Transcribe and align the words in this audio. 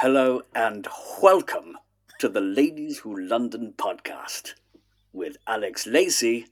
Hello 0.00 0.42
and 0.54 0.86
welcome 1.22 1.76
to 2.18 2.28
the 2.28 2.40
Ladies 2.40 2.98
Who 2.98 3.18
London 3.20 3.74
podcast 3.76 4.54
with 5.12 5.36
Alex 5.46 5.86
Lacey 5.86 6.46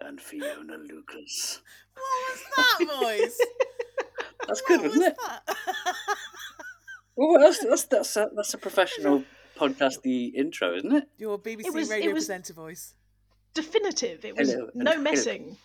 and 0.00 0.20
Fiona 0.20 0.76
Lucas. 0.76 1.60
What 1.94 2.30
was 2.30 2.42
that 2.56 3.00
voice? 3.00 3.38
That's 4.46 4.60
good, 4.62 4.80
What 4.82 4.90
isn't 4.90 4.98
was 5.00 5.08
it? 5.08 5.16
that? 5.26 5.56
Well, 7.16 7.38
that's 7.40 7.64
that's 7.64 7.84
that's 7.84 8.16
a, 8.16 8.28
that's 8.34 8.54
a 8.54 8.58
professional 8.58 9.22
podcasty 9.56 10.34
intro, 10.34 10.74
isn't 10.74 10.92
it? 10.92 11.04
Your 11.16 11.38
BBC 11.38 11.66
It 11.66 11.72
was- 11.72 11.88
radio 11.88 12.10
it 12.10 12.14
was- 12.14 12.24
presenter 12.24 12.52
voice. 12.54 12.94
definitive. 13.54 14.24
It 14.24 14.36
was 14.36 14.50
Hello, 14.50 14.68
no 14.74 14.90
hello. 14.90 15.02
messing. 15.02 15.56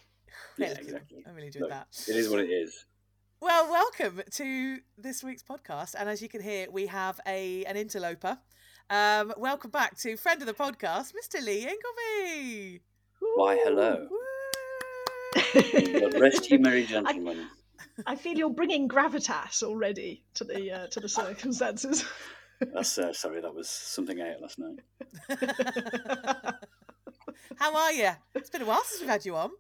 Yeah, 0.60 0.68
Thank 0.68 0.80
exactly. 0.82 1.24
I 1.28 1.32
really 1.32 1.48
enjoyed 1.48 1.62
Look, 1.64 1.72
that. 1.72 1.88
It 2.08 2.16
is 2.18 2.30
what 2.30 2.42
it 2.42 2.50
is. 2.52 2.86
Well, 3.42 3.70
welcome 3.70 4.22
to 4.32 4.80
this 4.98 5.24
week's 5.24 5.44
podcast. 5.44 5.96
And 5.98 6.10
as 6.10 6.22
you 6.22 6.28
can 6.28 6.42
hear, 6.42 6.68
we 6.70 6.88
have 6.88 7.22
a 7.26 7.64
an 7.66 7.78
interloper. 7.78 8.38
Um, 8.90 9.34
welcome 9.38 9.72
back 9.72 9.98
to 10.00 10.18
friend 10.18 10.42
of 10.42 10.48
the 10.48 10.54
podcast, 10.54 11.14
Mr. 11.14 11.42
Lee 11.42 11.66
Ingleby. 11.66 12.82
Why, 13.36 13.58
hello. 13.64 14.10
God 15.54 16.20
rest 16.20 16.52
you, 16.52 16.60
merry 16.60 16.86
gentlemen. 16.88 17.48
I 18.06 18.18
feel 18.18 18.38
you're 18.38 18.50
bringing 18.50 18.90
gravitas 18.90 19.64
already 19.64 20.26
to 20.34 20.44
the 20.44 20.72
uh, 20.72 20.88
to 20.88 21.00
the 21.00 21.08
circumstances. 21.10 22.04
That's 22.60 22.98
uh, 22.98 23.14
sorry, 23.14 23.40
that 23.40 23.56
was 23.56 23.70
something 23.70 24.20
I 24.20 24.34
ate 24.34 24.42
last 24.42 24.60
night. 24.60 24.80
How 27.56 27.74
are 27.74 27.94
you? 27.94 28.10
It's 28.36 28.50
been 28.50 28.64
a 28.64 28.66
while 28.66 28.84
since 28.84 29.00
we've 29.00 29.10
had 29.10 29.26
you 29.26 29.38
on. 29.38 29.52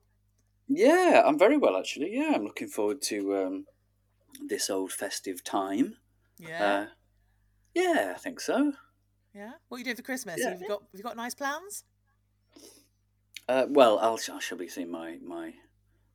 Yeah, 0.70 1.24
I'm 1.26 1.38
very 1.40 1.58
well 1.58 1.76
actually. 1.78 2.12
Yeah, 2.14 2.34
I'm 2.36 2.44
looking 2.44 2.68
forward 2.68 3.02
to 3.04 3.36
um, 3.38 3.66
this 4.48 4.70
old 4.70 4.92
festive 4.92 5.44
time. 5.44 5.96
Yeah. 6.38 6.66
Uh, 6.66 6.86
yeah, 7.74 8.14
I 8.16 8.20
think 8.20 8.40
so. 8.40 8.74
yeah. 9.34 9.52
What 9.68 9.78
are 9.78 9.80
you 9.80 9.84
doing 9.86 9.96
for 9.98 10.04
Christmas? 10.04 10.38
yeah. 10.40 10.52
Have 10.52 10.62
you 10.62 10.68
got 10.68 10.82
have 10.82 10.98
you 11.00 11.04
got 11.04 11.18
nice 11.18 11.36
plans? 11.36 11.84
Uh, 13.48 13.66
well, 13.70 13.98
I'll, 14.00 14.20
I 14.34 14.40
shall 14.40 14.58
be 14.58 14.68
seeing 14.68 14.92
my 14.92 15.18
my 15.26 15.54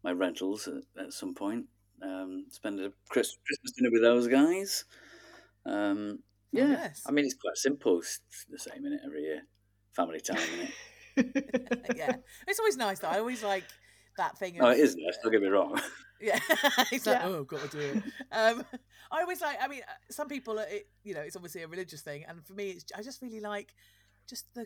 my 0.02 0.12
rentals 0.12 0.69
at, 0.69 1.02
at 1.02 1.12
some 1.12 1.34
point. 1.34 1.66
Um, 2.02 2.47
spend 2.50 2.78
a 2.80 2.92
Chris, 3.08 3.36
Christmas 3.47 3.72
dinner 3.77 3.91
with 3.92 4.02
those 4.02 4.28
guys. 4.28 4.84
Um, 5.66 6.20
Oh, 6.56 6.60
yes. 6.60 7.02
I 7.05 7.10
mean 7.10 7.25
it's 7.25 7.34
quite 7.34 7.56
simple. 7.56 7.98
It's 7.98 8.20
the 8.48 8.58
same 8.60 8.86
in 8.86 8.92
it 8.92 9.00
every 9.05 9.22
year. 9.22 9.42
Family 9.97 10.20
time, 10.20 10.36
is 10.36 10.69
it? 11.16 11.97
yeah. 11.97 12.14
It's 12.47 12.60
always 12.60 12.76
nice 12.76 13.00
though. 13.00 13.09
I 13.09 13.19
always 13.19 13.43
like 13.43 13.64
that 14.16 14.38
thing. 14.38 14.56
No, 14.56 14.69
of- 14.70 14.78
it 14.78 14.80
is 14.80 14.97
nice. 14.97 15.16
Don't 15.22 15.32
get 15.32 15.42
me 15.42 15.48
wrong. 15.48 15.80
Yeah, 16.20 16.38
he's 16.91 17.06
like, 17.06 17.19
Yeah. 17.20 17.26
oh, 17.26 17.44
got 17.44 17.60
to 17.69 17.76
do 17.76 17.80
it. 17.80 17.97
Um, 18.32 18.64
I 19.10 19.20
always 19.20 19.42
like. 19.42 19.58
I 19.60 19.69
mean, 19.69 19.82
uh, 19.82 19.92
some 20.10 20.26
people, 20.28 20.56
it, 20.58 20.86
you 21.02 21.12
know, 21.12 21.20
it's 21.20 21.36
obviously 21.36 21.62
a 21.64 21.69
religious 21.69 22.00
thing, 22.00 22.25
and 22.26 22.42
for 22.47 22.54
me, 22.54 22.70
it's, 22.70 22.84
I 22.97 23.02
just 23.02 23.20
really 23.20 23.41
like 23.41 23.75
just 24.26 24.47
the 24.54 24.64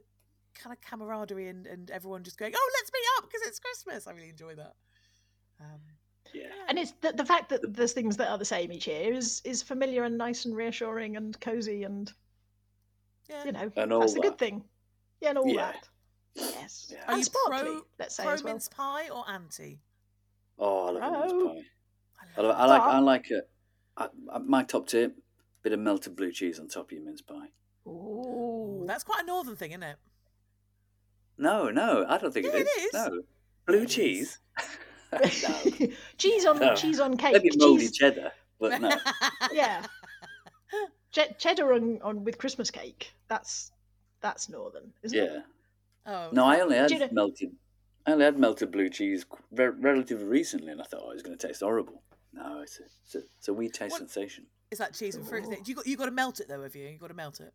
kind 0.55 0.77
of 0.77 0.81
camaraderie 0.83 1.49
and, 1.49 1.67
and 1.67 1.91
everyone 1.91 2.23
just 2.23 2.39
going, 2.39 2.53
oh, 2.55 2.71
let's 2.79 2.93
meet 2.93 3.03
up 3.17 3.25
because 3.25 3.49
it's 3.49 3.59
Christmas. 3.59 4.07
I 4.07 4.13
really 4.13 4.29
enjoy 4.29 4.55
that. 4.57 4.75
Um, 5.61 5.81
yeah, 6.33 6.45
and 6.69 6.79
it's 6.79 6.93
the, 7.01 7.13
the 7.13 7.25
fact 7.25 7.49
that 7.49 7.75
there's 7.75 7.93
things 7.95 8.17
that 8.19 8.29
are 8.31 8.39
the 8.39 8.45
same 8.45 8.71
each 8.71 8.87
year 8.87 9.13
is 9.13 9.41
is 9.45 9.61
familiar 9.63 10.05
and 10.05 10.17
nice 10.19 10.45
and 10.45 10.55
reassuring 10.55 11.17
and 11.17 11.41
cozy 11.41 11.83
and 11.83 12.13
yeah. 13.29 13.45
you 13.47 13.53
know 13.53 13.73
And 13.77 13.93
all 13.93 14.01
that's 14.01 14.15
a 14.15 14.21
good 14.21 14.39
thing. 14.39 14.63
Yeah, 15.23 15.31
and 15.31 15.39
all 15.39 15.49
Yeah. 15.49 15.73
that. 15.73 15.89
Yes, 16.41 16.89
Yeah. 16.93 17.05
Are 17.05 17.11
and 17.11 17.19
you 17.19 17.25
sparkly. 17.25 17.59
pro, 17.63 17.81
let's 17.99 18.15
say 18.17 18.23
pro 18.25 18.33
as 18.33 18.43
well. 18.43 18.55
mince 18.55 18.69
pie 18.69 19.09
or 19.09 19.29
anti? 19.29 19.79
Oh, 20.59 20.89
I 20.89 20.91
love 20.91 21.03
a 21.03 21.19
mince 21.21 21.33
Oh. 21.35 21.49
pie. 21.55 21.63
I 22.37 22.41
I, 22.41 22.43
love 22.43 22.51
love, 22.51 22.61
I 22.61 22.67
like 22.67 22.83
I 22.83 22.99
like 22.99 23.31
it. 23.31 23.51
I, 23.97 24.09
I, 24.33 24.39
my 24.39 24.63
top 24.65 24.87
tip: 24.87 25.17
bit 25.63 25.73
of 25.73 25.81
melted 25.81 26.15
blue 26.17 26.33
cheese 26.33 26.59
on 26.61 26.69
top 26.69 26.87
of 26.87 26.93
your 26.93 27.03
mince 27.05 27.23
pie. 27.23 27.49
Ooh. 27.87 28.85
That's 28.87 29.05
quite 29.05 29.23
a 29.23 29.27
northern 29.27 29.57
thing, 29.57 29.71
isn't 29.73 29.83
it? 29.83 29.97
No, 31.39 31.71
no, 31.71 32.05
I 32.09 32.19
don't 32.19 32.33
think 32.33 32.47
Yeah, 32.47 32.53
it 32.57 32.67
it 32.67 32.81
is. 32.81 32.85
is. 32.87 32.93
No, 32.95 33.23
blue 33.67 33.83
it 33.83 33.89
is. 33.89 33.95
cheese. 33.95 34.39
no, 35.13 35.87
cheese 36.19 36.45
on 36.47 36.59
No. 36.59 36.75
cheese 36.75 37.01
on 37.01 37.17
cake. 37.17 37.33
maybe 37.35 37.51
mouldy 37.57 37.83
cheese, 37.87 37.97
cheddar, 37.97 38.33
but 38.61 38.81
no. 38.81 38.91
yeah, 39.53 39.87
Che- 41.13 41.35
cheddar 41.39 41.73
on, 41.73 42.01
on 42.03 42.25
with 42.25 42.39
Christmas 42.39 42.71
cake. 42.71 43.13
That's 43.29 43.71
that's 44.21 44.49
northern, 44.49 44.93
isn't 45.03 45.19
it? 45.19 45.43
Oh, 46.09 46.31
No, 46.33 46.45
I 46.47 46.61
only 46.61 46.77
had 46.77 46.89
Do 46.89 46.95
you 46.95 47.01
know- 47.01 47.09
melted. 47.13 47.51
I 48.07 48.13
only 48.13 48.25
had 48.25 48.39
melted 48.39 48.73
blue 48.73 48.89
cheese 48.89 49.27
re- 49.51 49.67
relatively 49.69 50.25
recently, 50.25 50.73
and 50.73 50.81
I 50.81 50.85
thought 50.85 51.03
oh, 51.05 51.11
it 51.11 51.15
was 51.15 51.23
going 51.23 51.37
to 51.37 51.47
taste 51.47 51.61
horrible. 51.61 52.03
No, 52.33 52.61
it's 52.63 52.81
a, 52.81 52.85
it's 53.05 53.15
a, 53.15 53.19
it's 53.39 53.49
a 53.49 53.53
wee 53.55 53.69
taste 53.69 53.93
What- 53.93 53.99
sensation. 54.11 54.47
It's 54.71 54.79
that 54.81 54.95
cheese 54.95 55.15
and 55.15 55.27
fruit. 55.27 55.45
You 55.67 55.75
got 55.75 55.87
you 55.87 55.97
got 55.97 56.07
to 56.07 56.11
melt 56.11 56.41
it 56.41 56.49
though, 56.49 56.63
have 56.63 56.75
you? 56.77 56.87
You 56.89 56.99
got 56.99 57.09
to 57.09 57.15
melt 57.15 57.41
it. 57.41 57.53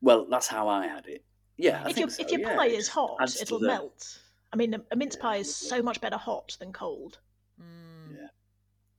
Well, 0.00 0.26
that's 0.28 0.48
how 0.48 0.68
I 0.68 0.86
had 0.88 1.06
it. 1.06 1.24
Yeah, 1.56 1.82
I 1.84 1.90
if 1.90 1.94
think 1.94 1.98
your 1.98 2.10
so, 2.10 2.22
if 2.24 2.30
your 2.32 2.40
yeah, 2.40 2.56
pie 2.56 2.66
is 2.66 2.88
hot, 2.88 3.16
adds 3.20 3.40
it'll 3.40 3.58
the- 3.60 3.68
melt. 3.68 4.18
I 4.52 4.56
mean, 4.56 4.74
a, 4.90 4.96
mince 4.96 5.16
Yeah, 5.16 5.22
pie 5.22 5.36
is 5.36 5.54
so 5.54 5.82
much 5.82 6.00
better 6.00 6.16
hot 6.16 6.56
than 6.60 6.72
cold. 6.72 7.18
Mm. 7.60 8.12
Yeah. 8.16 8.26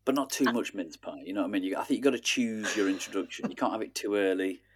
But 0.04 0.16
not 0.16 0.30
too 0.30 0.46
much 0.46 0.74
mince 0.74 0.98
pie. 0.98 1.22
You 1.26 1.34
know 1.34 1.42
what 1.42 1.48
I 1.48 1.52
mean? 1.52 1.64
You, 1.64 1.78
I 1.78 1.84
think 1.84 1.98
you 1.98 2.04
got 2.04 2.12
to 2.12 2.20
choose 2.20 2.76
your 2.76 2.90
introduction. 2.90 3.50
You 3.50 3.56
can't 3.56 3.72
have 3.72 3.82
it 3.82 3.96
too 3.96 4.16
early. 4.16 4.62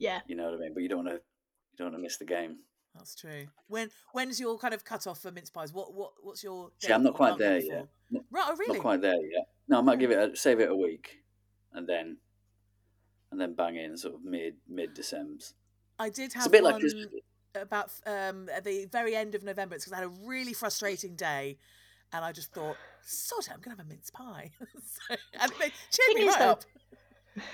Yeah, 0.00 0.20
You 0.28 0.36
know 0.36 0.44
what 0.44 0.54
I 0.54 0.58
mean? 0.58 0.74
But 0.74 0.82
you 0.84 0.88
don't 0.88 1.04
want 1.04 1.08
to. 1.08 1.14
You 1.14 1.76
don't 1.78 1.86
want 1.86 1.96
to 1.96 2.02
miss 2.02 2.18
the 2.18 2.24
game. 2.24 2.58
That's 2.94 3.14
true. 3.14 3.46
When 3.68 3.90
when's 4.12 4.40
your 4.40 4.58
kind 4.58 4.74
of 4.74 4.84
cut 4.84 5.06
off 5.06 5.20
for 5.20 5.30
mince 5.30 5.50
pies? 5.50 5.72
What 5.72 5.94
what 5.94 6.12
what's 6.22 6.42
your? 6.42 6.70
See, 6.78 6.92
I'm 6.92 7.02
not 7.02 7.14
quite 7.14 7.38
there 7.38 7.60
before? 7.60 7.74
yet. 7.74 7.88
Not, 8.10 8.24
Right, 8.30 8.44
oh 8.48 8.56
really? 8.56 8.74
not 8.74 8.82
quite 8.82 9.00
there 9.02 9.14
yet. 9.14 9.46
No, 9.68 9.78
I 9.78 9.80
might 9.82 9.98
give 9.98 10.10
it 10.10 10.18
a, 10.32 10.34
save 10.36 10.60
it 10.60 10.70
a 10.70 10.74
week, 10.74 11.18
and 11.72 11.86
then 11.88 12.16
and 13.30 13.40
then 13.40 13.54
bang 13.54 13.76
in 13.76 13.96
sort 13.96 14.14
of 14.14 14.24
mid 14.24 14.54
mid 14.68 14.94
December. 14.94 15.44
I 15.98 16.08
did 16.08 16.32
have 16.32 16.42
It's 16.42 16.46
a 16.46 16.50
bit 16.50 16.62
like 16.64 16.72
one 16.74 16.80
Christmas. 16.80 17.06
about 17.54 17.90
um, 18.06 18.48
at 18.48 18.64
the 18.64 18.86
very 18.90 19.14
end 19.14 19.34
of 19.34 19.42
November. 19.44 19.74
It's 19.74 19.84
because 19.84 19.92
I 19.98 20.02
had 20.02 20.06
a 20.06 20.26
really 20.26 20.52
frustrating 20.54 21.14
day, 21.16 21.58
and 22.12 22.24
I 22.24 22.32
just 22.32 22.52
thought, 22.52 22.76
sod 23.04 23.40
it, 23.46 23.50
I'm 23.54 23.60
gonna 23.60 23.76
have 23.76 23.84
a 23.86 23.88
mince 23.88 24.10
pie. 24.10 24.50
so, 24.60 25.16
and 25.40 25.52
they 25.60 25.70
cheered 25.90 26.16
me 26.16 26.26
right 26.28 26.40
up. 26.40 26.64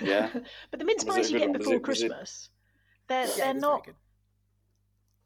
Yeah. 0.01 0.29
but 0.71 0.79
the 0.79 0.85
mince 0.85 1.03
Was 1.05 1.17
it 1.17 1.19
a 1.19 1.21
pies 1.21 1.31
you 1.31 1.39
get 1.39 1.53
before 1.53 1.73
it- 1.75 1.87
was 1.87 2.01
it- 2.01 2.09
Christmas, 2.09 2.49
they're 3.07 3.27
Yeah, 3.27 3.33
they're 3.37 3.53
not 3.53 3.85
good. 3.85 3.95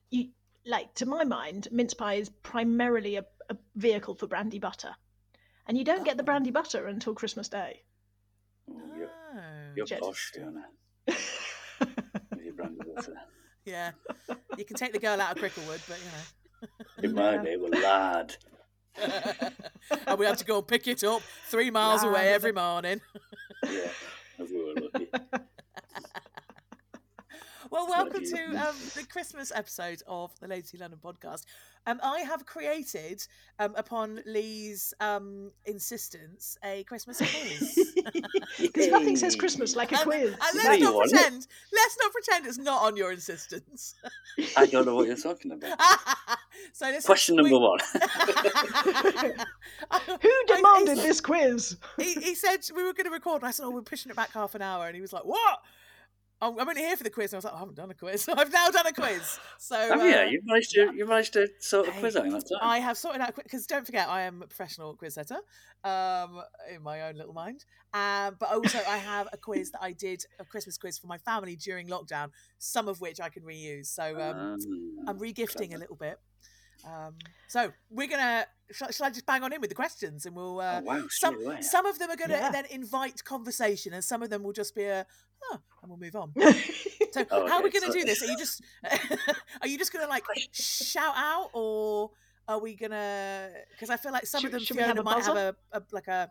You 0.09 0.30
like 0.66 0.94
to 0.96 1.06
my 1.06 1.24
mind. 1.24 1.68
Mince 1.72 1.94
pie 1.94 2.16
is 2.16 2.30
primarily 2.30 3.16
a, 3.18 3.25
a 3.50 3.58
vehicle 3.75 4.16
for 4.16 4.28
brandy 4.28 4.59
butter, 4.59 4.96
and 5.68 5.78
you 5.78 5.84
don't 5.84 6.03
get 6.06 6.18
the 6.18 6.24
Oh. 6.24 6.25
brandy 6.25 6.52
butter 6.52 6.88
until 6.88 7.14
Christmas 7.14 7.47
Day. 7.50 7.84
Oh, 8.69 8.80
you're, 8.98 9.09
you're 9.75 9.86
Jet- 9.86 10.01
posh, 10.01 10.31
Fiona. 10.33 10.66
With 11.07 12.44
your 12.44 12.54
brandy 12.54 12.81
butter. 12.95 13.16
yeah. 13.66 13.92
You 14.57 14.66
can 14.66 14.75
take 14.75 14.94
the 14.94 15.00
girl 15.00 15.19
out 15.22 15.38
of 15.38 15.44
Cricklewood, 15.44 15.81
but 15.88 17.04
In 17.04 17.13
my 17.13 17.36
Yeah. 17.36 17.44
day, 17.44 17.57
well, 17.57 17.69
lad. 17.81 18.36
and 20.07 20.19
we 20.19 20.25
had 20.25 20.38
to 20.38 20.45
go 20.45 20.57
and 20.57 20.68
pick 20.68 20.88
it 20.88 21.04
up 21.04 21.22
three 21.48 21.72
miles 21.72 22.04
Nah, 22.04 22.10
away 22.10 22.33
every 22.33 22.51
the- 22.51 22.60
morning. 22.62 23.01
Yeah, 23.63 23.89
if 24.39 24.50
we 24.51 24.63
were 24.63 24.74
lucky. 24.81 25.07
Well, 27.80 27.88
welcome 27.88 28.26
to 28.26 28.46
um, 28.58 28.76
the 28.94 29.06
Christmas 29.10 29.54
episode 29.56 30.02
of 30.06 30.38
the 30.42 30.50
Lady 30.50 30.78
London 30.78 31.00
podcast. 31.02 31.46
Um, 31.88 31.98
I 32.04 32.20
have 32.20 32.46
created, 32.46 33.26
um, 33.58 33.74
upon 33.78 34.20
Lee's 34.26 34.94
um, 35.00 35.52
insistence, 35.66 36.58
a 36.62 36.84
Christmas 36.84 37.18
quiz. 37.20 37.96
Because 38.60 38.88
nothing 38.88 39.16
says 39.16 39.38
Christmas 39.38 39.78
like 39.78 39.94
a 39.94 39.96
and, 39.96 40.04
quiz. 40.04 40.31
and 40.34 40.40
let's 40.56 40.78
you 40.78 40.84
not 40.84 40.94
want 40.96 41.10
pretend. 41.12 41.48
Let's 41.72 41.98
not 42.02 42.12
pretend 42.12 42.46
it's 42.48 42.58
not 42.58 42.84
on 42.84 42.98
your 42.98 43.14
insistence. 43.14 43.96
I 44.58 44.66
don't 44.66 44.86
know 44.86 44.96
what 44.96 45.08
you're 45.08 45.16
talking 45.16 45.54
about. 45.54 45.80
So 46.74 46.92
this 46.92 47.06
Question 47.06 47.38
we- 47.38 47.44
number 47.44 47.60
one. 47.60 47.80
Who 47.94 48.02
I- 49.92 50.44
demanded 50.48 50.98
he- 50.98 51.04
this 51.04 51.22
quiz? 51.22 51.78
He, 51.98 52.14
he 52.16 52.36
said 52.36 52.60
we 52.76 52.84
were 52.84 52.92
going 52.92 53.06
to 53.06 53.12
record, 53.12 53.42
and 53.42 53.48
I 53.48 53.52
said, 53.52 53.64
"Oh, 53.64 53.70
we're 53.70 53.81
pushing 53.81 54.10
it 54.10 54.16
back 54.18 54.34
half 54.34 54.56
an 54.56 54.62
hour," 54.62 54.86
and 54.88 54.94
he 54.96 55.00
was 55.02 55.14
like, 55.14 55.24
"What?" 55.24 55.60
I'm, 56.41 56.57
I'm 56.59 56.69
only 56.69 56.81
here 56.81 56.95
for 56.95 57.03
the 57.03 57.09
quiz. 57.09 57.33
And 57.33 57.38
I 57.38 57.39
was 57.39 57.45
like, 57.45 57.53
I 57.53 57.59
haven't 57.59 57.75
done 57.75 57.91
a 57.91 57.94
quiz. 57.94 58.27
I've 58.36 58.51
now 58.51 58.69
done 58.69 58.88
a 58.88 58.94
quiz. 58.94 59.39
So 59.57 59.75
Oh 59.94 60.06
yeah, 60.07 60.21
uh, 60.21 60.24
you 60.25 60.41
managed 60.45 60.71
to 60.71 60.94
you 60.95 61.06
managed 61.06 61.33
to 61.33 61.47
sort 61.59 61.88
the 61.88 61.91
quiz 61.94 62.15
out 62.15 62.25
in 62.25 62.33
that 62.33 62.47
time. 62.50 62.59
I 62.62 62.80
have 62.80 62.97
sorted 62.97 63.21
out 63.21 63.36
because 63.36 63.65
don't 63.68 63.86
forget 63.86 64.07
I 64.07 64.21
am 64.21 64.41
a 64.41 64.47
professional 64.47 64.94
quiz 64.95 65.15
setter, 65.15 65.38
um, 65.83 66.41
in 66.74 66.81
my 66.81 67.01
own 67.03 67.15
little 67.15 67.33
mind. 67.33 67.65
Um, 67.94 68.36
but 68.39 68.51
also 68.51 68.80
I 68.88 68.97
have 68.97 69.27
a 69.33 69.38
quiz 69.38 69.71
that 69.71 69.81
I 69.81 69.91
did 69.91 70.24
a 70.39 70.45
Christmas 70.45 70.77
quiz 70.77 70.97
for 70.97 71.07
my 71.07 71.18
family 71.18 71.56
during 71.56 71.88
lockdown, 71.88 72.30
some 72.57 72.88
of 72.88 73.01
which 73.01 73.19
I 73.19 73.30
can 73.30 73.44
reuse. 73.44 73.88
So 73.88 74.03
um, 74.19 74.57
Ah, 74.59 75.09
I'm 75.09 75.19
regifting 75.19 75.74
a 75.75 75.77
little 75.77 75.95
bit. 75.95 76.19
Um, 76.86 77.16
so 77.48 77.72
we're 77.90 78.08
gonna. 78.08 78.46
Shall, 78.72 78.92
shall 78.92 79.08
I 79.08 79.10
just 79.10 79.26
bang 79.26 79.42
on 79.44 79.52
in 79.52 79.62
with 79.62 79.70
the 79.72 79.76
questions 79.76 80.26
and 80.28 80.36
we'll. 80.36 80.60
Uh, 80.60 80.81
oh, 80.81 80.86
wow, 80.86 81.04
some 81.10 81.44
away. 81.44 81.62
some 81.62 81.86
of 81.86 81.98
them 82.00 82.10
are 82.12 82.16
going 82.16 82.30
to 82.30 82.36
Yeah. 82.36 82.52
then 82.52 82.66
invite 82.70 83.24
conversation, 83.24 83.94
and 83.94 84.04
some 84.04 84.22
of 84.22 84.30
them 84.30 84.44
will 84.44 84.54
just 84.54 84.76
be 84.76 84.84
a, 84.84 85.06
huh, 85.42 85.58
and 85.81 85.90
we'll 85.90 86.00
move 86.00 86.16
on. 86.16 86.34
So 87.12 87.26
Oh, 87.31 87.48
how 87.48 87.58
are 87.58 87.64
we 87.64 87.72
going 87.72 87.81
to 87.81 87.88
so- 87.92 87.94
do 88.00 88.06
this? 88.06 88.22
Are 88.22 88.28
you 88.28 88.38
just 88.38 88.62
are 89.62 89.68
you 89.68 89.80
just 89.80 89.92
going 89.92 90.06
to 90.06 90.10
like 90.10 90.24
shout 90.52 91.16
out, 91.18 91.50
or 91.54 92.12
are 92.48 92.60
we 92.60 92.76
going 92.76 92.92
to? 92.92 93.50
Because 93.72 93.90
I 93.90 93.98
feel 93.98 94.12
like 94.12 94.28
some 94.28 94.42
Should- 94.42 94.54
of 94.54 94.68
them 94.68 94.78
have 94.78 94.86
Fiona 94.86 95.02
a 95.02 95.04
might 95.04 95.24
have 95.26 95.36
a, 95.36 95.56
a 95.72 95.81
like 95.92 96.08
a 96.08 96.30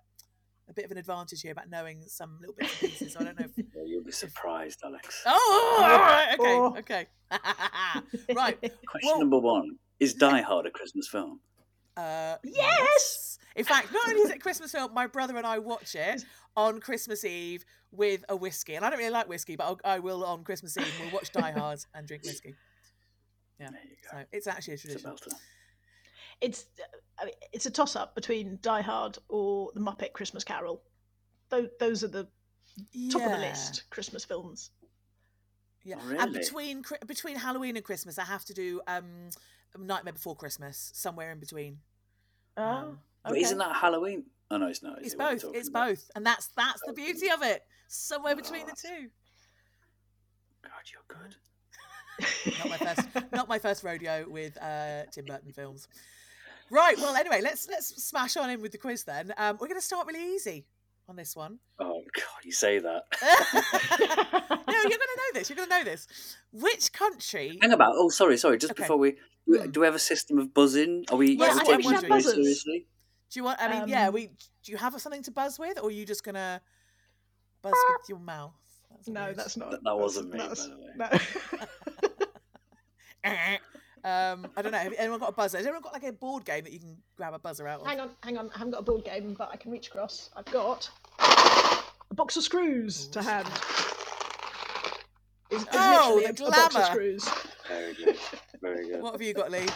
a 0.68 0.72
bit 0.72 0.84
of 0.84 0.92
an 0.92 0.98
advantage 0.98 1.40
here 1.42 1.50
about 1.50 1.68
knowing 1.68 2.02
some 2.06 2.36
little 2.40 2.54
bits 2.56 2.80
and 2.80 2.90
pieces. 2.92 3.14
So 3.14 3.20
I 3.20 3.24
don't 3.24 3.40
know. 3.40 3.46
If... 3.56 3.64
Yeah, 3.74 3.82
you'll 3.86 4.04
be 4.04 4.12
surprised, 4.12 4.80
Alex. 4.84 5.22
Oh, 5.26 5.78
all 5.82 5.98
right, 5.98 6.36
okay, 6.38 6.54
Oh. 6.54 6.76
okay, 6.78 7.06
right. 8.36 8.60
Question 8.60 8.78
well- 9.02 9.18
number 9.18 9.38
one: 9.40 9.78
Is 10.00 10.14
Die 10.14 10.40
Hard 10.42 10.66
a 10.66 10.70
Christmas 10.70 11.08
film? 11.08 11.40
Uh, 11.96 12.36
Yes! 12.44 13.38
In 13.56 13.64
fact, 13.64 13.92
not 13.92 14.08
only 14.08 14.20
is 14.20 14.30
it 14.30 14.40
Christmas 14.42 14.70
film, 14.70 14.94
my 14.94 15.06
brother 15.08 15.36
and 15.36 15.46
I 15.46 15.58
watch 15.58 15.94
it 15.96 16.24
on 16.56 16.78
Christmas 16.80 17.24
Eve 17.24 17.64
with 17.90 18.24
a 18.28 18.36
whiskey. 18.36 18.74
And 18.76 18.84
I 18.84 18.90
don't 18.90 18.98
really 19.00 19.10
like 19.10 19.28
whiskey, 19.28 19.56
but 19.56 19.64
I'll, 19.64 19.80
I 19.84 19.98
will 19.98 20.24
on 20.24 20.44
Christmas 20.44 20.76
Eve. 20.76 20.86
We'll 21.00 21.10
watch 21.12 21.32
Die 21.32 21.50
Hard 21.52 21.80
and 21.94 22.06
drink 22.06 22.22
whiskey. 22.24 22.54
Yeah. 23.58 23.70
There 23.70 23.80
you 23.84 23.96
go. 24.12 24.18
So 24.18 24.24
it's 24.32 24.46
actually 24.46 24.72
a 24.72 24.74
It's 24.74 24.84
a 24.84 24.88
tradition. 24.88 25.10
belter. 25.10 25.32
it's 26.40 26.66
I 27.20 27.24
mean, 27.24 27.34
it's 27.52 27.66
a 27.66 27.70
toss 27.70 27.96
up 27.96 28.14
between 28.14 28.58
Die 28.62 28.80
Hard 28.82 29.18
or 29.28 29.72
The 29.74 29.80
Muppet 29.80 30.12
Christmas 30.12 30.44
Carol. 30.44 30.80
Those, 31.50 31.68
those 31.80 32.04
are 32.04 32.08
the 32.08 32.28
top 33.10 33.22
of 33.22 33.32
the 33.32 33.38
list 33.38 33.84
Christmas 33.90 34.24
films. 34.24 34.70
Yeah. 35.88 35.96
Oh, 36.06 36.16
And 36.18 36.34
between 36.34 36.84
between 37.06 37.36
Halloween 37.36 37.74
and 37.76 37.84
Christmas, 37.84 38.18
I 38.18 38.24
have 38.24 38.44
to 38.44 38.52
do 38.52 38.82
um, 38.86 39.30
Nightmare 39.78 40.12
Before 40.12 40.36
Christmas, 40.36 40.90
somewhere 40.94 41.32
in 41.32 41.40
between. 41.40 41.78
Oh, 42.58 42.62
Um, 42.62 42.98
But 43.24 43.38
isn't 43.38 43.56
that 43.56 43.74
Halloween? 43.74 44.24
Oh 44.50 44.58
no, 44.58 44.66
it's 44.66 44.82
not. 44.82 44.98
It's 45.00 45.14
it, 45.14 45.18
both. 45.18 45.44
It's 45.54 45.68
about? 45.68 45.88
both, 45.88 46.10
and 46.14 46.26
that's 46.26 46.48
that's 46.48 46.82
the 46.86 46.92
beauty 46.92 47.30
of 47.30 47.42
it. 47.42 47.62
Somewhere 47.88 48.36
between 48.36 48.66
the 48.66 48.76
two. 48.76 49.08
God, 50.62 50.84
you're 50.92 51.08
good. 51.08 51.36
not 52.58 52.68
my 52.68 52.76
first 52.76 53.32
not 53.32 53.48
my 53.48 53.58
first 53.58 53.82
rodeo 53.82 54.26
with 54.28 54.60
uh, 54.60 55.04
Tim 55.10 55.24
Burton 55.24 55.52
films. 55.52 55.88
Right. 56.70 56.98
Well, 56.98 57.16
anyway, 57.16 57.40
let's 57.40 57.66
let's 57.66 58.02
smash 58.04 58.36
on 58.36 58.50
in 58.50 58.60
with 58.60 58.72
the 58.72 58.78
quiz 58.78 59.04
then. 59.04 59.32
Um, 59.38 59.56
we're 59.58 59.68
going 59.68 59.80
to 59.80 59.86
start 59.86 60.06
really 60.06 60.34
easy 60.34 60.66
on 61.08 61.16
this 61.16 61.34
one. 61.34 61.58
Oh 61.78 62.02
God, 62.14 62.44
you 62.44 62.52
say 62.52 62.78
that. 62.78 63.02
no, 63.22 64.74
you're 64.74 64.82
going 64.82 64.90
to 64.90 65.18
know 65.18 65.30
this. 65.34 65.48
You're 65.48 65.56
going 65.56 65.68
to 65.68 65.78
know 65.78 65.84
this. 65.84 66.06
Which 66.52 66.92
country? 66.92 67.58
Hang 67.60 67.72
about. 67.72 67.92
Oh, 67.94 68.08
sorry, 68.10 68.36
sorry. 68.36 68.58
Just 68.58 68.72
Okay. 68.72 68.82
before 68.82 68.96
we, 68.98 69.12
do- 69.12 69.18
Mm. 69.48 69.72
do 69.72 69.80
we 69.80 69.86
have 69.86 69.94
a 69.94 69.98
system 69.98 70.38
of 70.38 70.52
buzzing? 70.52 71.06
Are 71.10 71.16
we? 71.16 71.32
Yeah, 71.32 71.46
are 71.46 71.54
we 71.54 71.60
taking 71.60 71.76
we 71.76 71.82
this 71.84 71.90
have 71.92 72.00
very 72.02 72.10
buzzers. 72.10 72.34
seriously? 72.34 72.86
Do 73.30 73.40
you 73.40 73.44
want? 73.44 73.60
I 73.62 73.68
mean, 73.80 73.88
yeah. 73.88 74.08
Um, 74.08 74.14
We 74.14 74.26
do 74.62 74.72
you 74.72 74.76
have 74.76 75.00
something 75.00 75.22
to 75.22 75.30
buzz 75.30 75.58
with, 75.58 75.78
or 75.78 75.88
are 75.88 75.90
you 75.90 76.04
just 76.04 76.22
going 76.22 76.34
to 76.34 76.60
buzz 77.62 77.72
with 77.72 78.08
your 78.10 78.18
mouth? 78.18 78.52
That's 78.90 79.08
no, 79.08 79.24
weird. 79.24 79.36
that's 79.36 79.56
not. 79.56 79.70
That- 79.70 79.84
that 79.84 79.96
wasn't 79.98 80.30
me, 80.32 80.38
that's- 80.38 80.68
by 80.98 81.08
the 81.08 81.18
no. 83.24 83.56
um, 84.08 84.46
I 84.56 84.62
don't 84.62 84.72
know. 84.72 84.78
Have 84.78 84.94
anyone 84.98 85.20
got 85.20 85.28
a 85.30 85.32
buzzer? 85.32 85.58
Has 85.58 85.66
anyone 85.66 85.82
got 85.82 85.92
like 85.92 86.04
a 86.04 86.12
board 86.12 86.44
game 86.44 86.64
that 86.64 86.72
you 86.72 86.78
can 86.80 86.96
grab 87.16 87.34
a 87.34 87.38
buzzer 87.38 87.68
out 87.68 87.80
of? 87.82 87.86
hang 87.86 88.00
on, 88.00 88.10
hang 88.22 88.38
on. 88.38 88.50
I 88.54 88.58
haven't 88.58 88.72
got 88.72 88.80
a 88.80 88.84
board 88.84 89.04
game, 89.04 89.34
but 89.38 89.50
I 89.52 89.56
can 89.56 89.70
reach 89.70 89.88
across. 89.88 90.30
I've 90.36 90.44
got 90.46 90.88
a 92.10 92.14
box 92.14 92.36
of 92.36 92.42
screws 92.42 93.06
to 93.08 93.22
hand. 93.22 93.46
It's, 95.50 95.62
it's 95.62 95.66
Oh, 95.72 96.20
literally 96.22 96.32
the 96.32 96.44
a, 96.44 96.48
a 96.48 96.50
box 96.50 96.76
of 96.76 96.84
screws. 96.84 97.28
Very 97.68 97.94
good. 97.94 98.16
Very 98.60 98.88
good. 98.88 99.02
What 99.02 99.12
have 99.12 99.22
you 99.22 99.32
got, 99.34 99.50
Lee? 99.50 99.66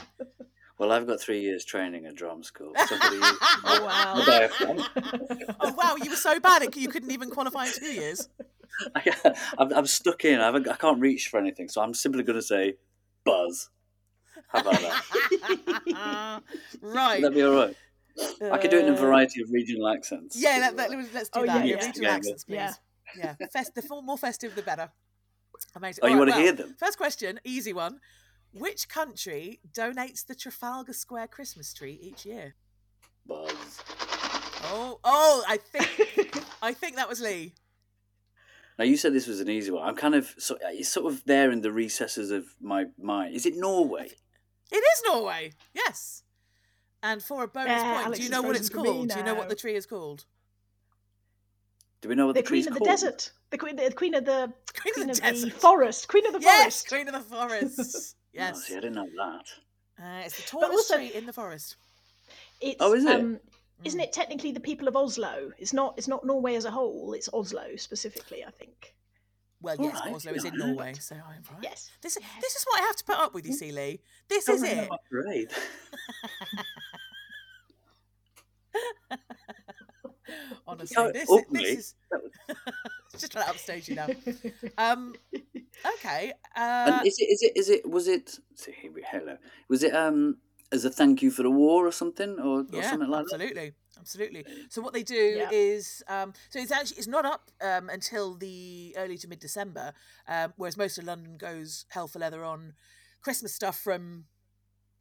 Well, 0.78 0.92
I've 0.92 1.06
got 1.06 1.20
three 1.20 1.40
years 1.40 1.64
training 1.64 2.06
at 2.06 2.14
drum 2.16 2.42
school. 2.42 2.72
So 2.88 2.96
what 2.96 3.10
do 3.10 3.16
you- 3.16 3.22
Oh 3.64 3.84
wow. 3.84 4.14
what 4.16 4.26
do 4.26 4.32
I 4.32 4.40
have? 4.42 5.56
oh 5.60 5.72
wow, 5.74 5.96
you 6.02 6.10
were 6.10 6.16
so 6.16 6.38
bad 6.40 6.62
at 6.62 6.76
you 6.76 6.88
couldn't 6.88 7.10
even 7.10 7.30
qualify 7.30 7.66
in 7.66 7.72
two 7.72 7.92
years. 7.92 8.28
I, 8.94 9.34
I'm, 9.58 9.72
I'm 9.72 9.86
stuck 9.86 10.24
in. 10.24 10.40
I, 10.40 10.46
haven't, 10.46 10.68
I 10.68 10.76
can't 10.76 10.98
reach 11.00 11.28
for 11.28 11.38
anything, 11.38 11.68
so 11.68 11.82
I'm 11.82 11.94
simply 11.94 12.22
going 12.22 12.38
to 12.38 12.42
say 12.42 12.74
buzz. 13.24 13.70
How 14.52 14.60
about 14.60 14.80
that? 14.80 16.42
right. 16.82 17.22
Would 17.22 17.34
be 17.34 17.42
all 17.42 17.54
right? 17.54 17.76
I 18.52 18.58
could 18.58 18.70
do 18.70 18.78
it 18.78 18.84
in 18.86 18.92
a 18.92 18.96
Uh, 18.96 19.00
variety 19.00 19.42
of 19.42 19.50
regional 19.50 19.88
accents. 19.88 20.36
Yeah, 20.40 20.58
let, 20.60 20.76
let, 20.76 20.90
let's 21.14 21.28
do 21.30 21.40
Oh, 21.40 21.46
that. 21.46 21.64
yeah, 21.66 21.74
Yeah, 21.74 21.80
yeah. 21.80 21.86
regional 21.86 22.02
Yeah, 22.02 22.08
yeah. 22.10 22.16
accents, 22.16 22.44
please. 22.44 22.54
Yeah. 22.54 22.72
Yeah, 23.14 23.34
Fest, 23.52 23.74
the 23.74 23.82
more 24.02 24.16
festive, 24.18 24.54
the 24.54 24.62
better. 24.62 24.90
Amazing. 25.74 26.04
Oh, 26.04 26.06
you 26.06 26.14
All 26.14 26.20
want 26.20 26.30
to 26.30 26.36
well, 26.36 26.42
hear 26.44 26.52
them? 26.52 26.74
First 26.78 26.96
question, 26.96 27.40
easy 27.44 27.72
one. 27.72 28.00
Which 28.54 28.88
country 28.88 29.60
donates 29.72 30.26
the 30.26 30.34
Trafalgar 30.34 30.92
Square 30.92 31.28
Christmas 31.28 31.72
tree 31.72 31.98
each 32.02 32.24
year? 32.26 32.54
Buzz. 33.26 33.80
Oh, 34.64 34.98
oh, 35.04 35.44
I 35.48 35.56
think 35.56 36.36
I 36.62 36.72
think 36.72 36.96
that 36.96 37.08
was 37.08 37.20
Lee. 37.20 37.54
Now 38.78 38.84
you 38.84 38.96
said 38.96 39.12
this 39.12 39.26
was 39.26 39.40
an 39.40 39.48
easy 39.50 39.70
one. 39.70 39.86
I'm 39.86 39.96
kind 39.96 40.14
of 40.14 40.34
so 40.38 40.56
it's 40.62 40.88
sort 40.88 41.12
of 41.12 41.24
there 41.24 41.50
in 41.50 41.60
the 41.62 41.72
recesses 41.72 42.30
of 42.30 42.46
my 42.60 42.86
mind. 43.00 43.34
Is 43.34 43.46
it 43.46 43.54
Norway? 43.56 44.10
It 44.72 44.76
is 44.76 45.02
Norway. 45.06 45.52
Yes. 45.74 46.22
And 47.02 47.22
for 47.22 47.44
a 47.44 47.48
bonus 47.48 47.68
Yeah, 47.68 47.94
point, 47.94 48.06
Alex 48.06 48.18
do 48.18 48.22
you 48.22 48.26
is 48.26 48.30
know 48.32 48.42
what 48.42 48.56
frozen 48.56 48.62
it's 48.62 48.68
for 48.70 48.80
me 48.82 48.88
called? 48.88 49.08
Do 49.10 49.18
you 49.18 49.24
know 49.24 49.34
what 49.34 49.42
now. 49.44 49.48
the 49.48 49.54
tree 49.56 49.74
is 49.74 49.86
called? 49.86 50.24
Do 52.00 52.08
we 52.08 52.14
know 52.14 52.26
what 52.26 52.34
The 52.34 52.42
tree 52.42 52.58
is? 52.60 52.64
the, 52.66 52.70
queen 52.72 52.78
tree's 52.80 52.90
of 53.00 53.02
the 53.02 53.08
called? 53.08 53.16
desert. 53.18 53.32
The 53.50 53.58
queen, 53.58 53.76
the 53.76 53.90
queen 53.92 54.14
of 54.14 54.24
the 54.24 54.52
Queen 54.80 54.94
queen 54.94 55.10
of 55.10 55.10
of 55.10 55.16
the 55.16 55.22
the 55.22 55.30
Desert. 55.32 55.52
forest. 55.52 56.08
Queen 56.08 56.26
of 56.26 56.32
the 56.32 56.40
yes, 56.40 56.60
forest. 56.62 56.88
Queen 56.88 57.08
of 57.08 57.14
the 57.14 57.20
Forest. 57.36 58.16
Oh, 58.34 58.38
yes. 58.38 58.64
see, 58.64 58.72
I 58.74 58.80
didn't 58.80 58.94
know 58.94 59.06
that. 59.18 59.44
Uh, 60.02 60.22
it's 60.24 60.36
the 60.36 60.48
tallest 60.48 60.72
also- 60.72 60.96
tree 60.96 61.12
in 61.12 61.26
the 61.26 61.34
forest. 61.34 61.76
It's, 62.62 62.76
Oh, 62.80 62.94
is 62.94 63.04
it? 63.04 63.14
Um, 63.20 63.38
isn't 63.84 64.00
Mm. 64.00 64.04
it 64.04 64.12
technically 64.14 64.52
the 64.52 64.60
people 64.60 64.88
of 64.88 64.96
Oslo? 64.96 65.52
It's 65.58 65.74
not. 65.74 65.92
It's 65.98 66.08
not 66.08 66.24
Norway 66.24 66.54
as 66.54 66.64
a 66.64 66.70
whole. 66.70 67.12
It's 67.12 67.28
Oslo 67.34 67.76
specifically, 67.76 68.42
I 68.42 68.50
think. 68.50 68.94
Well, 69.62 69.76
yes, 69.78 69.94
right, 70.04 70.12
Oslo 70.14 70.32
is 70.32 70.44
in 70.44 70.54
yeah. 70.54 70.66
Norway, 70.66 70.94
so 70.94 71.14
I'm 71.14 71.42
right. 71.52 71.62
Yes. 71.62 71.90
This 72.02 72.18
this 72.40 72.54
is 72.56 72.64
what 72.64 72.80
I 72.82 72.86
have 72.86 72.96
to 72.96 73.04
put 73.04 73.16
up 73.16 73.32
with, 73.34 73.46
you 73.46 73.52
see, 73.52 73.70
Lee. 73.72 74.00
This 74.28 74.44
Don't 74.46 74.56
is 74.56 74.62
it. 74.64 74.88
Great. 75.10 75.50
parade. 75.50 75.50
Honestly, 80.66 80.96
Oh, 80.98 81.12
this, 81.12 81.28
openly. 81.30 81.62
this 81.76 81.78
is 81.78 81.94
just 83.20 83.32
trying 83.32 83.44
to 83.44 83.50
upstage 83.50 83.88
you 83.88 83.94
now. 83.96 84.06
Um, 84.78 85.14
okay. 85.94 86.32
Uh, 86.56 86.92
and 86.98 87.06
is 87.06 87.16
it? 87.18 87.24
Is 87.24 87.42
it? 87.42 87.52
Is 87.56 87.68
it? 87.70 87.88
Was 87.90 88.08
it? 88.08 88.38
See, 88.54 88.72
here 88.72 88.90
we 88.92 89.04
hello. 89.08 89.36
Was 89.68 89.82
it? 89.82 89.94
Um, 89.94 90.38
as 90.72 90.84
a 90.86 90.90
thank 90.90 91.20
you 91.22 91.30
for 91.30 91.42
the 91.42 91.50
war 91.50 91.86
or 91.86 91.92
something, 91.92 92.38
or, 92.38 92.64
or 92.72 92.82
something 92.82 93.08
like 93.10 93.26
that? 93.26 93.34
absolutely, 93.34 93.74
absolutely. 94.02 94.44
So 94.68 94.82
what 94.82 94.92
they 94.92 95.02
do 95.02 95.36
Yeah. 95.38 95.48
is, 95.50 96.02
um, 96.08 96.34
so 96.50 96.58
it's 96.58 96.72
actually 96.72 96.98
it's 96.98 97.06
not 97.06 97.24
up 97.24 97.50
um, 97.62 97.88
until 97.88 98.34
the 98.34 98.94
early 98.98 99.16
to 99.18 99.28
mid 99.28 99.40
December, 99.40 99.94
um, 100.28 100.52
whereas 100.56 100.76
most 100.76 100.98
of 100.98 101.04
London 101.04 101.36
goes 101.38 101.86
hell 101.88 102.08
for 102.08 102.18
leather 102.18 102.44
on 102.44 102.74
Christmas 103.22 103.54
stuff 103.54 103.78
from 103.78 104.24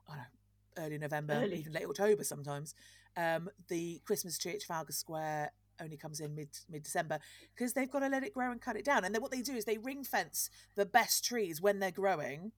I 0.08 0.14
don't 0.16 0.20
know, 0.24 0.86
early 0.86 0.98
November, 0.98 1.34
Early. 1.44 1.58
even 1.58 1.74
late 1.74 1.86
October 1.86 2.24
sometimes. 2.24 2.74
Um, 3.18 3.50
the 3.68 4.02
Christmas 4.06 4.38
tree 4.38 4.54
at 4.54 4.62
Trafalgar 4.62 4.94
Square 4.94 5.52
only 5.82 5.98
comes 5.98 6.20
in 6.20 6.36
mid 6.36 6.50
mid 6.70 6.84
December 6.84 7.20
because 7.56 7.74
they've 7.74 7.92
got 7.92 8.00
to 8.00 8.08
let 8.08 8.24
it 8.24 8.34
grow 8.34 8.52
and 8.52 8.62
cut 8.62 8.76
it 8.78 8.86
down. 8.86 9.04
And 9.04 9.14
then 9.14 9.22
what 9.22 9.32
they 9.32 9.42
do 9.42 9.54
is 9.56 9.66
they 9.66 9.78
ring 9.78 10.04
fence 10.04 10.50
the 10.76 10.86
best 10.86 11.26
trees 11.26 11.62
when 11.62 11.80
they're 11.80 11.92
growing. 11.92 12.52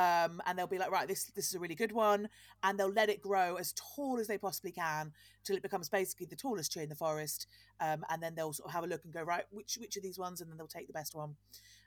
Um, 0.00 0.40
and 0.46 0.56
they'll 0.58 0.66
be 0.66 0.78
like, 0.78 0.90
right, 0.90 1.06
this 1.06 1.24
this 1.36 1.48
is 1.48 1.54
a 1.54 1.58
really 1.58 1.74
good 1.74 1.92
one, 1.92 2.28
and 2.62 2.78
they'll 2.78 2.92
let 2.92 3.10
it 3.10 3.20
grow 3.20 3.56
as 3.56 3.74
tall 3.74 4.18
as 4.18 4.26
they 4.28 4.38
possibly 4.38 4.72
can 4.72 5.12
till 5.44 5.56
it 5.56 5.62
becomes 5.62 5.88
basically 5.88 6.26
the 6.26 6.36
tallest 6.36 6.72
tree 6.72 6.82
in 6.84 6.88
the 6.88 6.94
forest. 6.94 7.46
Um, 7.80 8.04
and 8.08 8.22
then 8.22 8.34
they'll 8.34 8.52
sort 8.52 8.68
of 8.68 8.74
have 8.74 8.84
a 8.84 8.86
look 8.86 9.04
and 9.04 9.12
go, 9.12 9.22
right, 9.22 9.44
which 9.50 9.76
which 9.80 9.96
of 9.96 10.02
these 10.02 10.18
ones, 10.18 10.40
and 10.40 10.48
then 10.50 10.56
they'll 10.56 10.66
take 10.78 10.86
the 10.86 10.92
best 10.92 11.14
one 11.14 11.36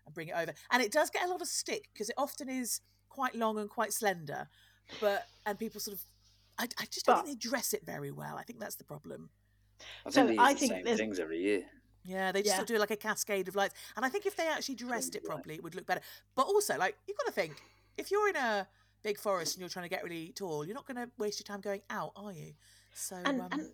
and 0.05 0.13
bring 0.13 0.27
it 0.27 0.36
over. 0.36 0.53
And 0.72 0.84
it 0.84 0.91
does 0.91 1.10
get 1.10 1.25
a 1.25 1.29
lot 1.32 1.41
of 1.41 1.48
stick 1.48 1.89
because 1.93 2.10
it 2.10 2.15
often 2.17 2.50
is 2.50 2.82
quite 3.10 3.36
long 3.36 3.58
and 3.58 3.70
quite 3.70 3.93
slender, 3.93 4.48
but 5.01 5.25
and 5.46 5.58
people 5.58 5.79
sort 5.79 5.96
of, 5.98 6.03
I, 6.60 6.65
I 6.79 6.86
just 6.91 7.05
don't 7.05 7.15
But- 7.17 7.25
think 7.25 7.41
they 7.41 7.50
dress 7.50 7.74
it 7.74 7.86
very 7.86 8.12
well. 8.12 8.36
I 8.38 8.43
think 8.43 8.60
that's 8.60 8.75
the 8.75 8.84
problem. 8.84 9.29
I 10.05 10.10
So 10.10 10.25
think 10.25 10.27
they 10.27 10.34
use 10.34 10.39
I 10.50 10.53
the 10.53 10.60
think 10.60 10.72
same 10.74 10.84
there's- 10.84 11.00
things 11.00 11.20
every 11.20 11.39
year. 11.39 11.63
Yeah, 12.05 12.34
they 12.34 12.41
just 12.41 12.50
Yeah. 12.51 12.58
sort 12.58 12.70
of 12.70 12.75
do 12.75 12.79
like 12.79 12.91
a 12.91 12.98
cascade 12.98 13.48
of 13.48 13.55
lights. 13.55 13.75
And 13.96 14.05
I 14.05 14.10
think 14.10 14.25
if 14.25 14.36
they 14.36 14.48
actually 14.50 14.75
dressed 14.75 15.15
it 15.15 15.24
properly, 15.24 15.55
it 15.55 15.63
would 15.63 15.74
look 15.74 15.86
better. 15.86 16.01
But 16.36 16.48
also, 16.48 16.77
like, 16.77 16.98
you've 17.08 17.15
got 17.17 17.27
to 17.27 17.32
think 17.32 17.62
if 17.97 18.12
you're 18.12 18.29
in 18.29 18.35
a 18.35 18.67
big 19.03 19.17
forest 19.19 19.55
and 19.55 19.62
you're 19.62 19.69
trying 19.69 19.85
to 19.85 19.89
get 19.89 20.03
really 20.03 20.31
tall, 20.35 20.65
you're 20.65 20.75
not 20.75 20.88
going 20.88 20.97
to 20.97 21.09
waste 21.17 21.39
your 21.39 21.45
time 21.45 21.62
going 21.62 21.81
out, 21.89 22.12
are 22.15 22.31
you? 22.31 22.53
So 22.93 23.15
and 23.25 23.41
um, 23.41 23.47
and 23.51 23.69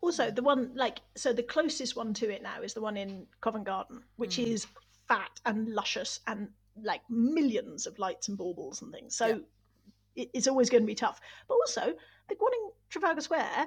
also 0.00 0.30
the 0.30 0.42
one 0.42 0.72
like 0.74 1.00
so 1.16 1.32
the 1.32 1.42
closest 1.42 1.96
one 1.96 2.12
to 2.14 2.30
it 2.32 2.42
now 2.42 2.60
is 2.62 2.74
the 2.74 2.80
one 2.80 2.96
in 2.96 3.26
Covent 3.40 3.64
Garden, 3.64 4.02
which 4.16 4.36
Mm. 4.36 4.46
is 4.48 4.66
fat 5.08 5.40
and 5.46 5.68
luscious 5.68 6.20
and 6.26 6.48
like 6.82 7.02
millions 7.08 7.86
of 7.86 7.98
lights 7.98 8.28
and 8.28 8.36
baubles 8.36 8.82
and 8.82 8.92
things. 8.92 9.16
So 9.16 9.26
Yeah. 9.26 9.38
it, 10.16 10.30
it's 10.34 10.48
always 10.48 10.70
going 10.70 10.82
to 10.82 10.86
be 10.86 10.94
tough. 10.94 11.20
But 11.48 11.54
also 11.54 11.94
the 12.28 12.34
one 12.38 12.52
in 12.52 12.70
Trafalgar 12.90 13.20
Square, 13.20 13.66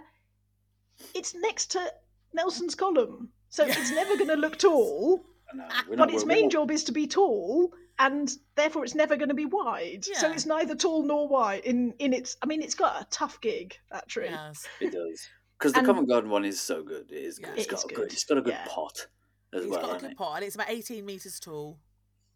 it's 1.13 1.33
next 1.35 1.71
to 1.71 1.93
Nelson's 2.33 2.75
column, 2.75 3.29
so 3.49 3.65
Yeah. 3.65 3.75
it's 3.77 3.91
never 3.91 4.15
going 4.17 4.27
to 4.29 4.35
look 4.35 4.57
tall. 4.57 5.25
I 5.53 5.55
know, 5.55 5.95
But 5.95 6.11
its 6.13 6.25
main 6.25 6.49
job 6.49 6.69
is 6.71 6.83
to 6.85 6.91
be 6.91 7.07
tall, 7.07 7.71
and 7.99 8.31
therefore 8.55 8.83
it's 8.83 8.95
never 8.95 9.15
going 9.15 9.29
to 9.29 9.35
be 9.35 9.45
wide. 9.45 10.05
So 10.13 10.31
it's 10.31 10.45
neither 10.45 10.75
tall 10.75 11.03
nor 11.03 11.27
wide. 11.27 11.63
In 11.65 11.93
in 11.99 12.13
its, 12.13 12.37
I 12.41 12.45
mean, 12.45 12.61
it's 12.61 12.75
got 12.75 13.01
a 13.01 13.05
tough 13.09 13.39
gig 13.41 13.75
that 13.91 14.07
tree. 14.07 14.27
yes. 14.29 14.65
It 14.79 14.91
does 14.91 15.27
because 15.57 15.73
the 15.73 15.79
And- 15.79 15.87
Covent 15.87 16.07
Garden 16.09 16.29
one 16.29 16.45
is 16.45 16.59
so 16.61 16.83
good. 16.83 17.11
It 17.11 17.17
is 17.23 17.39
good. 17.39 17.47
Yeah. 17.49 17.53
It's 17.55 17.65
It 17.65 17.69
got 17.69 17.79
is 17.79 17.83
a 17.83 17.87
good. 17.87 17.95
good, 17.95 18.13
It's 18.13 18.23
got 18.25 18.37
a 18.37 18.41
good 18.41 18.53
yeah. 18.53 18.65
pot 18.67 19.07
as 19.53 19.63
It's 19.63 19.69
well. 19.71 19.79
It's 19.79 19.87
got 19.87 19.97
a 19.97 19.99
good 20.01 20.11
it? 20.11 20.17
pot, 20.17 20.35
and 20.35 20.45
it's 20.45 20.55
about 20.55 20.69
18 20.69 21.05
meters 21.05 21.39
tall. 21.39 21.79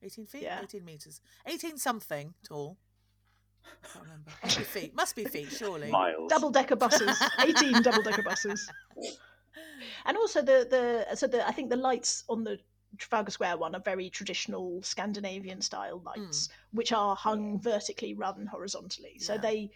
18 0.04 0.26
feet? 0.26 0.42
Yeah. 0.44 0.62
18 0.64 0.84
meters. 0.84 1.22
18 1.46 1.78
something 1.78 2.34
tall. 2.44 2.78
I 3.64 3.88
can't 3.88 4.04
remember. 4.06 4.32
Must 4.44 4.58
be 4.58 4.64
feet. 4.64 4.96
Must 4.96 5.16
be 5.16 5.26
feet, 5.26 5.52
surely. 5.52 5.92
Miles. 5.92 6.30
double 6.32 6.50
decker 6.50 6.76
buses, 6.76 7.22
eighteen 7.46 7.84
double 7.84 8.02
decker 8.02 8.24
buses, 8.24 8.68
and 10.06 10.18
also 10.18 10.42
the 10.42 10.66
the 11.08 11.16
so 11.16 11.28
the 11.28 11.48
I 11.48 11.52
think 11.52 11.70
the 11.70 11.76
lights 11.76 12.24
on 12.28 12.44
the 12.44 12.58
Trafalgar 12.98 13.32
Square 13.32 13.58
one 13.58 13.76
are 13.76 13.82
very 13.82 14.10
traditional 14.10 14.82
Scandinavian 14.84 15.62
style 15.62 16.02
lights, 16.06 16.50
which 16.72 16.92
are 16.92 17.16
hung 17.16 17.60
vertically 17.60 18.14
rather 18.14 18.38
than 18.40 18.48
horizontally. 18.48 19.18
So 19.20 19.34
Yeah. 19.36 19.40
they, 19.42 19.72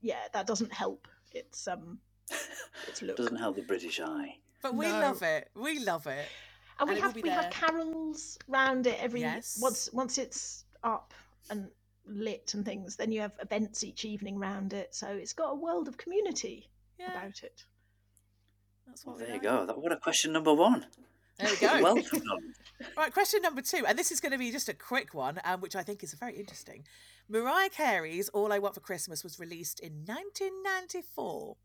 yeah, 0.00 0.28
that 0.32 0.46
doesn't 0.46 0.72
help. 0.72 1.06
It's 1.32 1.68
um, 1.68 1.98
its 2.88 3.02
look. 3.02 3.16
Doesn't 3.16 3.36
help 3.36 3.56
the 3.56 3.62
British 3.62 4.00
eye. 4.00 4.38
But 4.62 4.74
we 4.74 4.90
No. 4.90 5.00
love 5.00 5.22
it. 5.22 5.50
We 5.54 5.78
love 5.80 6.06
it. 6.06 6.28
and 6.80 6.88
and 6.88 6.96
we 6.96 7.00
have 7.00 7.14
be 7.14 7.22
we 7.22 7.28
have 7.30 7.50
carols 7.52 8.38
round 8.48 8.86
it 8.86 8.98
every 9.00 9.20
Yes. 9.20 9.58
once 9.60 9.88
once 9.92 10.18
it's 10.18 10.64
up 10.82 11.14
and 11.50 11.70
lit 12.06 12.54
and 12.54 12.64
things. 12.64 12.96
Then 12.96 13.12
you 13.12 13.20
have 13.20 13.32
events 13.40 13.84
each 13.84 14.04
evening 14.04 14.38
round 14.38 14.72
it. 14.72 14.94
So 14.94 15.06
it's 15.08 15.32
got 15.32 15.50
a 15.50 15.54
world 15.54 15.86
of 15.88 15.96
community 15.96 16.70
Yeah, 16.98 17.10
about 17.10 17.42
it. 17.44 17.64
that's 18.86 19.04
Well, 19.06 19.14
what 19.14 19.20
we 19.20 19.26
there 19.26 19.36
you 19.36 19.40
like. 19.42 19.60
go. 19.60 19.66
That, 19.66 19.78
what 19.78 19.92
a 19.92 19.96
question 19.96 20.32
number 20.32 20.52
one. 20.52 20.86
There 21.38 21.50
we 21.50 21.56
go. 21.56 21.80
Well 21.82 21.94
done. 22.12 22.54
Right, 22.96 23.12
question 23.12 23.42
number 23.42 23.62
two, 23.62 23.84
and 23.86 23.98
this 23.98 24.10
is 24.10 24.20
going 24.20 24.32
to 24.32 24.38
be 24.38 24.50
just 24.50 24.68
a 24.68 24.74
quick 24.74 25.14
one, 25.14 25.40
um, 25.44 25.60
which 25.60 25.76
I 25.76 25.82
think 25.82 26.02
is 26.02 26.14
very 26.14 26.36
interesting. 26.36 26.84
Mariah 27.28 27.70
Carey's 27.70 28.28
"All 28.30 28.52
I 28.52 28.58
Want 28.58 28.74
for 28.74 28.80
Christmas" 28.80 29.22
was 29.22 29.38
released 29.38 29.80
in 29.80 30.04
1994, 30.04 31.56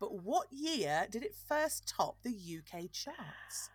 but 0.00 0.22
what 0.22 0.46
year 0.50 1.06
did 1.10 1.22
it 1.22 1.34
first 1.34 1.86
top 1.86 2.16
the 2.22 2.30
UK 2.30 2.90
charts? 2.92 3.70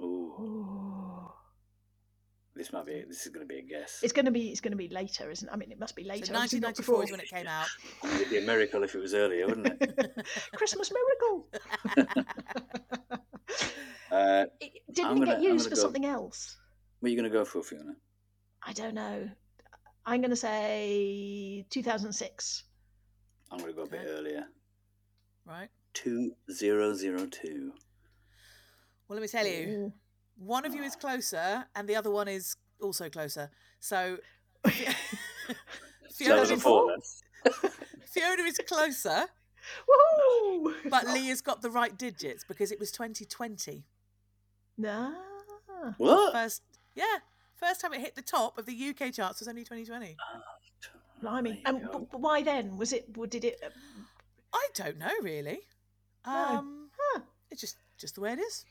Ooh, 0.00 1.30
this 2.54 2.72
might 2.72 2.86
be. 2.86 3.04
This 3.06 3.26
is 3.26 3.32
going 3.32 3.46
to 3.46 3.52
be 3.52 3.60
a 3.60 3.62
guess. 3.62 4.00
It's 4.02 4.12
going 4.12 4.24
to 4.24 4.30
be 4.30 4.48
it's 4.50 4.60
going 4.60 4.72
to 4.72 4.78
be 4.78 4.88
later, 4.88 5.30
isn't 5.30 5.46
it? 5.46 5.52
I 5.52 5.56
mean, 5.56 5.70
it 5.70 5.78
must 5.78 5.94
be 5.96 6.04
later. 6.04 6.34
obviously 6.34 6.60
not 6.60 6.78
1994 6.78 7.04
is 7.04 7.10
when 7.10 7.20
it 7.20 7.28
came 7.28 7.46
out. 7.46 7.66
It'd 8.20 8.30
be 8.30 8.38
a 8.38 8.42
miracle 8.42 8.82
if 8.82 8.94
it 8.94 9.00
was 9.00 9.14
earlier, 9.14 9.46
wouldn't 9.46 9.66
it? 9.66 10.26
Christmas 10.54 10.90
miracle. 10.90 11.48
Uh, 14.10 14.44
didn't 14.92 15.10
I'm 15.10 15.16
it 15.16 15.26
gonna- 15.26 15.26
get 15.26 15.42
used 15.42 15.68
for 15.68 15.74
go- 15.74 15.80
something 15.82 16.04
else? 16.04 16.56
what 17.00 17.08
are 17.08 17.10
you 17.10 17.16
going 17.20 17.30
to 17.30 17.36
go 17.38 17.44
for, 17.44 17.62
Fiona? 17.62 17.94
I 18.62 18.72
don't 18.72 18.94
know. 18.94 19.28
I'm 20.06 20.20
going 20.20 20.30
to 20.30 20.36
say 20.36 21.66
2006. 21.70 22.64
I'm 23.50 23.58
going 23.58 23.70
to 23.72 23.76
go 23.76 23.82
a 23.82 23.86
bit 23.88 24.00
Okay. 24.00 24.08
earlier. 24.10 24.44
Right. 25.44 25.68
Two 25.94 26.32
zero 26.50 26.94
zero 26.94 27.26
two. 27.26 27.72
Well, 29.08 29.16
let 29.18 29.22
me 29.22 29.28
tell 29.28 29.46
you, 29.46 29.68
Ooh. 29.68 29.92
one 30.36 30.64
of 30.66 30.74
you 30.74 30.82
is 30.82 30.96
closer, 30.96 31.64
and 31.76 31.88
the 31.88 31.94
other 31.96 32.10
one 32.10 32.28
is 32.28 32.56
also 32.80 33.08
closer. 33.08 33.50
So 33.80 34.18
So 34.64 34.70
Fiona, 36.12 36.44
that 36.44 36.50
is, 36.50 36.62
four 36.62 36.92
then. 37.44 37.52
Fiona 38.12 38.42
is 38.42 38.58
closer, 38.66 39.26
Woohoo! 39.88 40.74
but 40.90 41.06
Lee 41.08 41.28
has 41.28 41.40
got 41.40 41.62
the 41.62 41.70
right 41.70 41.96
digits 41.96 42.44
because 42.46 42.72
it 42.72 42.80
was 42.80 42.90
2020. 42.90 43.84
Nah. 44.78 45.12
What? 45.98 46.32
First, 46.32 46.62
yeah, 46.94 47.04
first 47.54 47.80
time 47.80 47.92
it 47.94 48.00
hit 48.00 48.14
the 48.14 48.22
top 48.22 48.58
of 48.58 48.66
the 48.66 48.72
UK 48.90 49.12
charts 49.12 49.40
was 49.40 49.48
only 49.48 49.62
2020. 49.62 50.16
Blimey. 51.22 51.62
There 51.64 51.74
And 51.74 51.82
go. 51.82 51.88
but, 51.92 52.10
but 52.12 52.20
why 52.20 52.42
then? 52.42 52.76
Was 52.76 52.92
it? 52.92 53.12
Did 53.30 53.44
it? 53.44 53.60
uh, 53.64 53.68
I 54.52 54.68
don't 54.74 54.98
know 54.98 55.12
really. 55.22 55.60
No. 56.26 56.32
Um, 56.32 56.90
Huh. 56.98 57.20
it's 57.50 57.60
just 57.60 57.76
just 57.98 58.14
the 58.16 58.20
way 58.20 58.32
it 58.32 58.38
is. 58.38 58.64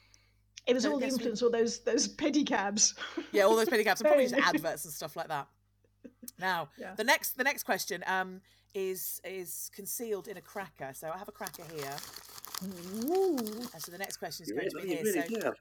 It 0.68 0.74
was 0.74 0.84
So 0.84 0.92
all 0.92 1.00
the 1.00 1.06
guess 1.06 1.14
we- 1.14 1.18
influence, 1.18 1.42
all 1.44 1.52
those 1.52 1.80
those 1.80 2.08
pedicabs. 2.08 2.96
Yeah, 3.32 3.44
all 3.44 3.56
those 3.56 3.70
pedicabs 3.70 4.00
and 4.02 4.08
probably 4.08 4.28
just 4.28 4.36
adverts 4.36 4.86
and 4.86 4.94
stuff 4.94 5.16
like 5.16 5.28
that. 5.30 5.48
Now, 6.40 6.70
Yeah. 6.78 6.96
the 6.96 7.04
next 7.04 7.38
the 7.38 7.44
next 7.44 7.64
question 7.64 8.04
um 8.08 8.42
is 8.74 9.22
is 9.24 9.70
concealed 9.74 10.28
in 10.28 10.38
a 10.38 10.42
cracker. 10.42 10.92
So 10.94 11.10
I 11.14 11.18
have 11.18 11.28
a 11.30 11.32
cracker 11.32 11.64
here, 11.74 11.96
Ooh. 12.64 13.38
and 13.74 13.82
so 13.82 13.92
the 13.92 13.98
next 13.98 14.18
question 14.18 14.44
is 14.44 14.50
You 14.50 14.56
going 14.56 14.70
to 14.70 14.78
be 14.82 14.88
here. 14.88 15.04
really 15.04 15.22
so 15.22 15.28
do 15.42 15.54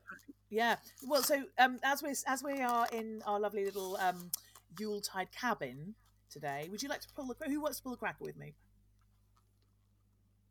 yeah, 0.51 0.77
well, 1.09 1.23
so 1.23 1.43
um 1.59 1.79
as 1.83 2.03
we 2.03 2.11
as 2.27 2.43
we 2.45 2.61
are 2.63 2.87
in 2.93 3.21
our 3.27 3.41
lovely 3.41 3.65
little 3.65 3.97
um 4.01 4.31
Yuletide 4.79 5.29
cabin 5.33 5.95
today, 6.31 6.69
would 6.71 6.83
you 6.83 6.89
like 6.89 7.01
to 7.01 7.09
pull 7.15 7.27
the 7.27 7.35
who 7.49 7.61
wants 7.61 7.79
to 7.79 7.83
pull 7.83 7.93
the 7.93 7.99
cracker 7.99 8.23
with 8.25 8.37
me? 8.37 8.55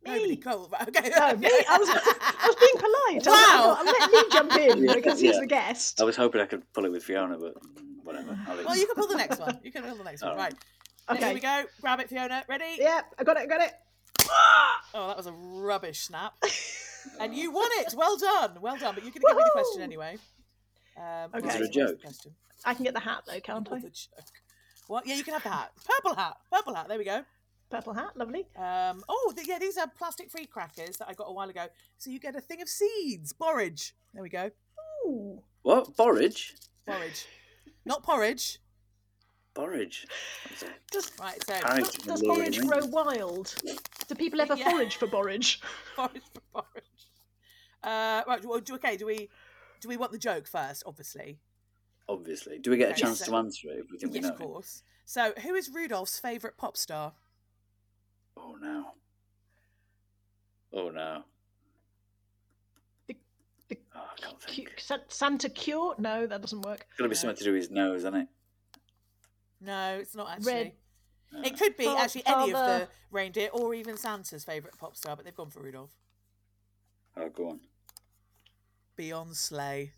Nobody. 0.05 0.27
Me. 0.31 0.35
Cool. 0.37 0.69
Right, 0.73 0.87
Okay. 0.89 1.09
No, 1.09 1.35
me. 1.37 1.47
I 1.69 1.77
was, 1.77 1.87
I 1.89 2.47
was 2.47 2.55
being 2.57 2.73
polite. 2.75 3.25
I 3.27 3.31
was 3.31 3.47
Wow. 3.47 3.75
I'll 3.79 3.85
let 3.85 4.11
Lee 4.11 4.29
jump 4.31 4.55
in 4.57 4.83
Yeah, 4.83 4.93
because 4.95 5.19
he's 5.21 5.35
yeah. 5.35 5.39
the 5.39 5.47
guest. 5.47 6.01
I 6.01 6.03
was 6.03 6.17
hoping 6.17 6.41
I 6.41 6.45
could 6.45 6.63
pull 6.73 6.83
it 6.85 6.91
with 6.91 7.03
Fiona, 7.03 7.37
but 7.37 7.53
whatever. 8.03 8.37
Well, 8.65 8.75
you 8.75 8.85
can 8.85 8.95
pull 8.95 9.07
the 9.07 9.15
next 9.23 9.39
one. 9.39 9.59
You 9.63 9.71
can 9.71 9.83
pull 9.83 9.95
the 9.95 10.03
next 10.03 10.21
one. 10.21 10.35
Right. 10.35 10.53
Here 11.09 11.17
Okay. 11.17 11.33
we 11.33 11.39
go. 11.39 11.63
Grab 11.79 12.01
it, 12.01 12.09
Fiona. 12.09 12.43
Ready? 12.49 12.75
Yeah, 12.77 13.01
I 13.17 13.23
got 13.23 13.37
it. 13.37 13.43
I 13.43 13.45
got 13.45 13.61
it. 13.61 13.71
Oh, 14.95 15.07
that 15.07 15.17
was 15.17 15.25
a 15.25 15.31
rubbish 15.31 16.01
snap. 16.01 16.33
and 17.19 17.33
you 17.33 17.51
won 17.51 17.67
it. 17.79 17.95
Well 17.97 18.15
done. 18.17 18.61
Well 18.61 18.77
done. 18.77 18.93
But 18.93 19.03
you're 19.03 19.11
going 19.11 19.21
to 19.21 19.27
give 19.27 19.37
me 19.37 19.43
the 19.43 19.49
question 19.51 19.81
anyway. 19.81 20.17
Um, 20.95 21.31
Okay. 21.33 21.47
Is 21.47 21.55
it 21.55 21.61
a 21.63 21.67
joke? 21.67 21.99
I 22.63 22.73
can 22.75 22.83
get 22.83 22.93
the 22.93 22.99
hat 22.99 23.23
though, 23.25 23.39
can't 23.39 23.67
I? 23.71 23.81
What? 24.87 25.07
Yeah, 25.07 25.15
you 25.15 25.23
can 25.23 25.33
have 25.33 25.41
the 25.43 25.49
hat. 25.49 25.71
Purple 25.83 26.15
hat. 26.15 26.37
Purple 26.51 26.75
hat. 26.75 26.87
There 26.89 26.99
we 26.99 27.05
go. 27.05 27.23
Purple 27.71 27.93
hat, 27.93 28.11
lovely. 28.15 28.45
Um, 28.55 29.03
oh, 29.09 29.33
th- 29.35 29.47
yeah, 29.47 29.57
these 29.57 29.77
are 29.79 29.87
plastic-free 29.97 30.45
crackers 30.45 30.97
that 30.97 31.07
I 31.09 31.13
got 31.13 31.23
a 31.23 31.33
while 31.33 31.49
ago. 31.49 31.65
So 31.97 32.11
you 32.11 32.19
get 32.19 32.35
a 32.35 32.41
thing 32.41 32.61
of 32.61 32.69
seeds, 32.69 33.33
borage. 33.33 33.95
There 34.13 34.21
we 34.21 34.29
go, 34.29 34.51
Ooh. 35.07 35.41
What? 35.63 35.95
Borage? 35.97 36.53
borage, 36.85 37.25
not 37.83 38.03
porridge. 38.03 38.59
Borage. 39.53 40.07
That's 40.49 40.63
Does, 40.91 41.11
Right, 41.19 41.43
so 41.45 41.59
does, 41.59 41.91
does 41.91 42.21
borage 42.23 42.57
isn't 42.57 42.67
grow 42.67 42.85
wild? 42.87 43.53
Do 44.07 44.15
people 44.15 44.41
ever 44.41 44.55
Yeah. 44.55 44.69
forage 44.71 44.95
for 44.95 45.07
borage? 45.07 45.61
porridge 45.95 46.23
for 46.33 46.41
porridge. 46.53 46.83
Uh, 47.83 48.23
right, 48.27 48.43
well, 48.43 48.59
do- 48.59 48.75
okay. 48.75 48.97
Do 48.97 49.05
we 49.05 49.29
do 49.81 49.87
we 49.89 49.97
want 49.97 50.11
the 50.11 50.17
joke 50.17 50.47
first? 50.47 50.83
Obviously, 50.85 51.37
Obviously. 52.09 52.57
Do 52.59 52.71
we 52.71 52.77
get 52.77 52.91
a 52.91 52.99
chance 52.99 53.19
so- 53.19 53.25
to 53.31 53.35
answer 53.37 53.67
it 53.69 53.79
if 53.79 53.91
we 53.91 53.97
think 53.99 54.13
yes, 54.13 54.23
we 54.23 54.29
know 54.29 54.33
of 54.33 54.39
course. 54.39 54.83
So, 55.05 55.33
who 55.43 55.53
is 55.55 55.69
Rudolph's 55.69 56.17
favourite 56.19 56.57
pop 56.57 56.75
star? 56.77 57.13
Oh 58.37 58.55
no. 58.59 58.85
Oh 60.73 60.89
no. 60.89 61.23
The- 63.07 63.17
the 63.69 63.77
Oh, 63.95 63.99
I 64.17 64.19
can't 64.21 64.41
think. 64.41 64.81
Santa 65.09 65.49
Cure? 65.49 65.95
No, 65.99 66.25
that 66.25 66.41
doesn't 66.41 66.61
work. 66.61 66.85
It's 66.89 66.97
got 66.97 67.03
to 67.03 67.09
be 67.09 67.13
No. 67.15 67.19
something 67.19 67.37
to 67.37 67.43
do 67.43 67.51
with 67.53 67.61
his 67.63 67.69
nose, 67.71 67.99
isn't 67.99 68.15
it? 68.15 68.27
No, 69.63 69.97
it's 69.99 70.15
not 70.15 70.29
actually. 70.29 70.53
Red. 71.33 71.45
It 71.45 71.57
could 71.57 71.75
be 71.77 71.85
Fa- 71.85 71.95
actually 71.99 72.23
any 72.27 72.51
of 72.53 72.57
the 72.59 72.87
reindeer 73.11 73.49
or 73.53 73.73
even 73.73 73.97
Santa's 73.97 74.43
favourite 74.43 74.77
pop 74.77 74.95
star, 74.95 75.15
but 75.15 75.25
they've 75.25 75.35
gone 75.35 75.49
for 75.49 75.61
Rudolph. 75.61 75.95
Oh, 77.17 77.29
go 77.29 77.49
on. 77.49 77.59
Beyond 78.95 79.35
Sleigh. 79.35 79.91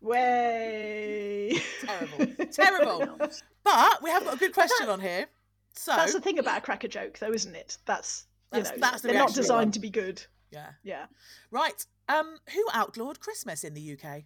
Way. 0.00 1.60
Terrible. 1.84 2.44
Terrible. 2.52 3.18
But 3.64 4.02
we 4.02 4.10
have 4.10 4.24
got 4.24 4.34
a 4.34 4.38
good 4.38 4.52
question 4.54 4.88
on 4.88 5.00
here. 5.00 5.26
So, 5.74 5.92
That's 5.96 6.12
the 6.12 6.20
thing 6.20 6.38
about 6.38 6.58
a 6.58 6.60
cracker 6.60 6.88
joke, 6.88 7.18
though, 7.18 7.32
isn't 7.32 7.54
it? 7.54 7.78
That's 7.86 8.26
you 8.52 8.62
That's- 8.62 8.76
know, 8.76 8.80
that's 8.80 9.02
the 9.02 9.08
they're 9.08 9.18
not 9.18 9.34
designed 9.34 9.58
want. 9.66 9.74
to 9.74 9.80
be 9.80 9.90
good. 9.90 10.24
yeah. 10.50 10.70
Yeah. 10.82 11.06
Right. 11.50 11.84
Um, 12.08 12.38
who 12.54 12.64
outlawed 12.72 13.20
Christmas 13.20 13.64
in 13.64 13.74
the 13.74 13.98
UK? 13.98 14.22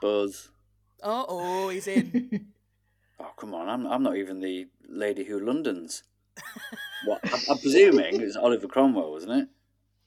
Buzz. 0.00 0.50
Oh, 1.02 1.26
oh, 1.28 1.68
he's 1.70 1.86
in. 1.86 2.48
Oh, 3.20 3.30
come 3.36 3.54
on. 3.54 3.68
I'm, 3.68 3.86
I'm 3.86 4.02
not 4.02 4.16
even 4.16 4.40
the 4.40 4.66
lady 4.88 5.24
who 5.24 5.38
Londons. 5.40 6.02
What? 7.04 7.20
I'm, 7.24 7.40
I'm 7.50 7.58
presuming 7.58 8.20
it 8.20 8.24
was 8.24 8.36
Oliver 8.36 8.66
Cromwell, 8.66 9.10
wasn't 9.12 9.42
it? 9.42 9.48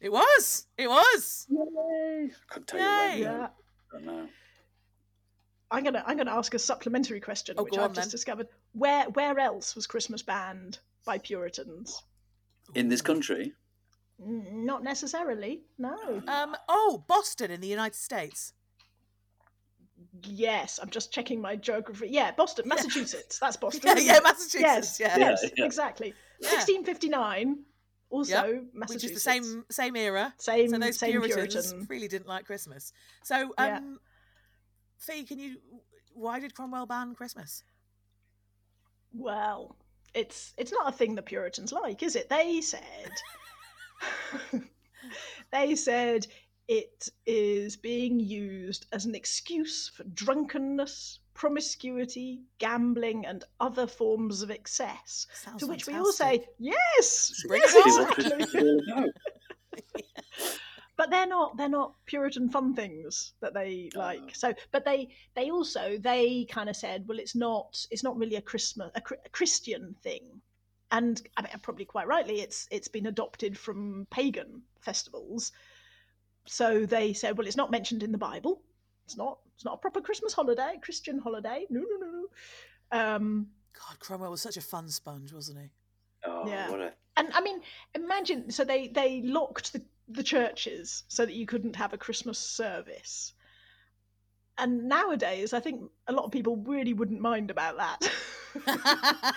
it 0.01 0.11
was. 0.11 0.65
It 0.77 0.87
was. 0.89 1.47
Yay. 1.49 2.29
I 2.31 2.53
couldn't 2.53 2.67
tell 2.67 2.79
you 2.79 2.85
Yay. 2.85 3.09
when. 3.09 3.19
yeah. 3.21 3.37
though. 3.37 3.43
I 3.43 3.93
don't 3.93 4.05
know. 4.05 4.27
I'm 5.69 5.83
gonna 5.83 6.03
I'm 6.07 6.17
gonna 6.17 6.31
ask 6.35 6.53
a 6.53 6.59
supplementary 6.59 7.19
question, 7.19 7.55
Oh, 7.57 7.63
which 7.63 7.77
I've 7.77 7.83
on, 7.89 7.93
just 7.93 8.07
then. 8.07 8.11
discovered. 8.11 8.47
Where 8.73 9.05
where 9.11 9.37
else 9.37 9.75
was 9.75 9.85
Christmas 9.87 10.21
banned 10.21 10.79
by 11.05 11.17
Puritans? 11.17 12.03
In 12.75 12.87
this 12.89 13.01
country, 13.01 13.53
Not 14.19 14.83
necessarily. 14.83 15.61
No. 15.77 16.21
Um. 16.27 16.55
Oh, 16.67 17.03
Boston 17.07 17.51
in 17.51 17.61
the 17.61 17.67
United 17.67 17.95
States. 17.95 18.53
Yes, 20.23 20.79
I'm 20.81 20.89
just 20.89 21.11
checking 21.11 21.41
my 21.41 21.55
geography. 21.55 22.07
Yeah, 22.09 22.31
Boston, 22.31 22.67
Massachusetts. 22.67 23.39
That's 23.39 23.57
Boston. 23.65 23.81
Yeah, 23.85 23.97
yeah. 23.99 24.19
Massachusetts. 24.23 24.61
Yes, 24.61 24.99
Yeah. 24.99 25.17
Yeah, 25.17 25.29
yes, 25.29 25.45
yeah. 25.57 25.65
exactly. 25.65 26.13
Yeah. 26.41 26.49
1659, 26.49 27.63
also 28.09 28.53
Which 28.53 28.63
Massachusetts. 28.73 29.03
is 29.11 29.13
the 29.13 29.19
same 29.19 29.65
same 29.69 29.95
era. 29.95 30.33
Same, 30.37 30.69
so 30.69 30.77
those 30.77 30.97
same 30.99 31.11
Puritans 31.11 31.67
Puritan. 31.71 31.87
really 31.89 32.07
didn't 32.07 32.27
like 32.27 32.45
Christmas. 32.45 32.93
So, 33.23 33.53
Yeah. 33.59 33.77
um, 33.77 33.99
Fee, 34.97 35.23
can 35.23 35.39
you? 35.39 35.57
Why 36.13 36.39
did 36.39 36.55
Cromwell 36.55 36.85
ban 36.87 37.13
Christmas? 37.15 37.63
Well, 39.13 39.75
it's 40.13 40.53
it's 40.57 40.71
not 40.71 40.93
a 40.93 40.95
thing 40.97 41.15
the 41.15 41.21
Puritans 41.21 41.71
like, 41.71 42.01
is 42.03 42.15
it? 42.15 42.29
They 42.29 42.61
said 42.61 43.11
they 45.51 45.75
said 45.75 46.27
it 46.67 47.09
is 47.25 47.77
being 47.77 48.19
used 48.19 48.87
as 48.91 49.05
an 49.05 49.15
excuse 49.15 49.87
for 49.87 50.03
drunkenness, 50.03 51.19
promiscuity, 51.33 52.41
gambling, 52.57 53.25
and 53.25 53.43
other 53.59 53.87
forms 53.87 54.41
of 54.41 54.51
excess. 54.51 55.27
Sounds 55.33 55.61
to 55.61 55.67
which 55.67 55.87
we 55.87 55.93
all 55.95 56.11
say, 56.11 56.45
yes, 56.59 57.33
yes, 57.49 57.73
it 57.75 57.77
on. 57.77 57.83
see 57.83 58.01
what 58.01 58.17
exactly. 58.17 58.23
Christmas 58.23 58.55
is 58.55 58.91
all 58.91 58.99
about. 58.99 59.09
but 60.97 61.09
they're 61.11 61.27
not 61.27 61.55
they're 61.57 61.69
not 61.69 61.93
puritan 62.05 62.49
fun 62.49 62.73
things 62.73 63.33
that 63.39 63.53
they 63.53 63.89
like 63.95 64.19
Oh. 64.23 64.29
so 64.33 64.53
but 64.71 64.83
they 64.83 65.09
they 65.35 65.51
also 65.51 65.97
they 65.99 66.45
kind 66.49 66.69
of 66.69 66.75
said 66.75 67.07
well 67.07 67.19
it's 67.19 67.35
not 67.35 67.85
it's 67.91 68.03
not 68.03 68.17
really 68.17 68.35
a 68.35 68.41
christmas 68.41 68.89
a, 68.95 69.01
a 69.25 69.29
christian 69.29 69.95
thing 70.01 70.41
and 70.91 71.21
i 71.37 71.43
mean 71.43 71.51
probably 71.61 71.85
quite 71.85 72.07
rightly 72.07 72.41
it's 72.41 72.67
it's 72.71 72.87
been 72.87 73.05
adopted 73.05 73.55
from 73.57 74.07
pagan 74.09 74.63
festivals 74.81 75.51
so 76.47 76.85
they 76.85 77.13
said 77.13 77.37
well 77.37 77.47
it's 77.47 77.57
not 77.57 77.71
mentioned 77.71 78.03
in 78.03 78.11
the 78.11 78.17
bible 78.17 78.61
it's 79.05 79.17
not 79.17 79.39
it's 79.55 79.65
not 79.65 79.75
a 79.75 79.77
proper 79.77 80.01
christmas 80.01 80.33
holiday 80.33 80.77
christian 80.81 81.19
holiday 81.19 81.65
no 81.69 81.81
no 81.81 82.05
no 82.05 82.11
no 82.11 82.99
um 82.99 83.47
God, 83.77 83.99
Cromwell 83.99 84.31
was 84.31 84.41
such 84.41 84.57
a 84.57 84.61
fun 84.61 84.89
sponge, 84.89 85.31
wasn't 85.31 85.59
he? 85.59 85.69
Oh, 86.25 86.47
Yeah. 86.47 86.69
what 86.71 86.81
a 86.81 86.93
and 87.15 87.33
I 87.33 87.41
mean, 87.41 87.61
imagine 87.95 88.51
so 88.51 88.63
they 88.63 88.87
they 88.87 89.21
locked 89.21 89.73
the 89.73 89.83
the 90.07 90.23
churches 90.23 91.03
so 91.07 91.25
that 91.25 91.33
you 91.33 91.45
couldn't 91.45 91.75
have 91.75 91.93
a 91.93 91.97
Christmas 91.97 92.37
service. 92.37 93.33
And 94.57 94.89
nowadays, 94.89 95.53
I 95.53 95.59
think 95.59 95.89
a 96.07 96.13
lot 96.13 96.25
of 96.25 96.31
people 96.31 96.57
really 96.57 96.93
wouldn't 96.93 97.21
mind 97.21 97.51
about 97.51 97.77
that. 97.77 98.11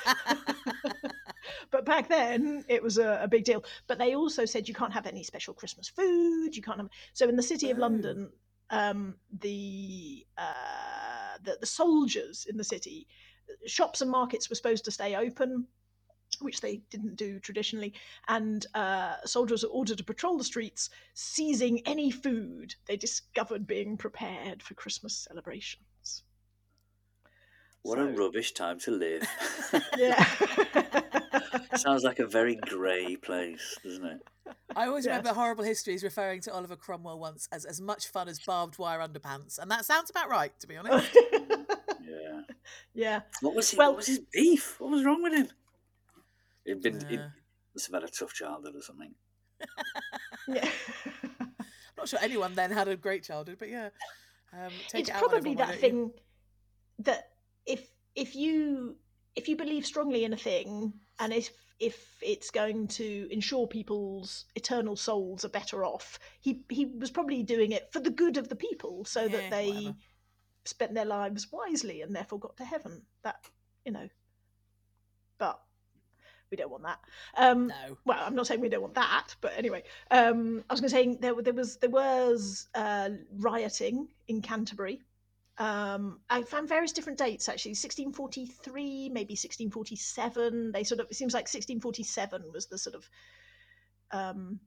but 1.71 1.85
back 1.85 2.09
then, 2.09 2.65
it 2.69 2.83
was 2.83 2.97
a, 2.99 3.21
a 3.23 3.29
big 3.29 3.45
deal. 3.45 3.65
But 3.87 3.99
they 3.99 4.15
also 4.15 4.45
said 4.45 4.67
you 4.69 4.75
can't 4.75 4.93
have 4.93 5.07
any 5.07 5.23
special 5.23 5.53
Christmas 5.53 5.89
food. 5.89 6.57
You 6.57 6.62
can't 6.62 6.79
have. 6.79 6.89
So 7.12 7.29
in 7.29 7.37
the 7.37 7.43
city 7.43 7.71
of 7.71 7.79
Oh. 7.79 7.83
London, 7.83 8.31
um, 8.71 9.17
the, 9.41 10.27
uh, 10.39 11.37
the 11.43 11.59
the 11.61 11.67
soldiers 11.67 12.47
in 12.49 12.57
the 12.57 12.65
city, 12.65 13.07
shops 13.67 14.00
and 14.00 14.11
markets 14.11 14.49
were 14.49 14.57
supposed 14.57 14.85
to 14.87 14.91
stay 14.91 15.17
open 15.17 15.67
which 16.40 16.60
they 16.60 16.80
didn't 16.90 17.16
do 17.16 17.38
traditionally, 17.40 17.92
and 18.28 18.66
uh, 18.75 19.14
soldiers 19.25 19.62
were 19.62 19.70
ordered 19.70 19.99
to 19.99 20.04
patrol 20.04 20.38
the 20.38 20.44
streets, 20.44 20.90
seizing 21.14 21.80
any 21.87 22.10
food 22.10 22.75
they 22.87 22.96
discovered 22.96 23.66
being 23.66 23.96
prepared 23.96 24.62
for 24.62 24.75
Christmas 24.75 25.26
celebrations. 25.28 26.22
what 27.82 27.99
a 27.99 28.04
rubbish 28.04 28.52
time 28.52 28.78
to 28.80 28.90
live. 28.90 29.26
Yeah. 29.96 30.25
Sounds 31.76 32.02
like 32.04 32.18
a 32.18 32.26
very 32.26 32.56
grey 32.56 33.16
place, 33.16 33.76
doesn't 33.84 34.04
it? 34.04 34.20
I 34.76 34.87
always 34.87 35.04
Yes. 35.06 35.10
remember 35.18 35.32
horrible 35.34 35.64
histories 35.64 36.02
referring 36.02 36.40
to 36.42 36.52
Oliver 36.52 36.76
Cromwell 36.76 37.18
once 37.20 37.49
as 37.52 37.64
as 37.64 37.80
much 37.80 38.08
fun 38.08 38.28
as 38.28 38.40
barbed 38.40 38.78
wire 38.78 38.99
underpants, 39.00 39.58
and 39.58 39.70
that 39.70 39.84
sounds 39.84 40.10
about 40.10 40.28
right, 40.28 40.52
to 40.60 40.66
be 40.66 40.76
honest. 40.76 41.16
Yeah. 42.02 42.40
yeah. 42.92 43.20
What 43.40 43.54
was 43.54 43.71
he, 43.71 43.76
Well- 43.76 43.90
what 43.90 43.99
was 43.99 44.06
his 44.06 44.21
beef? 44.32 44.80
What 44.80 44.90
was 44.90 45.04
wrong 45.04 45.23
with 45.23 45.32
him? 45.32 45.49
He'd 46.71 46.83
been 46.83 47.04
he 47.09 47.17
Uh, 47.17 47.28
must 47.75 47.87
have 47.91 48.00
had 48.02 48.09
a 48.09 48.13
tough 48.13 48.33
childhood 48.35 48.76
or 48.76 48.83
something. 48.83 49.15
yeah. 50.47 50.69
I'm 50.69 51.50
not 51.97 52.09
sure 52.09 52.19
anyone 52.23 52.54
then 52.54 52.71
had 52.71 52.89
a 52.89 52.97
great 52.97 53.25
childhood, 53.25 53.56
but 53.59 53.69
yeah. 53.69 53.91
Um, 54.52 54.85
take 54.89 55.00
it's 55.00 55.11
it 55.11 55.17
probably 55.17 55.54
everyone, 55.54 55.56
that 55.56 55.69
why 55.69 55.75
you? 55.75 55.80
thing 55.80 56.13
that 57.00 57.30
if 57.67 57.89
if 58.15 58.35
you 58.35 58.97
if 59.37 59.49
you 59.49 59.56
believe 59.56 59.87
strongly 59.87 60.25
in 60.25 60.33
a 60.33 60.37
thing 60.37 60.93
and 61.19 61.33
if 61.33 61.50
if 61.78 62.19
it's 62.23 62.50
going 62.50 62.89
to 62.89 63.28
ensure 63.30 63.67
people's 63.67 64.45
eternal 64.54 64.97
souls 64.97 65.45
are 65.45 65.49
better 65.50 65.85
off 65.85 66.19
he 66.41 66.63
he 66.69 66.85
was 66.87 67.11
probably 67.11 67.43
doing 67.43 67.73
it 67.73 67.93
for 67.93 68.00
the 68.00 68.11
good 68.11 68.37
of 68.37 68.49
the 68.49 68.56
people 68.56 69.04
so 69.04 69.28
Yeah, 69.28 69.28
that 69.28 69.50
they 69.50 69.69
whatever. 69.69 69.97
spent 70.65 70.95
their 70.95 71.04
lives 71.06 71.50
wisely 71.52 72.02
and 72.02 72.15
therefore 72.15 72.39
got 72.39 72.56
to 72.56 72.65
heaven 72.65 73.02
that 73.23 73.37
you 73.85 73.93
know 73.93 74.09
but 75.39 75.61
we 76.50 76.56
don't 76.56 76.71
want 76.71 76.82
that 76.82 76.99
um 77.36 77.69
No. 77.69 77.97
well, 78.04 78.23
I'm 78.25 78.34
not 78.34 78.47
saying 78.47 78.60
we 78.60 78.69
don't 78.69 78.82
want 78.82 78.95
that, 78.95 79.34
but 79.41 79.52
anyway, 79.56 79.82
um, 80.10 80.65
I 80.69 80.73
was 80.73 80.80
going 80.80 80.91
to 80.91 80.97
say 80.97 81.19
there, 81.21 81.41
there 81.43 81.54
was 81.54 81.76
there 81.76 81.91
was 81.91 82.69
uh, 82.75 83.10
rioting 83.39 84.08
in 84.28 84.43
Canterbury. 84.43 85.00
Um, 85.58 86.21
I 86.30 86.43
found 86.43 86.69
various 86.69 86.93
different 86.93 87.19
dates 87.19 87.49
actually, 87.49 87.73
1643, 87.73 89.10
maybe 89.10 89.32
1647. 89.32 90.73
They 90.73 90.84
sort 90.84 91.00
of 91.00 91.06
it 91.10 91.15
seems 91.17 91.34
like 91.34 91.45
1647 91.45 92.45
was 92.52 92.67
the 92.67 92.78
sort 92.78 92.97
of 92.97 93.08
um, 94.13 94.58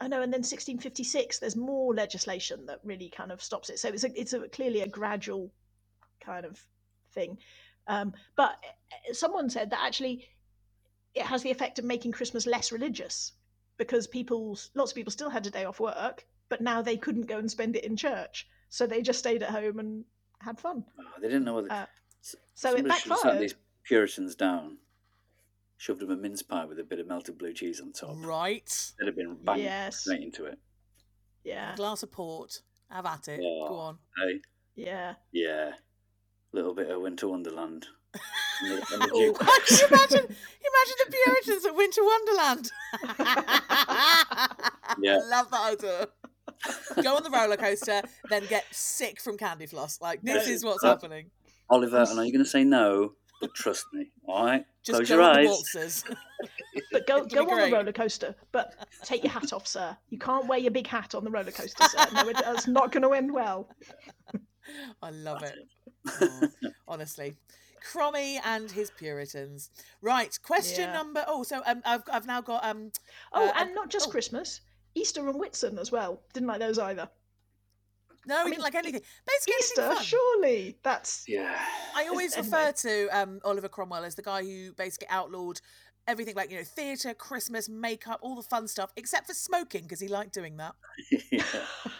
I 0.00 0.08
know, 0.08 0.22
and 0.22 0.32
then 0.32 0.40
1656. 0.40 1.38
There's 1.38 1.56
more 1.56 1.94
legislation 1.94 2.64
that 2.66 2.80
really 2.84 3.10
kind 3.10 3.30
of 3.30 3.42
stops 3.42 3.68
it. 3.68 3.78
So 3.78 3.88
it's 3.88 4.04
a, 4.04 4.18
it's 4.18 4.32
a 4.32 4.48
clearly 4.48 4.80
a 4.80 4.88
gradual 4.88 5.52
kind 6.24 6.46
of 6.46 6.58
thing. 7.12 7.36
Um, 7.86 8.14
but 8.36 8.52
uh, 8.52 9.12
someone 9.12 9.50
said 9.50 9.70
that 9.70 9.80
actually 9.84 10.28
it 11.14 11.22
has 11.26 11.42
the 11.42 11.50
effect 11.50 11.78
of 11.78 11.84
making 11.84 12.12
Christmas 12.12 12.46
less 12.46 12.70
religious 12.72 13.32
because 13.76 14.06
people, 14.06 14.58
lots 14.74 14.92
of 14.92 14.94
people 14.96 15.10
still 15.10 15.30
had 15.30 15.46
a 15.46 15.50
day 15.50 15.64
off 15.64 15.80
work, 15.80 16.24
but 16.48 16.60
now 16.60 16.82
they 16.82 16.96
couldn't 16.96 17.26
go 17.26 17.38
and 17.38 17.50
spend 17.50 17.76
it 17.76 17.84
in 17.84 17.96
church, 17.96 18.46
so 18.68 18.86
they 18.86 19.02
just 19.02 19.18
stayed 19.18 19.42
at 19.42 19.50
home 19.50 19.78
and 19.78 20.04
had 20.40 20.58
fun. 20.60 20.84
Oh, 20.98 21.04
they 21.20 21.28
didn't 21.28 21.44
know 21.44 21.54
what. 21.54 21.70
Uh, 21.70 21.86
so 22.22 22.36
it 22.36 22.40
somebody 22.54 22.82
should 22.82 23.02
sat 23.02 23.08
backfired. 23.08 23.40
these 23.42 23.54
Puritans 23.84 24.34
down, 24.34 24.76
shoved 25.78 26.00
them 26.00 26.10
a 26.10 26.16
mince 26.16 26.42
pie 26.42 26.64
with 26.66 26.78
a 26.78 26.84
bit 26.84 27.00
of 27.00 27.06
melted 27.06 27.38
blue 27.38 27.52
cheese 27.54 27.80
on 27.80 27.92
top. 27.92 28.16
Right. 28.18 28.92
They'd 28.98 29.06
have 29.06 29.16
been 29.16 29.36
banged 29.42 29.62
Yes. 29.62 30.00
straight 30.00 30.22
into 30.22 30.44
it. 30.44 30.58
Yeah, 31.44 31.72
A 31.72 31.76
glass 31.76 32.02
of 32.02 32.12
port. 32.12 32.60
Have 32.90 33.06
at 33.06 33.28
it. 33.28 33.40
Oh. 33.42 33.68
Go 33.68 33.74
on. 33.76 33.98
Hey, 34.18 34.40
yeah. 34.74 35.14
yeah, 35.32 35.70
little 36.52 36.74
bit 36.74 36.90
of 36.90 37.00
Winter 37.00 37.28
Wonderland. 37.28 37.86
And 38.62 38.70
the, 38.70 38.74
and 38.92 39.02
the 39.02 39.10
Oh. 39.12 39.32
Can 39.34 39.58
you 39.78 39.86
imagine? 39.86 40.36
Imagine 40.70 40.96
the 41.06 41.16
Puritans 41.24 41.64
at 41.66 41.74
Winter 41.74 42.04
Wonderland. 42.04 42.70
Yeah. 45.00 45.18
Love 45.28 45.50
that 45.52 45.72
idea. 45.72 46.08
Go 47.02 47.16
on 47.16 47.22
the 47.22 47.30
roller 47.30 47.56
coaster, 47.56 48.02
then 48.28 48.44
get 48.48 48.64
sick 48.72 49.20
from 49.20 49.38
candy 49.38 49.66
floss. 49.66 50.00
Like 50.00 50.20
this 50.22 50.46
Yeah. 50.48 50.52
is 50.54 50.64
what's 50.64 50.82
Uh, 50.84 50.88
happening. 50.88 51.30
Oliver, 51.70 51.98
I 51.98 52.14
know 52.14 52.22
you're 52.22 52.32
going 52.32 52.44
to 52.44 52.50
say 52.50 52.64
no, 52.64 53.12
but 53.40 53.54
trust 53.54 53.86
me, 53.92 54.10
all 54.26 54.44
right? 54.44 54.64
Just 54.82 54.96
Close 54.98 55.08
go 55.08 55.14
your 55.14 55.22
on 55.22 55.42
the 55.44 55.48
eyes. 55.78 56.04
But 56.90 57.06
go 57.06 57.24
go 57.24 57.48
on 57.48 57.70
the 57.70 57.76
roller 57.76 57.92
coaster, 57.92 58.34
but 58.52 58.74
take 59.04 59.22
your 59.22 59.32
hat 59.32 59.52
off, 59.52 59.66
sir. 59.66 59.96
You 60.08 60.18
can't 60.18 60.46
wear 60.46 60.58
your 60.58 60.72
big 60.72 60.88
hat 60.88 61.14
on 61.14 61.22
the 61.24 61.30
roller 61.30 61.52
coaster, 61.52 61.84
sir. 61.84 62.06
No, 62.12 62.28
it, 62.28 62.36
that's 62.36 62.66
not 62.66 62.90
going 62.90 63.04
to 63.04 63.12
end 63.12 63.32
well. 63.32 63.68
I 65.02 65.10
love 65.10 65.40
That's 65.40 65.56
it. 66.20 66.50
Oh, 66.64 66.70
honestly. 66.88 67.36
Crommy 67.80 68.38
and 68.44 68.70
his 68.70 68.90
Puritans. 68.90 69.70
Right, 70.02 70.38
question 70.42 70.84
Yeah. 70.84 70.92
number. 70.92 71.24
Oh, 71.26 71.42
so 71.42 71.62
um, 71.66 71.82
I've 71.84 72.02
I've 72.12 72.26
now 72.26 72.40
got 72.40 72.64
um. 72.64 72.92
Oh, 73.32 73.48
uh, 73.48 73.52
and 73.56 73.74
not 73.74 73.88
just 73.90 74.08
oh. 74.08 74.10
Christmas, 74.10 74.60
Easter 74.94 75.28
and 75.28 75.40
Whitsun 75.40 75.78
as 75.78 75.90
well. 75.92 76.22
Didn't 76.32 76.48
like 76.48 76.60
those 76.60 76.78
either. 76.78 77.08
No, 78.26 78.36
I 78.38 78.44
mean, 78.44 78.52
didn't 78.52 78.64
like 78.64 78.74
anything. 78.74 79.00
Basically, 79.26 79.54
anything 79.54 79.54
Easter, 79.60 79.94
fun. 79.94 80.02
surely 80.02 80.78
that's 80.82 81.24
Yeah. 81.26 81.58
I 81.96 82.06
always 82.06 82.36
anyway. 82.36 82.58
refer 82.58 82.72
to 82.72 83.08
um, 83.18 83.40
Oliver 83.44 83.68
Cromwell 83.68 84.04
as 84.04 84.14
the 84.14 84.22
guy 84.22 84.42
who 84.42 84.72
basically 84.74 85.08
outlawed 85.08 85.60
everything 86.06 86.34
like 86.34 86.50
you 86.50 86.58
know 86.58 86.64
theatre, 86.64 87.14
Christmas, 87.14 87.68
makeup, 87.68 88.18
all 88.22 88.36
the 88.36 88.42
fun 88.42 88.68
stuff, 88.68 88.92
except 88.96 89.26
for 89.26 89.34
smoking 89.34 89.82
because 89.82 90.00
he 90.00 90.08
liked 90.08 90.34
doing 90.34 90.58
that. 90.58 90.74
yeah. 91.32 91.42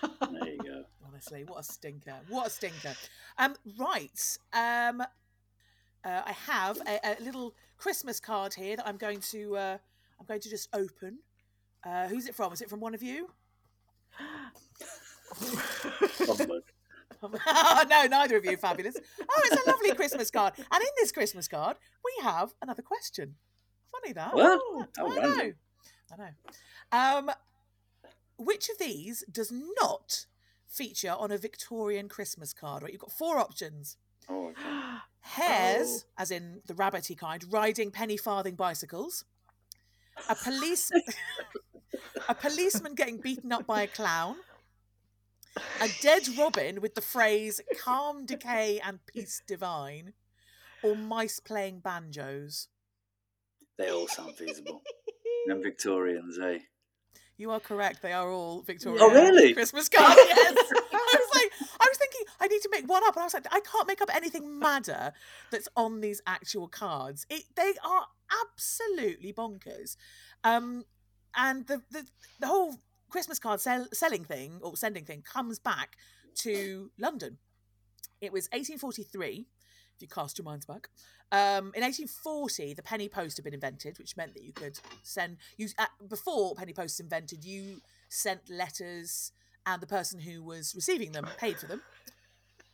There 0.03 0.49
you 0.49 0.59
go. 0.59 0.85
Honestly, 1.07 1.45
what 1.45 1.61
a 1.61 1.62
stinker! 1.64 2.16
What 2.29 2.47
a 2.47 2.51
stinker! 2.51 2.95
Um, 3.38 3.55
right. 3.79 4.38
Um, 4.53 5.03
uh, 6.05 6.23
I 6.27 6.33
have 6.33 6.79
a, 6.87 7.17
a 7.21 7.23
little 7.23 7.55
Christmas 7.77 8.21
card 8.21 8.55
here 8.55 8.77
that 8.77 8.87
I'm 8.87 8.97
going 8.97 9.21
to 9.31 9.57
uh, 9.57 9.79
I'm 10.19 10.27
going 10.27 10.41
to 10.41 10.51
just 10.51 10.69
open. 10.73 11.19
Uh, 11.85 12.09
who's 12.09 12.27
it 12.27 12.35
from? 12.35 12.53
Is 12.53 12.61
it 12.61 12.69
from 12.69 12.81
one 12.81 12.95
of 12.95 13.03
you? 13.03 13.31
Humbug. 16.21 16.63
no, 17.89 18.07
neither 18.07 18.37
of 18.37 18.45
you 18.45 18.57
fabulous. 18.57 18.97
Oh, 19.21 19.43
it's 19.45 19.67
a 19.67 19.71
lovely 19.71 19.95
Christmas 19.95 20.31
card. 20.31 20.55
And 20.57 20.83
in 20.83 20.89
this 20.97 21.13
Christmas 21.13 21.49
card, 21.49 21.77
we 22.05 22.25
have 22.25 22.55
another 22.63 22.83
question. 22.83 23.37
Funny 23.93 24.13
that. 24.15 24.35
What? 24.35 24.61
Oh, 24.99 25.13
I 25.13 25.21
know. 25.21 25.53
I 26.13 26.17
know. 26.17 26.31
Um, 26.93 27.31
which 28.39 28.69
of 28.69 28.79
these 28.79 29.25
does 29.31 29.53
not 29.81 30.27
feature 30.67 31.15
on 31.19 31.31
a 31.31 31.39
Victorian 31.39 32.09
Christmas 32.09 32.53
card? 32.53 32.83
Right, 32.83 32.93
you've 32.93 33.03
got 33.03 33.13
four 33.13 33.39
options. 33.39 33.97
Oh, 34.29 34.49
okay. 34.49 34.61
Hares, 35.21 36.05
as 36.19 36.31
in 36.31 36.63
the 36.67 36.75
rabbity 36.75 37.17
kind, 37.17 37.45
riding 37.51 37.91
penny 37.91 38.17
farthing 38.17 38.55
bicycles. 38.55 39.25
A 40.29 40.35
police, 40.35 40.91
a 42.29 42.35
policeman 42.35 42.95
getting 42.95 43.19
beaten 43.19 43.53
up 43.53 43.67
by 43.67 43.83
a 43.83 43.87
clown. 43.87 44.37
A 45.81 45.89
dead 46.01 46.23
robin 46.39 46.81
with 46.81 46.95
the 46.95 47.01
phrase 47.01 47.61
"calm 47.81 48.25
decay 48.25 48.81
and 48.85 49.05
peace 49.07 49.43
divine," 49.47 50.13
or 50.83 50.95
mice 50.95 51.41
playing 51.41 51.81
banjos. 51.81 52.69
They 53.77 53.91
all 53.91 54.09
sound 54.09 54.37
feasible. 54.37 54.83
Them 55.47 55.63
Victorians, 55.63 56.39
eh? 56.39 56.59
You 57.40 57.53
are 57.53 57.61
correct. 57.61 58.03
They 58.03 58.12
are 58.12 58.31
all 58.31 58.61
Victorian. 58.61 59.03
Oh, 59.03 59.09
really? 59.11 59.55
Christmas 59.55 59.88
cards. 59.88 60.20
Yes. 60.29 60.55
I 60.92 61.16
was 61.18 61.35
like, 61.35 61.70
I 61.81 61.87
was 61.88 61.96
thinking, 61.96 62.20
I 62.38 62.48
need 62.48 62.61
to 62.61 62.68
make 62.70 62.87
one 62.87 63.03
up, 63.07 63.16
and 63.16 63.22
I 63.22 63.24
was 63.24 63.33
like, 63.33 63.46
I 63.50 63.61
can't 63.61 63.88
make 63.88 64.03
up 64.03 64.11
anything 64.14 64.59
madder 64.59 65.12
that's 65.50 65.66
on 65.74 66.03
these 66.03 66.20
actual 66.26 66.68
cards. 66.68 67.24
It, 67.31 67.44
they 67.57 67.72
are 67.83 68.05
absolutely 68.42 69.33
bonkers. 69.33 69.96
Um, 70.44 70.85
and 71.35 71.66
the, 71.66 71.81
the 71.90 72.05
the 72.40 72.46
whole 72.46 72.76
Christmas 73.09 73.38
card 73.38 73.61
sell, 73.61 73.87
selling 73.90 74.24
thing 74.24 74.59
or 74.61 74.76
sending 74.76 75.07
thing 75.07 75.22
comes 75.22 75.59
back 75.59 75.96
to 76.40 76.90
London. 76.98 77.38
It 78.20 78.33
was 78.33 78.48
1843. 78.53 79.46
You 80.01 80.09
cast 80.09 80.39
your 80.39 80.45
minds 80.45 80.67
back, 80.67 80.89
um, 81.33 81.73
in 81.77 81.83
1840, 81.83 82.75
the 82.75 82.83
penny 82.83 83.09
post 83.09 83.37
had 83.37 83.45
been 83.45 83.55
invented, 83.55 83.99
which 83.99 84.17
meant 84.17 84.35
that 84.35 84.43
you 84.43 84.53
could 84.53 84.81
send. 85.05 85.37
You 85.57 85.69
uh, 85.79 85.87
before 86.09 86.55
penny 86.57 86.73
posts 86.73 86.99
invented, 86.99 87.45
you 87.45 87.81
sent 88.09 88.51
letters, 88.51 89.31
and 89.65 89.81
the 89.81 89.87
person 89.87 90.19
who 90.19 90.43
was 90.43 90.75
receiving 90.75 91.13
them 91.13 91.29
paid 91.39 91.59
for 91.59 91.67
them, 91.67 91.83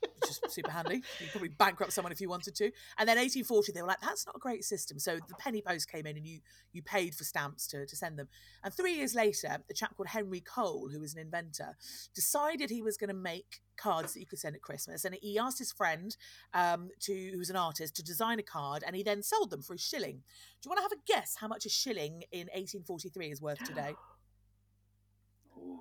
which 0.01 0.31
is 0.31 0.41
super 0.49 0.71
handy. 0.71 0.97
You 0.97 1.03
could 1.21 1.31
probably 1.31 1.49
bankrupt 1.49 1.93
someone 1.93 2.13
if 2.13 2.21
you 2.21 2.29
wanted 2.29 2.55
to. 2.57 2.65
And 2.99 3.09
then 3.09 3.19
1840, 3.19 3.73
they 3.73 3.83
were 3.83 3.89
like, 3.89 4.01
"That's 4.01 4.27
not 4.27 4.37
a 4.37 4.39
great 4.39 4.65
system." 4.65 4.99
So 4.99 5.17
the 5.17 5.35
penny 5.39 5.63
post 5.63 5.91
came 5.91 6.07
in, 6.07 6.17
and 6.17 6.27
you 6.27 6.41
you 6.73 6.83
paid 6.83 7.15
for 7.15 7.25
stamps 7.25 7.67
to 7.69 7.87
to 7.87 7.97
send 7.97 8.19
them. 8.19 8.29
And 8.63 8.73
three 8.73 8.95
years 8.95 9.15
later, 9.15 9.59
a 9.71 9.75
chap 9.75 9.97
called 9.97 10.09
Henry 10.09 10.41
Cole, 10.41 10.89
who 10.91 11.01
was 11.01 11.15
an 11.15 11.21
inventor, 11.21 11.77
decided 12.15 12.71
he 12.71 12.83
was 12.83 12.97
going 12.97 13.09
to 13.09 13.15
make 13.15 13.61
cards 13.77 14.15
that 14.15 14.21
you 14.21 14.27
could 14.27 14.39
send 14.39 14.57
at 14.57 14.63
Christmas. 14.63 15.05
And 15.05 15.15
he 15.21 15.39
asked 15.39 15.59
his 15.59 15.73
friend, 15.73 16.17
um, 16.55 16.89
to 17.01 17.31
who 17.33 17.39
was 17.39 17.51
an 17.51 17.57
artist, 17.57 17.95
to 17.97 18.03
design 18.03 18.39
a 18.39 18.43
card, 18.43 18.83
and 18.87 18.97
he 18.97 19.03
then 19.03 19.23
sold 19.23 19.51
them 19.51 19.63
for 19.63 19.75
a 19.75 19.79
shilling. 19.79 20.23
Do 20.63 20.67
you 20.67 20.71
want 20.71 20.79
to 20.79 20.83
have 20.83 20.93
a 20.93 21.03
guess 21.07 21.37
how 21.39 21.49
much 21.49 21.67
a 21.67 21.69
shilling 21.69 22.25
in 22.33 22.49
1843 22.55 23.31
is 23.31 23.43
worth 23.43 23.63
today? 23.65 23.95
Ooh, 25.59 25.81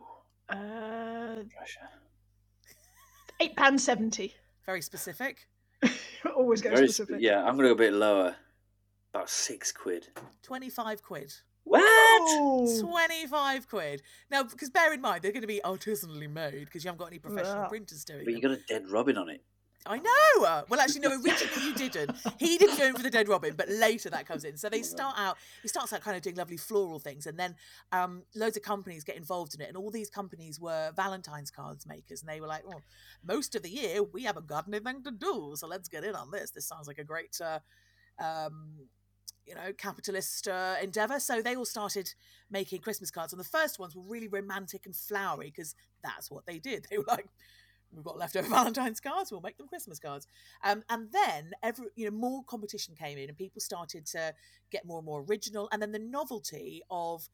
Uh, 0.49 1.43
pressure. 1.55 1.89
Eight 3.39 3.55
pounds 3.55 3.83
seventy. 3.83 4.33
Very 4.65 4.81
specific. 4.81 5.47
Always 6.35 6.61
go 6.61 6.69
Very 6.71 6.87
specific. 6.87 7.17
yeah, 7.21 7.39
I'm 7.43 7.55
gonna 7.55 7.69
go 7.69 7.73
a 7.73 7.75
bit 7.75 7.93
lower. 7.93 8.35
About 9.13 9.29
six 9.29 9.71
quid. 9.71 10.07
25 10.43 11.01
quid. 11.01 11.33
What? 11.63 11.81
Whoa. 11.81 12.81
25 12.81 13.69
quid. 13.69 14.01
Now, 14.29 14.43
because 14.43 14.69
bear 14.69 14.91
in 14.93 14.99
mind, 14.99 15.21
they're 15.21 15.31
going 15.31 15.39
to 15.41 15.47
be 15.47 15.61
artisanally 15.63 16.29
made 16.29 16.65
because 16.65 16.83
you 16.83 16.89
haven't 16.89 16.99
got 16.99 17.07
any 17.07 17.19
professional 17.19 17.61
Yeah. 17.63 17.67
printers 17.69 18.03
doing 18.03 18.19
it. 18.19 18.25
But 18.25 18.33
you 18.33 18.41
got 18.41 18.51
a 18.51 18.57
dead 18.67 18.89
robin 18.89 19.17
on 19.17 19.29
it. 19.29 19.41
I 19.85 19.97
know. 19.99 20.63
Well, 20.67 20.79
actually, 20.79 21.01
no. 21.01 21.11
Originally, 21.11 21.63
you 21.63 21.73
didn't. 21.73 22.15
He 22.39 22.57
didn't 22.57 22.77
go 22.77 22.85
in 22.85 22.95
for 22.95 23.03
the 23.03 23.09
dead 23.09 23.29
robin, 23.29 23.53
but 23.55 23.69
later 23.69 24.09
that 24.09 24.25
comes 24.25 24.43
in. 24.43 24.57
So 24.57 24.67
they 24.67 24.81
start 24.81 25.15
out. 25.17 25.37
He 25.61 25.67
starts 25.67 25.93
out 25.93 26.01
kind 26.01 26.17
of 26.17 26.23
doing 26.23 26.35
lovely 26.35 26.57
floral 26.57 26.99
things, 26.99 27.27
and 27.27 27.37
then 27.37 27.55
um, 27.91 28.23
loads 28.35 28.57
of 28.57 28.63
companies 28.63 29.03
get 29.03 29.15
involved 29.15 29.53
in 29.53 29.61
it. 29.61 29.67
And 29.67 29.77
all 29.77 29.91
these 29.91 30.09
companies 30.09 30.59
were 30.59 30.91
Valentine's 30.95 31.51
cards 31.51 31.85
makers, 31.85 32.21
and 32.21 32.29
they 32.29 32.41
were 32.41 32.47
like, 32.47 32.63
"Oh, 32.67 32.81
most 33.23 33.53
of 33.55 33.61
the 33.61 33.69
year 33.69 34.01
we 34.01 34.23
haven't 34.23 34.47
got 34.47 34.67
anything 34.67 35.03
to 35.03 35.11
do, 35.11 35.53
so 35.55 35.67
let's 35.67 35.87
get 35.87 36.03
in 36.03 36.15
on 36.15 36.31
this. 36.31 36.51
This 36.51 36.67
sounds 36.67 36.87
like 36.87 36.97
a 36.99 37.03
great." 37.03 37.39
Uh, 37.39 37.59
um, 38.17 38.87
you 39.45 39.53
know, 39.53 39.71
capitalist 39.77 40.47
uh, 40.47 40.75
endeavor. 40.81 41.19
So 41.19 41.41
they 41.41 41.55
all 41.55 41.65
started 41.65 42.11
making 42.49 42.81
Christmas 42.81 43.11
cards, 43.11 43.33
and 43.33 43.39
the 43.39 43.47
first 43.47 43.77
ones 43.77 43.95
were 43.95 44.01
really 44.01 44.27
romantic 44.27 44.85
and 44.85 44.95
flowery 44.95 45.51
because 45.55 45.75
that's 46.03 46.31
what 46.31 46.45
they 46.47 46.57
did. 46.57 46.87
They 46.89 46.97
were 46.97 47.05
like, 47.07 47.27
"We've 47.95 48.05
got 48.05 48.17
leftover 48.17 48.47
Valentine's 48.49 48.99
cards, 48.99 49.31
we'll 49.31 49.41
make 49.41 49.57
them 49.57 49.67
Christmas 49.67 49.99
cards." 49.99 50.27
Um, 50.63 50.83
and 50.89 51.11
then 51.11 51.51
every, 51.63 51.87
you 51.95 52.05
know, 52.05 52.15
more 52.15 52.43
competition 52.45 52.95
came 52.95 53.17
in, 53.17 53.29
and 53.29 53.37
people 53.37 53.61
started 53.61 54.05
to 54.07 54.33
get 54.71 54.85
more 54.85 54.99
and 54.99 55.05
more 55.05 55.25
original, 55.27 55.69
and 55.71 55.81
then 55.81 55.91
the 55.91 55.99
novelty 55.99 56.81
of 56.89 57.29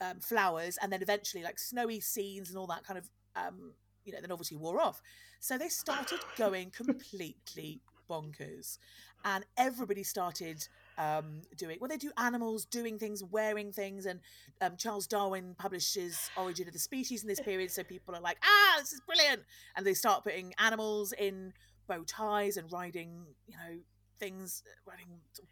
um, 0.00 0.20
flowers, 0.20 0.78
and 0.80 0.92
then 0.92 1.02
eventually 1.02 1.42
like 1.42 1.58
snowy 1.58 2.00
scenes 2.00 2.48
and 2.48 2.58
all 2.58 2.66
that 2.66 2.84
kind 2.84 2.98
of, 2.98 3.10
um, 3.36 3.74
you 4.04 4.12
know, 4.12 4.20
the 4.20 4.28
novelty 4.28 4.56
wore 4.56 4.80
off. 4.80 5.00
So 5.40 5.58
they 5.58 5.68
started 5.68 6.20
going 6.36 6.70
completely 6.70 7.80
bonkers, 8.08 8.78
and 9.24 9.44
everybody 9.56 10.02
started 10.02 10.66
um, 10.98 11.42
doing 11.56 11.78
well. 11.80 11.88
They 11.88 11.96
do 11.96 12.10
animals 12.18 12.64
doing 12.64 12.98
things, 12.98 13.22
wearing 13.22 13.72
things, 13.72 14.04
and 14.04 14.20
um, 14.60 14.76
Charles 14.76 15.06
Darwin 15.06 15.54
publishes 15.56 16.30
Origin 16.36 16.66
of 16.66 16.72
the 16.72 16.78
Species 16.78 17.22
in 17.22 17.28
this 17.28 17.40
period. 17.40 17.70
So 17.70 17.82
people 17.84 18.14
are 18.14 18.20
like, 18.20 18.38
"Ah, 18.44 18.76
this 18.80 18.92
is 18.92 19.00
brilliant!" 19.06 19.42
and 19.76 19.86
they 19.86 19.94
start 19.94 20.24
putting 20.24 20.52
animals 20.58 21.12
in 21.12 21.52
bow 21.86 22.02
ties 22.06 22.56
and 22.56 22.70
riding, 22.70 23.24
you 23.46 23.56
know, 23.56 23.78
things, 24.18 24.62
riding 24.86 25.06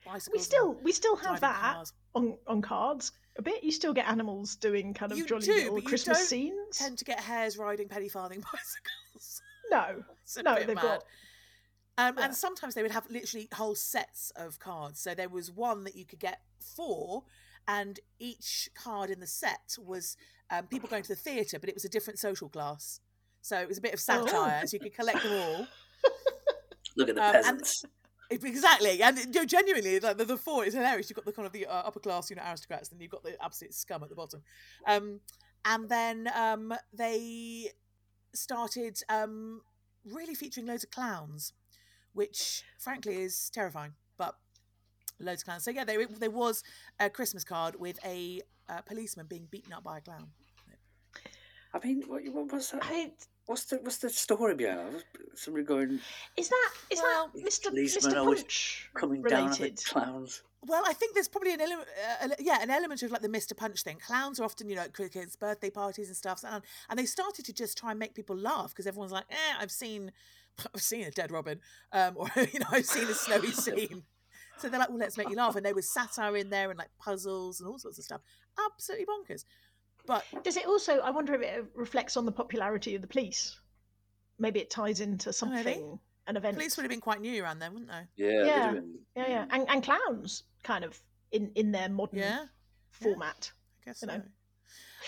bicycles. 0.04 0.32
We 0.32 0.42
still 0.42 0.76
we 0.82 0.92
still 0.92 1.16
have 1.16 1.40
that 1.40 1.74
cars. 1.74 1.92
on 2.14 2.36
on 2.46 2.60
cards 2.60 3.12
a 3.38 3.42
bit. 3.42 3.62
You 3.62 3.72
still 3.72 3.92
get 3.92 4.08
animals 4.08 4.56
doing 4.56 4.94
kind 4.94 5.12
of 5.12 5.18
You 5.18 5.26
jolly 5.26 5.46
do, 5.46 5.54
little 5.54 5.82
Christmas 5.82 6.28
scenes. 6.28 6.78
Tend 6.78 6.98
to 6.98 7.04
get 7.04 7.20
hares 7.20 7.56
riding 7.56 7.88
penny 7.88 8.08
farthing 8.08 8.40
bicycles. 8.52 9.42
No, 9.70 10.02
no, 10.42 10.54
they've 10.56 10.74
mad. 10.74 10.82
got 10.82 11.04
Um, 11.98 12.14
Yeah. 12.18 12.24
And 12.26 12.34
sometimes 12.34 12.74
they 12.74 12.82
would 12.82 12.92
have 12.92 13.08
literally 13.10 13.48
whole 13.54 13.74
sets 13.74 14.30
of 14.36 14.58
cards. 14.58 15.00
So 15.00 15.14
there 15.14 15.28
was 15.28 15.50
one 15.50 15.84
that 15.84 15.96
you 15.96 16.04
could 16.04 16.20
get 16.20 16.40
four, 16.60 17.24
and 17.68 17.98
each 18.18 18.68
card 18.74 19.10
in 19.10 19.20
the 19.20 19.26
set 19.26 19.76
was 19.78 20.16
um, 20.50 20.66
people 20.66 20.88
going 20.88 21.02
to 21.02 21.08
the 21.08 21.16
theatre, 21.16 21.58
but 21.58 21.68
it 21.68 21.74
was 21.74 21.84
a 21.84 21.88
different 21.88 22.18
social 22.18 22.48
class. 22.48 23.00
So 23.42 23.58
it 23.58 23.68
was 23.68 23.78
a 23.78 23.80
bit 23.80 23.94
of 23.94 24.00
Oh. 24.08 24.26
satire, 24.26 24.66
so 24.66 24.74
you 24.74 24.80
could 24.80 24.94
collect 24.94 25.22
them 25.22 25.32
all. 25.32 25.66
Look 26.96 27.08
at 27.08 27.14
the 27.14 27.24
Um, 27.24 27.32
peasants. 27.32 27.84
If- 27.84 28.44
Exactly, 28.44 29.00
and 29.02 29.16
you 29.18 29.26
know, 29.30 29.44
genuinely, 29.44 30.00
like 30.00 30.16
the, 30.18 30.24
the 30.24 30.36
four 30.36 30.64
is 30.64 30.74
hilarious. 30.74 31.08
You've 31.08 31.14
got 31.16 31.26
the 31.26 31.32
kind 31.32 31.46
of 31.46 31.52
the 31.52 31.66
uh, 31.66 31.72
upper 31.86 32.00
class, 32.00 32.28
you 32.28 32.34
know, 32.34 32.42
aristocrats, 32.42 32.90
and 32.90 33.00
you've 33.00 33.10
got 33.12 33.22
the 33.22 33.40
absolute 33.40 33.72
scum 33.72 34.02
at 34.02 34.08
the 34.08 34.16
bottom. 34.16 34.42
Um, 34.84 35.20
and 35.64 35.88
then 35.88 36.28
um, 36.34 36.74
they 36.92 37.70
started 38.34 39.00
um, 39.08 39.60
really 40.04 40.34
featuring 40.34 40.66
loads 40.66 40.82
of 40.82 40.90
clowns, 40.90 41.52
which 42.16 42.64
frankly 42.78 43.22
is 43.22 43.50
terrifying. 43.50 43.92
But 44.16 44.34
loads 45.20 45.42
of 45.42 45.46
clowns. 45.46 45.64
So 45.64 45.70
yeah, 45.70 45.84
there 45.84 46.06
there 46.06 46.30
was 46.30 46.62
a 46.98 47.08
Christmas 47.10 47.44
card 47.44 47.76
with 47.78 47.98
a 48.04 48.40
uh, 48.68 48.80
policeman 48.82 49.26
being 49.26 49.46
beaten 49.50 49.72
up 49.72 49.84
by 49.84 49.98
a 49.98 50.00
clown. 50.00 50.28
I 51.74 51.86
mean, 51.86 52.02
what, 52.06 52.22
what, 52.32 52.52
what's 52.52 52.70
that? 52.70 52.82
I, 52.84 53.12
What's 53.46 53.66
the 53.66 53.76
what's 53.76 53.98
the 53.98 54.10
story 54.10 54.56
behind 54.56 54.96
that? 54.96 55.04
Somebody 55.38 55.64
going 55.64 56.00
is 56.36 56.48
that 56.48 56.72
is 56.90 57.00
Well, 57.00 57.30
that 57.32 57.44
Mr. 57.44 57.68
policemen 57.68 58.12
Mr. 58.12 58.24
Punch 58.24 58.90
coming 58.94 59.22
down 59.22 59.42
on 59.42 59.48
related? 59.50 59.84
clowns. 59.84 60.42
Well, 60.62 60.82
I 60.84 60.92
think 60.94 61.14
there's 61.14 61.28
probably 61.28 61.54
an 61.54 61.60
element, 61.60 61.86
uh, 62.22 62.28
yeah, 62.40 62.60
an 62.60 62.70
element 62.70 63.04
of 63.04 63.12
like 63.12 63.22
the 63.22 63.28
Mr. 63.28 63.56
Punch 63.56 63.84
thing. 63.84 63.98
Clowns 64.04 64.40
are 64.40 64.44
often, 64.44 64.68
you 64.68 64.74
know, 64.74 64.82
at 64.82 64.94
crickets, 64.94 65.36
birthday 65.36 65.70
parties 65.70 66.08
and 66.08 66.16
stuff, 66.16 66.42
and, 66.44 66.60
and 66.90 66.98
they 66.98 67.04
started 67.06 67.44
to 67.44 67.52
just 67.52 67.78
try 67.78 67.90
and 67.90 68.00
make 68.00 68.14
people 68.14 68.36
laugh 68.36 68.70
because 68.70 68.88
everyone's 68.88 69.12
like, 69.12 69.26
eh, 69.30 69.54
I've 69.60 69.70
seen, 69.70 70.10
I've 70.74 70.82
seen 70.82 71.04
a 71.06 71.10
dead 71.10 71.30
robin, 71.30 71.60
um, 71.92 72.14
or 72.16 72.28
you 72.52 72.60
know, 72.60 72.66
I've 72.70 72.86
seen 72.86 73.08
a 73.08 73.14
snowy 73.14 73.50
scene. 73.52 74.02
So 74.58 74.68
they're 74.68 74.80
like, 74.80 74.88
well, 74.88 74.98
let's 74.98 75.18
make 75.18 75.28
you 75.28 75.36
laugh, 75.36 75.56
and 75.56 75.66
there 75.66 75.74
was 75.74 75.88
satire 75.92 76.36
in 76.36 76.48
there 76.48 76.70
and 76.70 76.78
like 76.78 76.88
puzzles 76.98 77.60
and 77.60 77.68
all 77.68 77.78
sorts 77.78 77.98
of 77.98 78.04
stuff. 78.04 78.22
Absolutely 78.72 79.06
bonkers. 79.06 79.44
But 80.06 80.24
Does 80.44 80.56
it 80.56 80.66
also? 80.66 80.98
I 81.00 81.10
wonder 81.10 81.34
if 81.34 81.42
it 81.42 81.64
reflects 81.74 82.16
on 82.16 82.24
the 82.26 82.32
popularity 82.32 82.94
of 82.94 83.02
the 83.02 83.08
police. 83.08 83.58
Maybe 84.38 84.60
it 84.60 84.70
ties 84.70 85.00
into 85.00 85.28
maybe. 85.28 85.32
something, 85.34 85.98
an 86.26 86.36
event. 86.36 86.56
police 86.56 86.76
would 86.76 86.84
have 86.84 86.90
been 86.90 87.00
quite 87.00 87.20
new 87.20 87.42
around 87.42 87.58
then, 87.58 87.72
wouldn't 87.72 87.90
they? 87.90 88.24
Yeah, 88.24 88.44
Yeah. 88.44 88.72
been- 88.72 88.98
Yeah, 89.16 89.28
yeah, 89.28 89.46
and 89.50 89.68
and 89.68 89.82
clowns 89.82 90.44
kind 90.62 90.84
of 90.84 90.98
in 91.32 91.50
in 91.54 91.72
their 91.72 91.88
modern 91.88 92.20
Yeah, 92.20 92.44
format. 92.90 93.50
I 93.82 93.84
guess 93.90 94.02
You 94.02 94.08
so. 94.08 94.16
know. 94.16 94.22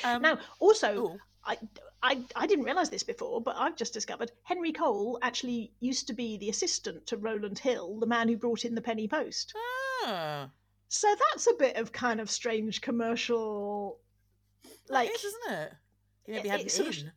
Um, 0.04 0.22
Now, 0.22 0.38
also, 0.60 1.16
I, 1.44 1.56
I 2.02 2.22
I 2.36 2.46
didn't 2.46 2.64
realize 2.64 2.90
this 2.90 3.02
before, 3.02 3.40
but 3.40 3.56
I've 3.56 3.76
just 3.76 3.92
discovered 3.92 4.30
Henry 4.44 4.72
Cole 4.72 5.18
actually 5.22 5.72
used 5.80 6.06
to 6.06 6.12
be 6.12 6.36
the 6.36 6.48
assistant 6.50 7.06
to 7.08 7.16
Rowland 7.16 7.58
Hill, 7.58 7.98
the 7.98 8.06
man 8.06 8.28
who 8.28 8.36
brought 8.36 8.64
in 8.64 8.74
the 8.74 8.80
penny 8.82 9.08
post. 9.08 9.52
ah, 10.04 10.50
So 10.88 11.12
that's 11.32 11.46
a 11.48 11.54
bit 11.54 11.76
of 11.76 11.92
kind 11.92 12.20
of 12.20 12.30
strange 12.30 12.80
commercial, 12.80 13.98
like 14.88 15.10
is, 15.10 15.24
isn't 15.24 15.52
it? 15.52 15.72
He 16.26 16.32
maybe 16.32 16.48
it- 16.48 16.50
had 16.50 16.60
it 16.60 16.66
it 16.66 16.70
sort 16.70 16.88
of- 16.88 16.98
in. 16.98 17.12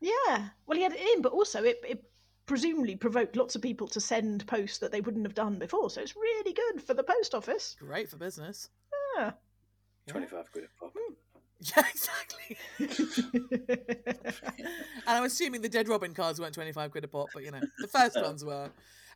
yeah. 0.00 0.48
Well, 0.66 0.76
he 0.78 0.82
had 0.82 0.92
it 0.94 1.00
in, 1.00 1.20
but 1.22 1.32
also 1.32 1.62
it 1.62 1.78
it 1.86 2.10
presumably 2.46 2.94
provoked 2.96 3.34
lots 3.36 3.54
of 3.56 3.60
people 3.62 3.88
to 3.88 4.00
send 4.00 4.46
posts 4.46 4.78
that 4.78 4.92
they 4.92 5.00
wouldn't 5.00 5.26
have 5.26 5.34
done 5.34 5.58
before. 5.58 5.90
So 5.90 6.00
it's 6.00 6.14
really 6.16 6.52
good 6.52 6.80
for 6.82 6.94
the 6.94 7.02
post 7.02 7.34
office. 7.34 7.74
Great 7.78 8.08
for 8.08 8.16
business. 8.16 8.70
Yeah. 9.16 9.32
Twenty-five 10.06 10.50
quid 10.52 10.64
a 10.64 10.68
pop. 10.80 10.94
Yeah, 11.76 11.84
exactly. 11.88 12.58
and 15.06 15.06
I'm 15.06 15.24
assuming 15.24 15.62
the 15.62 15.68
Dead 15.70 15.88
Robin 15.88 16.12
cards 16.12 16.38
weren't 16.38 16.54
25 16.54 16.90
quid 16.90 17.04
a 17.04 17.08
pop, 17.08 17.28
but 17.32 17.44
you 17.44 17.50
know, 17.50 17.60
the 17.78 17.88
first 17.88 18.20
ones 18.20 18.44
were. 18.44 18.70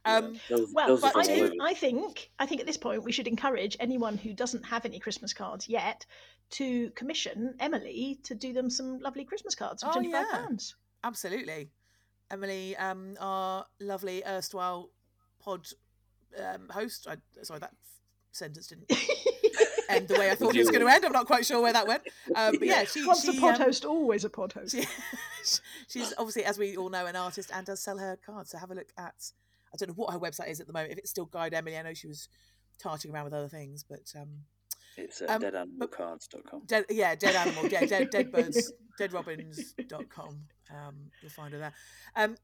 Um, 0.06 0.40
Those, 0.48 0.72
Well, 0.72 0.88
those 0.88 1.00
but 1.02 1.16
I, 1.16 1.24
from 1.24 1.34
do, 1.34 1.56
I 1.60 1.74
think 1.74 2.30
I 2.38 2.46
think 2.46 2.62
at 2.62 2.66
this 2.66 2.78
point 2.78 3.04
we 3.04 3.12
should 3.12 3.26
encourage 3.28 3.76
anyone 3.78 4.16
who 4.16 4.32
doesn't 4.32 4.64
have 4.64 4.86
any 4.86 4.98
Christmas 4.98 5.34
cards 5.34 5.68
yet 5.68 6.06
to 6.52 6.90
commission 6.92 7.54
Emily 7.60 8.18
to 8.24 8.34
do 8.34 8.54
them 8.54 8.70
some 8.70 8.98
lovely 9.00 9.24
Christmas 9.24 9.54
cards 9.54 9.82
for 9.82 9.90
Oh, 9.90 9.92
twenty 9.92 10.10
five 10.10 10.24
yeah. 10.32 10.46
Absolutely. 11.04 11.68
Emily, 12.30 12.76
um, 12.76 13.16
our 13.20 13.66
lovely 13.80 14.22
erstwhile 14.26 14.88
pod 15.40 15.66
um, 16.38 16.68
host. 16.70 17.06
I, 17.08 17.16
sorry, 17.42 17.60
that 17.60 17.74
sentence 18.32 18.68
didn't 18.68 18.90
end 19.90 20.08
the 20.08 20.18
way 20.18 20.30
I 20.30 20.34
thought 20.36 20.54
it 20.54 20.58
was 20.58 20.70
going 20.70 20.84
to 20.84 20.92
end. 20.92 21.04
I'm 21.04 21.12
not 21.12 21.26
quite 21.26 21.44
sure 21.44 21.60
where 21.60 21.72
that 21.72 21.86
went. 21.86 22.02
Um, 22.34 22.56
but 22.58 22.66
yeah, 22.66 22.84
she, 22.84 23.06
Once 23.06 23.24
she, 23.24 23.36
a 23.36 23.40
pod 23.40 23.56
um, 23.56 23.62
host, 23.62 23.84
always 23.84 24.24
a 24.24 24.30
pod 24.30 24.52
host. 24.52 24.74
she, 24.76 24.84
she's 25.88 26.14
obviously, 26.18 26.44
as 26.44 26.58
we 26.58 26.76
all 26.76 26.88
know, 26.88 27.06
an 27.06 27.16
artist 27.16 27.50
and 27.54 27.66
does 27.66 27.80
sell 27.80 27.98
her 27.98 28.16
cards. 28.24 28.50
So 28.50 28.58
have 28.58 28.70
a 28.70 28.74
look 28.74 28.88
at, 28.96 29.32
I 29.72 29.76
don't 29.76 29.88
know 29.88 29.94
what 29.94 30.12
her 30.12 30.18
website 30.18 30.50
is 30.50 30.60
at 30.60 30.66
the 30.66 30.72
moment. 30.72 30.92
If 30.92 30.98
it's 30.98 31.10
still 31.10 31.26
Guide 31.26 31.54
Emily, 31.54 31.76
I 31.76 31.82
know 31.82 31.94
she 31.94 32.08
was 32.08 32.28
tarting 32.78 33.12
around 33.12 33.24
with 33.24 33.34
other 33.34 33.48
things, 33.48 33.84
but 33.88 34.12
um, 34.18 34.28
It's 34.96 35.20
uh, 35.22 35.26
um, 35.28 35.42
deadanimalcards.com. 35.42 36.62
dead, 36.66 36.86
yeah, 36.90 37.14
dead 37.14 37.34
animal, 37.36 37.66
yeah, 37.68 37.84
dead, 37.86 38.10
dead 38.10 38.32
birds, 38.32 38.72
deadrobins.com. 38.98 40.40
Um, 40.70 40.94
you'll 41.20 41.30
find 41.30 41.52
her 41.52 41.58
there. 41.58 41.74
Um, 42.16 42.36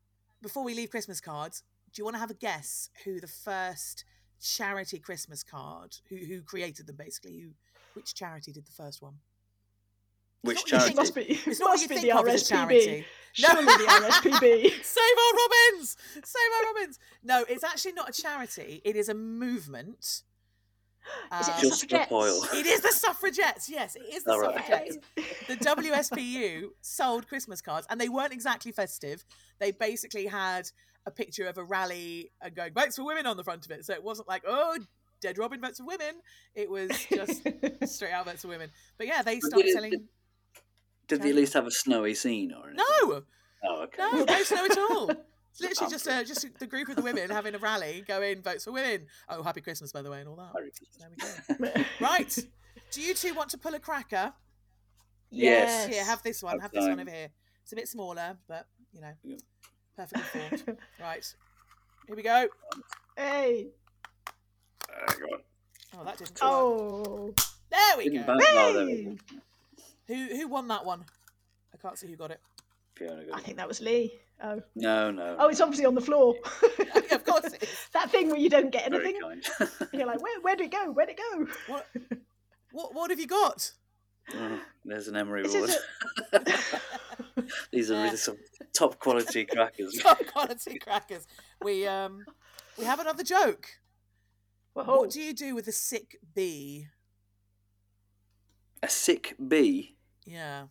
before 0.42 0.64
we 0.64 0.74
leave 0.74 0.90
Christmas 0.90 1.20
cards, 1.20 1.62
do 1.92 2.00
you 2.00 2.04
want 2.04 2.16
to 2.16 2.20
have 2.20 2.30
a 2.30 2.35
guess 2.35 2.90
who 3.04 3.20
the 3.20 3.26
first 3.26 4.04
charity 4.40 4.99
Christmas 4.99 5.42
card, 5.42 5.96
who 6.09 6.16
who 6.16 6.42
created 6.42 6.87
them 6.87 6.96
basically? 6.96 7.38
Who, 7.40 7.51
which 7.94 8.14
charity 8.14 8.53
did 8.53 8.66
the 8.66 8.72
first 8.72 9.01
one? 9.03 9.14
Which 10.42 10.57
not 10.57 10.62
what 10.62 10.66
you 10.66 10.70
charity? 10.70 10.87
think- 10.88 10.96
must 10.96 11.14
be, 11.14 11.51
It's 11.51 11.61
not 11.61 11.66
what 11.66 11.72
must 11.72 11.83
you 11.83 11.88
be 11.88 11.94
think 11.96 12.07
the 12.07 12.18
of 12.18 12.29
as 12.29 12.42
RSPB. 12.44 12.49
charity. 12.49 12.99
No. 12.99 13.49
Surely 13.49 13.64
the 13.64 13.90
RSPB. 13.90 14.70
Save 14.85 15.18
our 15.18 15.33
Robins! 15.72 15.96
Save 16.12 16.53
our 16.57 16.72
Robins! 16.72 16.99
No, 17.25 17.44
it's 17.49 17.64
actually 17.64 17.92
not 17.92 18.11
a 18.11 18.12
charity. 18.22 18.81
It 18.85 18.96
is 18.96 19.09
a 19.09 19.14
movement. 19.14 20.22
Is 21.40 21.49
it 21.49 21.55
Um, 21.55 21.61
Just 21.61 21.81
stop 21.83 22.09
suffragettes? 22.09 22.55
it 22.55 22.66
is 22.66 22.81
the 22.81 22.92
suffragettes. 22.92 23.68
Yes, 23.68 23.94
it 23.96 24.03
is 24.12 24.25
the 24.25 24.33
All 24.33 24.40
right. 24.40 24.57
suffragettes. 24.57 24.99
the 25.49 25.57
WSPU 25.57 26.68
sold 26.81 27.29
Christmas 27.29 27.61
cards, 27.62 27.87
and 27.90 28.01
they 28.01 28.09
weren't 28.09 28.33
exactly 28.33 28.72
festive. 28.72 29.25
They 29.59 29.70
basically 29.72 30.27
had 30.27 30.68
a 31.07 31.11
picture 31.11 31.47
of 31.47 31.57
a 31.59 31.64
rally 31.64 32.33
and 32.42 32.55
going 32.55 32.73
votes 32.75 32.97
for 32.97 33.05
women 33.05 33.27
on 33.27 33.37
the 33.37 33.45
front 33.45 33.64
of 33.64 33.71
it. 33.71 33.85
So 33.85 33.95
it 33.95 34.03
wasn't 34.03 34.29
like 34.29 34.42
oh, 34.47 34.79
dead 35.21 35.38
Robin 35.38 35.61
votes 35.61 35.79
for 35.79 35.87
women. 35.87 36.16
It 36.55 36.69
was 36.69 36.90
just 37.11 37.42
straight 37.87 38.12
out 38.12 38.27
votes 38.27 38.42
for 38.42 38.49
women. 38.49 38.71
But 38.99 39.07
yeah, 39.07 39.23
they 39.23 39.37
But 39.37 39.49
started 39.49 39.66
did 39.66 39.73
selling. 39.75 40.09
Did 41.09 41.23
they 41.23 41.31
at 41.31 41.37
least 41.37 41.55
have 41.55 41.66
a 41.66 41.71
snowy 41.71 42.14
scene 42.14 42.53
or 42.53 42.69
anything? 42.69 42.85
No, 43.03 43.23
Oh, 43.64 43.83
okay. 43.85 43.97
no, 43.99 44.25
no 44.25 44.42
snow 44.42 44.64
at 44.64 44.79
all. 44.79 45.11
It's 45.59 45.62
literally 45.62 45.90
just 45.90 46.07
uh, 46.07 46.23
just 46.23 46.59
the 46.59 46.66
group 46.66 46.90
of 46.90 46.97
the 46.97 47.03
women 47.03 47.31
having 47.31 47.55
a 47.55 47.59
rally, 47.59 48.05
going 48.07 48.42
votes 48.42 48.64
for 48.64 48.73
women. 48.73 49.07
Oh, 49.27 49.42
happy 49.42 49.62
Christmas, 49.62 49.90
by 49.90 50.03
the 50.03 50.11
way, 50.11 50.21
and 50.21 50.29
all 50.29 50.37
that. 50.37 50.53
Merry 50.53 50.71
Christmas. 50.71 51.87
Right. 51.99 52.38
Do 52.90 53.01
you 53.01 53.14
two 53.14 53.33
want 53.33 53.49
to 53.53 53.57
pull 53.59 53.75
a 53.75 53.79
cracker? 53.79 54.35
Yes. 55.31 55.87
Here, 55.88 56.05
have 56.05 56.23
this 56.23 56.42
one. 56.42 56.61
Have 56.61 56.62
Have 56.62 56.73
this 56.73 56.87
one 56.87 57.01
over 57.01 57.11
here. 57.11 57.31
It's 57.62 57.73
a 57.73 57.77
bit 57.77 57.88
smaller, 57.88 58.37
but 58.47 58.66
you 58.92 59.01
know, 59.01 59.12
Yeah. 59.23 59.37
Perfectly 59.96 60.22
formed. 60.40 60.78
right. 61.00 61.35
Here 62.06 62.16
we 62.16 62.22
go. 62.22 62.46
hey. 63.16 63.68
Uh, 64.88 65.12
go 65.12 65.24
on. 65.26 65.40
Oh, 65.98 66.04
that 66.04 66.18
didn't. 66.18 66.30
work. 66.32 66.38
Oh. 66.42 67.35
There 67.70 67.96
we 67.98 68.04
Didn't 68.04 68.20
go. 68.20 68.26
bounce- 68.26 68.44
oh, 68.48 68.72
there 68.74 68.87
we 68.87 69.04
go. 69.04 69.16
Who 70.09 70.14
who 70.37 70.48
won 70.48 70.68
that 70.68 70.85
one? 70.85 71.04
I 71.74 71.76
can't 71.78 71.98
see 71.98 72.06
who 72.06 72.16
got 72.16 72.30
it. 72.30 72.40
Fiona 72.94 73.24
got 73.24 73.35
I 73.35 73.38
it. 73.38 73.44
think 73.44 73.56
that 73.59 73.68
was 73.68 73.80
Lee. 73.80 74.12
Oh. 74.42 74.62
No, 74.74 75.11
no. 75.11 75.37
Oh, 75.38 75.48
it's 75.48 75.61
obviously 75.61 75.85
on 75.87 75.94
the 75.94 76.00
floor. 76.00 76.35
Yeah, 77.09 77.14
of 77.16 77.24
course 77.24 77.52
that 77.92 78.11
thing 78.11 78.28
where 78.28 78.38
you 78.38 78.48
don't 78.50 78.70
get 78.70 78.90
very 78.90 79.04
anything. 79.04 79.20
kind. 79.22 79.42
And 79.80 79.88
you're 79.92 80.06
like, 80.06 80.20
where, 80.22 80.40
where'd 80.40 80.61
it 80.61 80.70
go? 80.72 80.90
Where'd 80.92 81.09
it 81.11 81.16
go? 81.18 81.46
What 81.68 81.87
what 82.72 82.94
what 82.94 83.11
have 83.11 83.20
you 83.20 83.26
got? 83.26 83.70
Oh, 84.35 84.61
There's 84.85 85.09
an 85.09 85.16
Emery 85.16 85.42
This 85.44 85.54
Award. 85.54 85.70
is 85.70 85.78
These 87.72 87.90
are 87.90 88.03
really 88.03 88.16
some 88.16 88.38
top 88.72 88.99
quality 88.99 89.44
crackers. 89.53 89.99
Top 90.03 90.25
quality 90.27 90.79
crackers. 90.79 91.27
We 91.62 91.87
um 91.87 92.25
we 92.79 92.85
have 92.85 93.01
another 93.01 93.22
joke. 93.25 93.66
Whoa. 94.75 94.85
What 94.85 95.11
do 95.11 95.20
you 95.20 95.33
do 95.33 95.55
with 95.55 95.68
a 95.68 95.72
sick 95.72 96.18
bee? 96.35 96.88
A 98.83 98.88
sick 98.88 99.35
bee. 99.49 99.96
Yeah. 100.25 100.66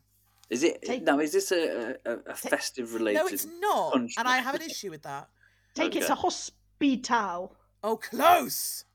Is 0.50 0.64
it? 0.64 0.82
Take- 0.84 1.04
no, 1.04 1.20
is 1.20 1.32
this 1.34 1.52
a, 1.52 1.96
a, 2.06 2.18
a 2.28 2.36
festive 2.36 2.94
related? 2.94 3.20
No, 3.20 3.28
it's 3.28 3.48
not. 3.60 3.96
And. 3.96 4.10
I 4.18 4.38
have 4.38 4.54
an 4.56 4.62
issue 4.62 4.92
with 4.92 5.02
that. 5.04 5.28
Take 5.74 5.96
it 5.96 6.04
Okay. 6.04 6.08
to 6.08 6.16
hospital. 6.16 7.56
Oh, 7.84 7.98
close. 7.98 8.86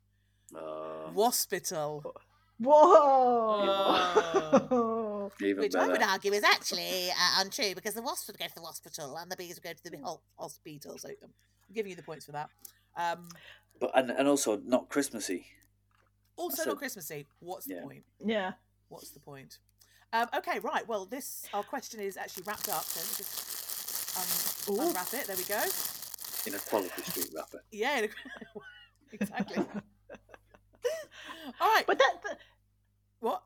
Oh, 0.54 1.10
Hospital. 1.14 2.14
Whoa. 2.58 2.78
Even 5.42 5.58
Which 5.60 5.74
I 5.74 5.86
would 5.88 6.02
argue 6.02 6.32
is 6.32 6.44
actually 6.44 7.10
uh, 7.10 7.40
untrue 7.40 7.74
because 7.74 7.94
the 7.94 8.02
wasps 8.02 8.26
would 8.28 8.38
go 8.38 8.46
to 8.46 8.54
the 8.54 8.60
hospital 8.60 9.16
and 9.16 9.30
the 9.30 9.36
bees 9.36 9.56
would 9.56 9.62
go 9.64 9.72
to 9.72 9.90
the 9.90 10.18
hospital. 10.38 10.98
So 10.98 11.08
um, 11.08 11.14
I'm 11.68 11.74
giving 11.74 11.90
you 11.90 11.96
the 11.96 12.02
points 12.02 12.26
for 12.26 12.32
that. 12.32 12.50
Um, 12.96 13.28
But 13.80 13.90
and, 13.94 14.10
and 14.10 14.28
also 14.28 14.58
not 14.64 14.88
Christmassy. 14.88 15.46
also, 16.36 16.62
So- 16.64 16.70
not 16.70 16.78
Christmassy. 16.78 17.26
What's 17.40 17.66
the 17.66 17.76
point? 17.76 18.04
yeah. 18.24 18.52
What's 18.88 19.10
the 19.10 19.20
point? 19.20 19.58
Um, 20.12 20.26
okay, 20.34 20.58
right. 20.58 20.86
Well, 20.88 21.04
this 21.06 21.46
our 21.54 21.62
question 21.62 22.00
is 22.00 22.16
actually 22.16 22.42
wrapped 22.46 22.68
up. 22.68 22.82
So 22.82 22.98
let 23.00 23.08
me 23.08 23.14
just 23.18 24.68
um, 24.68 24.88
unwrap 24.88 25.14
it. 25.14 25.26
There 25.28 25.36
we 25.36 25.44
go. 25.44 25.62
in 26.46 26.54
a 26.54 26.58
Quality 26.58 27.02
Street 27.02 27.30
wrapper. 27.34 27.62
Yeah, 27.70 27.98
in 28.00 28.04
a- 28.06 29.12
exactly. 29.12 29.64
All 31.60 31.68
right. 31.74 31.84
But 31.86 31.98
that, 31.98 32.12
that 32.24 32.38
What? 33.20 33.42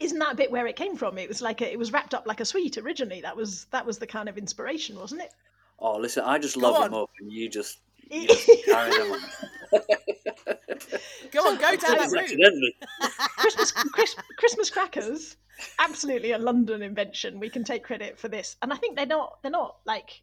I- 0.00 0.02
i- 0.02 0.04
isn't 0.04 0.18
that 0.18 0.32
a 0.32 0.36
bit 0.36 0.50
where 0.50 0.66
it 0.66 0.76
came 0.76 0.96
from? 0.96 1.18
It 1.18 1.28
was 1.28 1.42
like 1.42 1.60
a, 1.60 1.70
it 1.72 1.78
was 1.78 1.92
wrapped 1.92 2.14
up 2.14 2.26
like 2.26 2.40
a 2.40 2.44
sweet 2.44 2.78
originally. 2.78 3.20
That 3.20 3.36
was 3.36 3.66
that 3.72 3.84
was 3.86 3.98
the 3.98 4.06
kind 4.06 4.28
of 4.28 4.38
inspiration, 4.38 4.96
wasn't 4.98 5.22
it? 5.22 5.32
Oh, 5.78 5.96
listen, 5.98 6.24
I 6.24 6.38
just 6.38 6.56
Go 6.56 6.62
love 6.70 6.76
on. 6.76 6.90
them 6.90 6.94
up, 6.94 7.10
and 7.20 7.30
you 7.30 7.48
just, 7.50 7.78
you 8.10 8.26
just 8.28 8.48
carry 8.64 8.90
them 8.90 9.12
on. 9.12 9.20
Go 11.32 11.46
on, 11.48 11.56
go 11.58 11.76
down 11.76 11.98
that 11.98 12.10
route. 12.12 12.74
Christmas 13.38 13.72
Chris, 13.72 14.16
Christmas 14.38 14.70
crackers, 14.70 15.36
absolutely 15.78 16.32
a 16.32 16.38
London 16.38 16.82
invention. 16.82 17.40
We 17.40 17.50
can 17.50 17.64
take 17.64 17.84
credit 17.84 18.18
for 18.18 18.28
this, 18.28 18.56
and 18.62 18.72
I 18.72 18.76
think 18.76 18.96
they're 18.96 19.06
not 19.06 19.38
they're 19.42 19.50
not 19.50 19.76
like 19.84 20.22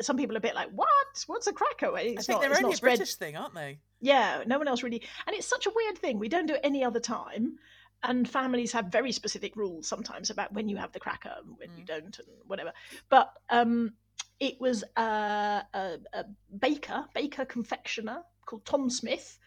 some 0.00 0.16
people 0.16 0.36
are 0.36 0.38
a 0.38 0.40
bit 0.40 0.54
like 0.54 0.70
what 0.70 0.88
what's 1.26 1.46
a 1.46 1.52
cracker? 1.52 1.92
Well, 1.92 1.96
I 2.02 2.14
think 2.14 2.28
not, 2.28 2.40
they're 2.40 2.50
it's 2.50 2.60
only 2.60 2.72
a 2.74 2.76
spread. 2.76 2.98
British 2.98 3.14
thing, 3.16 3.36
aren't 3.36 3.54
they? 3.54 3.80
Yeah, 4.00 4.44
no 4.46 4.56
one 4.58 4.68
else 4.68 4.82
really, 4.82 5.02
and 5.26 5.36
it's 5.36 5.46
such 5.46 5.66
a 5.66 5.70
weird 5.74 5.98
thing. 5.98 6.18
We 6.18 6.28
don't 6.28 6.46
do 6.46 6.54
it 6.54 6.60
any 6.64 6.84
other 6.84 7.00
time, 7.00 7.58
and 8.02 8.28
families 8.28 8.72
have 8.72 8.86
very 8.86 9.12
specific 9.12 9.56
rules 9.56 9.86
sometimes 9.86 10.30
about 10.30 10.52
when 10.52 10.68
you 10.68 10.76
have 10.76 10.92
the 10.92 11.00
cracker 11.00 11.34
and 11.44 11.56
when 11.58 11.70
you 11.76 11.84
Mm. 11.84 11.86
don't, 11.86 12.18
and 12.18 12.28
whatever. 12.46 12.72
But 13.08 13.32
um, 13.50 13.92
it 14.38 14.60
was 14.60 14.82
a, 14.96 15.62
a, 15.74 15.98
a 16.12 16.24
baker, 16.58 17.06
baker 17.14 17.44
confectioner 17.44 18.22
called 18.46 18.64
Tom 18.64 18.88
Smith, 18.90 19.38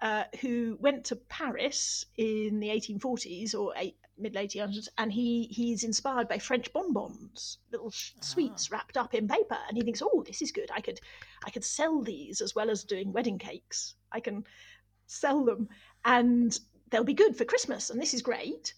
uh, 0.00 0.24
who 0.40 0.78
went 0.80 1.04
to 1.06 1.16
Paris 1.16 2.06
in 2.16 2.58
the 2.58 2.68
1840s 2.68 3.54
or 3.54 3.74
eight, 3.76 3.96
mid 4.16 4.34
1800s, 4.34 4.88
and 4.96 5.12
he 5.12 5.44
he's 5.50 5.84
inspired 5.84 6.26
by 6.26 6.38
French 6.38 6.72
bonbons, 6.72 7.58
little 7.70 7.90
sh- 7.90 8.12
sweets 8.20 8.70
wrapped 8.70 8.96
up 8.96 9.14
in 9.14 9.28
paper, 9.28 9.58
and 9.68 9.76
he 9.76 9.82
thinks, 9.82 10.02
oh, 10.02 10.22
this 10.26 10.40
is 10.40 10.52
good. 10.52 10.70
I 10.74 10.80
could 10.80 11.00
I 11.44 11.50
could 11.50 11.64
sell 11.64 12.00
these 12.00 12.40
as 12.40 12.54
well 12.54 12.70
as 12.70 12.84
doing 12.84 13.12
wedding 13.12 13.38
cakes. 13.38 13.94
I 14.10 14.20
can 14.20 14.44
sell 15.06 15.44
them, 15.44 15.68
and 16.04 16.58
they'll 16.90 17.04
be 17.04 17.14
good 17.14 17.36
for 17.36 17.44
Christmas, 17.44 17.90
and 17.90 18.00
this 18.00 18.14
is 18.14 18.22
great. 18.22 18.74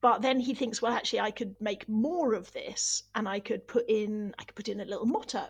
But 0.00 0.22
then 0.22 0.38
he 0.38 0.54
thinks, 0.54 0.80
well, 0.80 0.92
actually, 0.92 1.20
I 1.20 1.32
could 1.32 1.56
make 1.60 1.88
more 1.88 2.34
of 2.34 2.52
this, 2.52 3.02
and 3.14 3.28
I 3.28 3.40
could 3.40 3.66
put 3.66 3.88
in 3.88 4.34
I 4.38 4.44
could 4.44 4.54
put 4.54 4.68
in 4.68 4.80
a 4.80 4.84
little 4.84 5.06
motto 5.06 5.48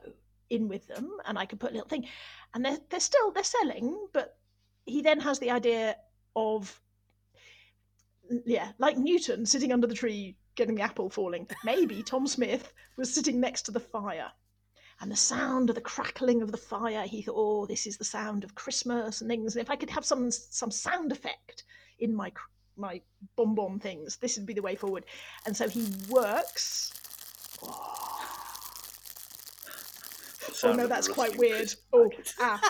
in 0.50 0.68
with 0.68 0.86
them, 0.86 1.10
and 1.26 1.38
I 1.38 1.46
could 1.46 1.60
put 1.60 1.70
a 1.70 1.74
little 1.74 1.88
thing, 1.88 2.06
and 2.54 2.64
they're 2.64 2.78
they're 2.88 3.00
still 3.00 3.30
they're 3.32 3.44
selling, 3.44 4.08
but 4.12 4.38
he 4.86 5.02
then 5.02 5.20
has 5.20 5.38
the 5.38 5.50
idea 5.50 5.96
of 6.34 6.80
yeah, 8.46 8.72
like 8.78 8.96
Newton 8.96 9.46
sitting 9.46 9.72
under 9.72 9.86
the 9.86 9.94
tree 9.94 10.36
getting 10.54 10.74
the 10.74 10.82
apple 10.82 11.08
falling. 11.08 11.46
Maybe 11.64 12.02
Tom 12.02 12.26
Smith 12.26 12.72
was 12.96 13.14
sitting 13.14 13.40
next 13.40 13.62
to 13.62 13.70
the 13.70 13.80
fire. 13.80 14.30
And 15.00 15.10
the 15.12 15.16
sound 15.16 15.68
of 15.70 15.76
the 15.76 15.80
crackling 15.80 16.42
of 16.42 16.50
the 16.50 16.58
fire, 16.58 17.06
he 17.06 17.22
thought, 17.22 17.36
"Oh, 17.36 17.66
this 17.66 17.86
is 17.86 17.96
the 17.96 18.04
sound 18.04 18.42
of 18.44 18.54
Christmas 18.56 19.20
and 19.20 19.30
things. 19.30 19.54
And 19.54 19.62
if 19.64 19.70
I 19.70 19.76
could 19.76 19.90
have 19.90 20.04
some 20.04 20.30
some 20.30 20.70
sound 20.70 21.12
effect 21.12 21.62
in 22.00 22.14
my 22.14 22.30
cr- 22.30 22.48
my 22.76 23.00
bonbon 23.36 23.78
things, 23.80 24.16
this 24.16 24.36
would 24.36 24.46
be 24.46 24.54
the 24.54 24.62
way 24.62 24.74
forward." 24.74 25.04
And 25.46 25.56
so 25.56 25.68
he 25.68 25.86
works. 26.08 26.92
Oh 27.62 28.14
Sound 30.52 30.78
no, 30.78 30.86
that's 30.88 31.06
quite 31.08 31.36
weird. 31.38 31.56
Christmas 31.58 31.84
Oh, 31.92 32.08
packet. 32.10 32.34
ah, 32.40 32.60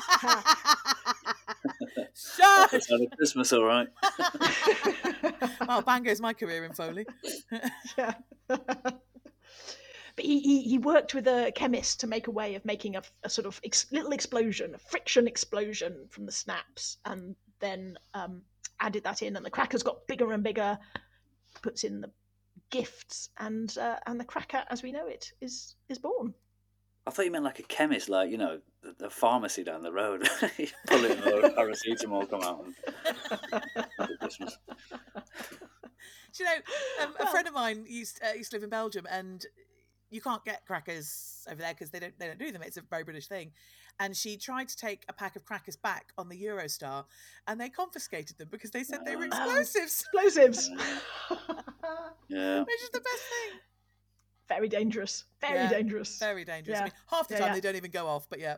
Shut! 2.14 2.70
That's 2.70 2.88
sound 2.88 3.06
of 3.06 3.10
Christmas, 3.16 3.52
all 3.52 3.64
right. 3.64 3.88
well, 5.66 5.80
bang 5.82 6.02
goes 6.02 6.20
my 6.20 6.34
career 6.34 6.64
in 6.64 6.72
Foley. 6.72 7.06
yeah. 7.98 8.14
But 10.18 10.24
he, 10.24 10.40
he, 10.40 10.62
he 10.62 10.78
worked 10.78 11.14
with 11.14 11.28
a 11.28 11.52
chemist 11.54 12.00
to 12.00 12.08
make 12.08 12.26
a 12.26 12.32
way 12.32 12.56
of 12.56 12.64
making 12.64 12.96
a, 12.96 13.02
a 13.22 13.30
sort 13.30 13.46
of 13.46 13.60
ex- 13.62 13.86
little 13.92 14.10
explosion, 14.10 14.74
a 14.74 14.78
friction 14.78 15.28
explosion 15.28 16.08
from 16.08 16.26
the 16.26 16.32
snaps, 16.32 16.96
and 17.04 17.36
then 17.60 17.96
um, 18.14 18.42
added 18.80 19.04
that 19.04 19.22
in, 19.22 19.36
and 19.36 19.46
the 19.46 19.50
crackers 19.50 19.84
got 19.84 20.04
bigger 20.08 20.32
and 20.32 20.42
bigger. 20.42 20.76
Puts 21.62 21.84
in 21.84 22.00
the 22.00 22.10
gifts, 22.70 23.28
and 23.38 23.78
uh, 23.78 23.94
and 24.06 24.18
the 24.18 24.24
cracker, 24.24 24.64
as 24.70 24.82
we 24.82 24.90
know 24.90 25.06
it, 25.06 25.30
is 25.40 25.76
is 25.88 25.98
born. 25.98 26.34
I 27.06 27.12
thought 27.12 27.24
you 27.24 27.30
meant 27.30 27.44
like 27.44 27.60
a 27.60 27.62
chemist, 27.62 28.08
like 28.08 28.28
you 28.28 28.38
know, 28.38 28.58
the, 28.82 28.96
the 28.98 29.10
pharmacy 29.10 29.62
down 29.62 29.84
the 29.84 29.92
road. 29.92 30.28
You 30.58 30.66
Pull 30.88 31.04
it, 31.04 31.12
and 31.12 31.44
a 31.44 31.50
paracetamol 31.56 32.28
come 32.28 32.42
out. 32.42 32.64
And... 32.64 32.74
Happy 33.96 34.16
Christmas. 34.18 34.58
Do 36.36 36.44
you 36.44 36.44
know, 36.44 37.04
um, 37.04 37.14
a 37.20 37.30
friend 37.30 37.46
of 37.46 37.54
mine 37.54 37.84
used 37.88 38.20
uh, 38.20 38.34
used 38.34 38.50
to 38.50 38.56
live 38.56 38.64
in 38.64 38.70
Belgium, 38.70 39.06
and 39.08 39.46
you 40.10 40.20
can't 40.20 40.44
get 40.44 40.64
crackers 40.66 41.46
over 41.50 41.60
there 41.60 41.74
because 41.74 41.90
they 41.90 41.98
don't 42.00 42.18
they 42.18 42.26
don't 42.26 42.38
do 42.38 42.50
them. 42.52 42.62
It's 42.62 42.76
a 42.76 42.82
very 42.82 43.04
British 43.04 43.26
thing. 43.28 43.52
And 44.00 44.16
she 44.16 44.36
tried 44.36 44.68
to 44.68 44.76
take 44.76 45.04
a 45.08 45.12
pack 45.12 45.34
of 45.34 45.44
crackers 45.44 45.74
back 45.76 46.12
on 46.16 46.28
the 46.28 46.40
Eurostar, 46.40 47.04
and 47.48 47.60
they 47.60 47.68
confiscated 47.68 48.38
them 48.38 48.46
because 48.48 48.70
they 48.70 48.84
said 48.84 49.00
they 49.04 49.16
were 49.16 49.24
explosives, 49.26 50.04
Explosives. 50.14 50.70
Yeah. 52.28 52.60
which 52.60 52.82
is 52.82 52.90
the 52.92 53.00
best 53.00 53.22
thing. 53.22 53.60
Very 54.48 54.68
dangerous. 54.68 55.24
Very 55.40 55.54
Yeah, 55.54 55.68
dangerous. 55.70 56.18
Very 56.18 56.44
dangerous. 56.44 56.78
I 56.78 56.84
mean, 56.84 56.92
half 57.10 57.28
the 57.28 57.34
Yeah, 57.34 57.40
time 57.40 57.48
yeah. 57.48 57.54
they 57.54 57.60
don't 57.60 57.76
even 57.76 57.90
go 57.90 58.06
off, 58.06 58.28
but 58.28 58.38
yeah. 58.38 58.56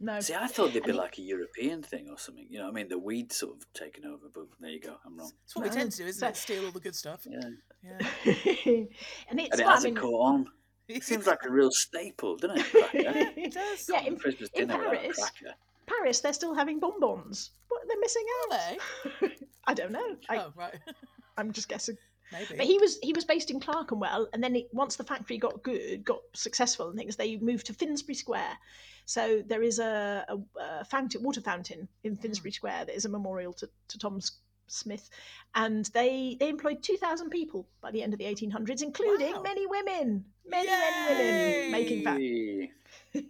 No. 0.00 0.20
See, 0.20 0.34
I 0.34 0.46
thought 0.46 0.72
they'd 0.72 0.82
be 0.84 0.90
And 0.90 0.98
it- 0.98 1.02
like 1.02 1.18
a 1.18 1.22
European 1.22 1.82
thing 1.82 2.08
or 2.08 2.18
something. 2.18 2.46
You 2.48 2.58
know, 2.60 2.68
I 2.68 2.70
mean, 2.70 2.88
the 2.88 2.98
weed 2.98 3.32
sort 3.32 3.56
of 3.56 3.72
taken 3.72 4.04
over. 4.04 4.26
But 4.32 4.44
there 4.60 4.70
you 4.70 4.80
go, 4.80 4.96
I'm 5.04 5.16
wrong. 5.16 5.32
It's 5.44 5.56
what 5.56 5.64
we 5.64 5.70
tend 5.70 5.90
to 5.92 5.96
do, 5.98 6.04
isn't 6.06 6.20
so- 6.20 6.28
it? 6.28 6.36
Steal 6.36 6.66
all 6.66 6.70
the 6.72 6.80
good 6.80 6.94
stuff. 6.94 7.26
Yeah, 7.28 7.40
Yeah. 7.82 7.98
and 8.26 8.86
it's 8.86 8.90
and 9.30 9.40
it 9.40 9.50
well, 9.58 9.68
I 9.68 9.72
hasn't 9.74 9.94
mean, 9.94 10.02
caught 10.02 10.20
on. 10.34 10.46
It 10.88 11.04
seems 11.04 11.26
like 11.26 11.40
a 11.44 11.50
real 11.50 11.70
staple, 11.70 12.36
doesn't 12.36 12.58
it? 12.58 12.66
Cracker. 12.70 13.32
it 13.36 13.52
does. 13.52 13.88
yeah, 13.92 14.02
in, 14.04 14.16
Christmas 14.16 14.48
in 14.54 14.68
dinner 14.68 14.78
without 14.78 15.00
Paris, 15.00 15.16
cracker. 15.18 15.54
Paris, 15.86 16.20
they're 16.20 16.32
still 16.32 16.54
having 16.54 16.80
bonbons. 16.80 17.50
What 17.68 17.82
they're 17.88 18.00
missing 18.00 18.24
Are 18.50 18.54
out? 18.54 18.78
they? 19.20 19.28
I 19.66 19.74
don't 19.74 19.92
know. 19.92 20.16
I, 20.28 20.36
oh, 20.38 20.52
right. 20.56 20.74
I'm 21.36 21.52
just 21.52 21.68
guessing. 21.68 21.96
Maybe. 22.32 22.56
But 22.56 22.66
he 22.66 22.78
was 22.78 22.98
he 23.02 23.12
was 23.14 23.24
based 23.24 23.50
in 23.50 23.58
Clerkenwell, 23.60 24.28
and 24.32 24.42
then 24.42 24.54
it, 24.56 24.68
once 24.72 24.96
the 24.96 25.04
factory 25.04 25.38
got 25.38 25.62
good, 25.62 26.04
got 26.04 26.20
successful 26.34 26.88
and 26.88 26.98
things, 26.98 27.16
they 27.16 27.36
moved 27.38 27.66
to 27.66 27.72
Finsbury 27.74 28.14
Square. 28.14 28.52
So 29.06 29.42
there 29.46 29.62
is 29.62 29.78
a, 29.78 30.26
a, 30.28 30.60
a 30.80 30.84
fountain, 30.84 31.22
water 31.22 31.40
fountain 31.40 31.88
in 32.04 32.14
Hmm. 32.14 32.20
Finsbury 32.20 32.52
Square 32.52 32.84
that 32.86 32.94
is 32.94 33.06
a 33.06 33.08
memorial 33.08 33.54
to, 33.54 33.68
to 33.88 33.98
Tom 33.98 34.20
Smith, 34.66 35.08
and 35.54 35.86
they 35.94 36.36
they 36.38 36.50
employed 36.50 36.82
two 36.82 36.98
thousand 36.98 37.30
people 37.30 37.66
by 37.80 37.90
the 37.90 38.02
end 38.02 38.12
of 38.12 38.18
the 38.18 38.26
1800s, 38.26 38.82
including 38.82 39.32
Wow. 39.32 39.42
many 39.42 39.66
women, 39.66 40.26
many 40.48 40.68
many 40.68 41.14
women 41.62 41.72
making 41.72 42.02
fa- 42.02 42.18
Yay. 42.20 42.72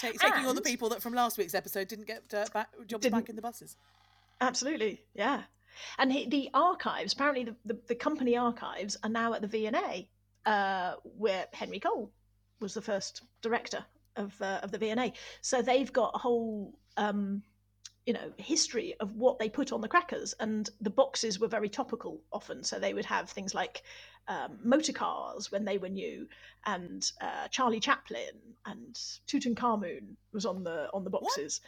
Ta- 0.00 0.10
taking 0.18 0.46
all 0.46 0.54
the 0.54 0.60
people 0.62 0.88
that 0.90 1.02
from 1.02 1.14
last 1.14 1.38
week's 1.38 1.54
episode 1.54 1.88
didn't 1.88 2.06
get 2.06 2.22
uh, 2.34 2.46
back, 2.52 2.68
jobs 2.86 3.02
Didn't- 3.02 3.18
back 3.20 3.28
in 3.28 3.36
the 3.36 3.42
buses. 3.42 3.76
Absolutely, 4.40 5.00
yeah. 5.14 5.42
And 5.98 6.12
he, 6.12 6.28
the 6.28 6.50
archives, 6.52 7.12
apparently, 7.12 7.44
the, 7.44 7.56
the, 7.64 7.78
the 7.88 7.94
company 7.94 8.36
archives 8.36 8.96
are 9.02 9.08
now 9.08 9.32
at 9.32 9.40
the 9.40 9.46
V&A, 9.48 10.08
uh, 10.44 10.94
where 11.16 11.46
Henry 11.52 11.80
Cole 11.80 12.12
was 12.60 12.74
the 12.74 12.82
first 12.82 13.22
director 13.40 13.84
of 14.16 14.34
uh, 14.42 14.60
of 14.62 14.70
the 14.70 14.78
V&A. 14.78 15.12
So 15.40 15.62
they've 15.62 15.92
got 15.92 16.12
a 16.14 16.18
whole, 16.18 16.78
um, 16.98 17.42
you 18.04 18.12
know, 18.12 18.32
history 18.36 18.94
of 19.00 19.16
what 19.16 19.38
they 19.38 19.48
put 19.48 19.72
on 19.72 19.80
the 19.80 19.88
crackers, 19.88 20.34
and 20.40 20.68
the 20.80 20.90
boxes 20.90 21.38
were 21.40 21.48
very 21.48 21.68
topical 21.68 22.20
often. 22.32 22.62
So 22.64 22.78
they 22.78 22.92
would 22.94 23.06
have 23.06 23.30
things 23.30 23.54
like 23.54 23.82
um, 24.28 24.58
motor 24.62 24.92
cars 24.92 25.50
when 25.50 25.64
they 25.64 25.78
were 25.78 25.88
new, 25.88 26.28
and 26.66 27.10
uh, 27.20 27.48
Charlie 27.48 27.80
Chaplin 27.80 28.38
and 28.66 28.94
Tutankhamun 29.26 30.16
was 30.32 30.46
on 30.46 30.64
the 30.64 30.88
on 30.92 31.04
the 31.04 31.10
boxes. 31.10 31.60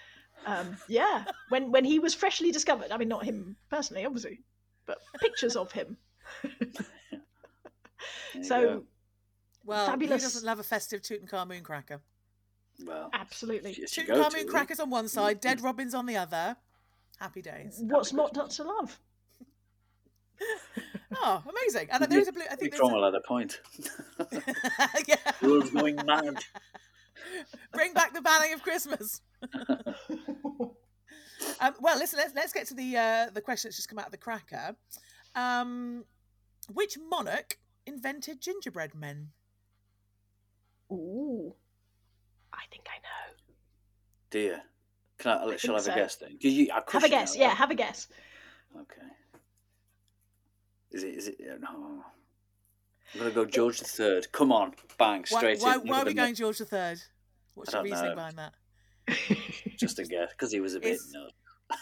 Um, 0.47 0.77
yeah, 0.88 1.25
when 1.49 1.71
when 1.71 1.85
he 1.85 1.99
was 1.99 2.14
freshly 2.14 2.51
discovered. 2.51 2.90
I 2.90 2.97
mean, 2.97 3.09
not 3.09 3.25
him 3.25 3.57
personally, 3.71 4.05
obviously, 4.05 4.40
but 4.87 4.99
pictures 5.21 5.57
of 5.57 5.73
him. 5.73 5.97
So. 8.43 8.85
Well, 9.64 9.87
Fabulous. 9.87 10.23
who 10.23 10.27
doesn't 10.27 10.45
love 10.45 10.59
a 10.59 10.62
festive 10.62 11.01
Tutankhamun 11.01 11.62
cracker? 11.62 12.01
well, 12.85 13.09
absolutely. 13.14 13.75
yes, 13.79 13.97
you 13.97 14.05
go 14.05 14.14
to, 14.14 14.21
Tutankhamun 14.21 14.35
really. 14.35 14.49
crackers 14.49 14.81
on 14.81 14.90
one 14.90 15.09
side, 15.09 15.40
dead 15.40 15.62
robins 15.62 15.95
on 15.95 16.05
the 16.05 16.17
other. 16.17 16.57
Happy 17.19 17.40
days. 17.40 17.79
What's 17.81 18.11
Happy 18.11 18.17
not 18.19 18.37
not 18.37 18.51
to 18.51 18.64
love? 18.64 19.01
Oh, 21.16 21.42
amazing! 21.48 21.88
And 21.90 22.05
there 22.05 22.18
is 22.20 22.29
a 22.29 22.33
blue. 22.33 22.42
I 22.44 22.48
think 22.57 22.61
Big 22.61 22.70
there's 22.72 22.81
Cromwell 22.81 23.05
had 23.05 23.14
a 23.14 23.20
point. 23.27 23.61
yeah. 25.09 25.16
the 25.40 25.48
world's 25.48 25.70
going 25.70 25.96
mad. 26.07 26.38
Bring 27.72 27.92
back 27.94 28.14
the 28.14 28.20
banning 28.22 28.53
of 28.53 28.62
Christmas. 28.62 29.20
Um, 31.61 31.74
well, 31.81 31.98
listen. 31.98 32.18
Let's 32.18 32.35
let's 32.35 32.53
get 32.53 32.66
to 32.68 32.74
the 32.74 32.96
uh, 32.96 33.27
the 33.33 33.40
question 33.40 33.68
that's 33.68 33.77
just 33.77 33.88
come 33.88 33.98
out 33.98 34.07
of 34.07 34.12
the 34.12 34.16
cracker. 34.18 34.77
Um, 35.35 36.05
which 36.72 36.96
monarch 37.11 37.59
invented 37.87 38.40
gingerbread 38.40 38.94
men? 38.94 39.29
Ooh, 40.90 41.55
I 42.53 42.62
think 42.70 42.87
I 42.88 42.96
know. 42.98 43.35
Dear. 44.31 44.62
Can 45.18 45.33
I, 45.33 45.44
I 45.44 45.57
shall 45.57 45.74
I 45.74 45.79
have 45.79 45.85
think 45.85 45.87
a 45.87 45.90
so. 45.90 45.94
guess 45.94 46.16
then? 46.16 46.31
'Cause 46.31 46.53
you, 46.53 46.68
of 46.72 46.92
Have 46.92 47.05
a 47.05 47.07
you 47.07 47.12
know 47.12 47.18
guess. 47.20 47.37
Yeah, 47.37 47.48
that. 47.48 47.57
have 47.57 47.70
a 47.70 47.74
guess. 47.74 48.09
Okay. 48.81 49.07
Is 50.95 51.03
it? 51.03 51.15
Is 51.15 51.29
it? 51.29 51.37
uh, 51.43 51.57
No. 51.61 52.05
I'm 53.15 53.21
gonna 53.21 53.31
go 53.33 53.45
George 53.45 53.79
the 53.79 53.85
Third. 53.85 54.31
Come 54.33 54.51
on, 54.53 54.75
bang, 54.99 55.25
Why, 55.29 55.39
straight 55.39 55.61
why, 55.61 55.75
in. 55.75 55.81
why 55.89 56.03
are 56.03 56.05
we 56.05 56.15
going 56.15 56.35
George 56.35 56.59
the 56.59 56.65
Third? 56.65 57.01
What's 57.55 57.73
I 57.75 57.79
your 57.79 57.85
reasoning 57.85 58.11
know. 58.11 58.15
behind 58.17 58.39
that? 58.39 58.55
Just 59.79 59.99
a 59.99 60.05
guess, 60.05 60.31
because 60.33 60.53
he 60.53 60.61
was 60.61 60.75
a 60.75 60.81
bit. 60.81 60.95
It's- 60.95 61.11
No. 61.13 61.29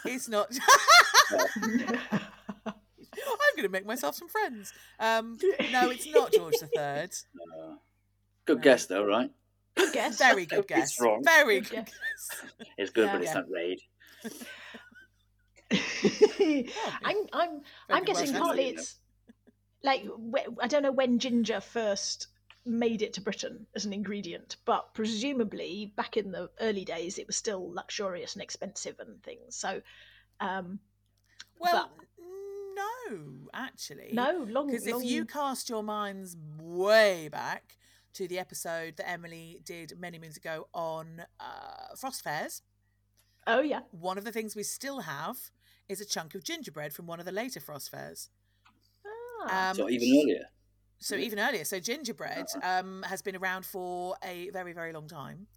It's 0.05 0.29
not. 0.29 0.48
I'm 1.33 1.40
going 3.57 3.64
to 3.64 3.68
make 3.68 3.85
myself 3.87 4.14
some 4.14 4.29
friends. 4.29 4.72
Um, 4.98 5.38
no, 5.72 5.90
it's 5.90 6.07
not 6.12 6.33
George 6.33 6.55
the 6.61 6.66
Third. 6.75 7.11
no. 7.35 7.79
Good 8.46 8.59
No. 8.59 8.62
guess 8.62 8.87
though, 8.87 9.05
right? 9.05 9.31
Good 9.75 9.92
guess. 9.92 10.18
Very 10.18 10.46
good 10.46 10.61
It's 10.61 10.68
guess. 10.68 11.01
wrong. 11.01 11.22
Very 11.25 11.61
Good 11.61 11.70
good 11.70 11.87
guess. 11.87 11.94
guess. 12.59 12.68
It's 12.79 12.90
good, 12.90 13.07
Yeah. 13.07 13.12
but 13.12 13.22
it's 13.22 13.31
Yeah. 13.35 13.40
not 13.40 13.51
raid. 13.51 13.81
I'm 17.05 17.16
I'm 17.33 17.51
Very 17.88 17.90
I'm 17.90 18.05
guessing 18.05 18.33
Welsh 18.33 18.42
partly 18.42 18.64
accent. 18.70 18.79
it's 18.81 18.94
like 19.82 20.04
I 20.60 20.66
don't 20.68 20.82
know 20.82 20.92
when 20.92 21.18
ginger 21.18 21.60
first 21.60 22.28
made 22.64 23.02
it 23.02 23.14
to 23.14 23.20
Britain 23.20 23.66
as 23.74 23.84
an 23.84 23.92
ingredient, 23.92 24.56
but 24.64 24.94
presumably 24.94 25.92
back 25.96 26.16
in 26.16 26.30
the 26.30 26.48
early 26.60 26.84
days 26.84 27.18
it 27.18 27.26
was 27.26 27.36
still 27.36 27.72
luxurious 27.72 28.34
and 28.34 28.42
expensive 28.42 29.00
and 29.00 29.20
things. 29.22 29.56
So 29.56 29.82
um, 30.40 30.78
Well, 31.58 31.90
no, 32.76 33.48
actually. 33.52 34.10
no, 34.12 34.46
long 34.48 34.68
Because 34.68 34.86
if 34.86 34.92
long- 34.94 35.02
you 35.04 35.24
cast 35.24 35.68
your 35.68 35.82
minds 35.82 36.36
way 36.60 37.28
back 37.28 37.76
to 38.14 38.28
the 38.28 38.38
episode 38.38 38.96
that 38.98 39.08
Emily 39.08 39.60
did 39.64 39.98
many 39.98 40.18
moons 40.18 40.36
ago 40.36 40.68
on 40.72 41.24
uh, 41.40 41.96
Frost 41.96 42.22
Fairs, 42.22 42.62
oh 43.46 43.60
yeah, 43.60 43.80
one 43.90 44.18
of 44.18 44.24
the 44.24 44.32
things 44.32 44.54
we 44.54 44.62
still 44.62 45.00
have 45.00 45.50
is 45.88 46.00
a 46.00 46.04
chunk 46.04 46.34
of 46.36 46.44
gingerbread 46.44 46.92
from 46.92 47.06
one 47.06 47.18
of 47.18 47.26
the 47.26 47.32
later 47.32 47.58
Frost 47.58 47.90
Fairs. 47.90 48.30
Ah, 49.48 49.70
Um, 49.70 49.76
So 49.76 49.88
even 49.90 50.09
earlier. 50.22 50.44
So 50.98 51.16
Yeah. 51.16 51.24
even 51.26 51.38
earlier, 51.40 51.64
so 51.64 51.81
gingerbread 51.81 52.46
um, 52.62 53.02
has 53.09 53.22
been 53.22 53.35
around 53.37 53.66
for 53.66 54.16
a 54.22 54.50
very, 54.50 54.72
very 54.72 54.92
long 54.92 55.09
time, 55.09 55.48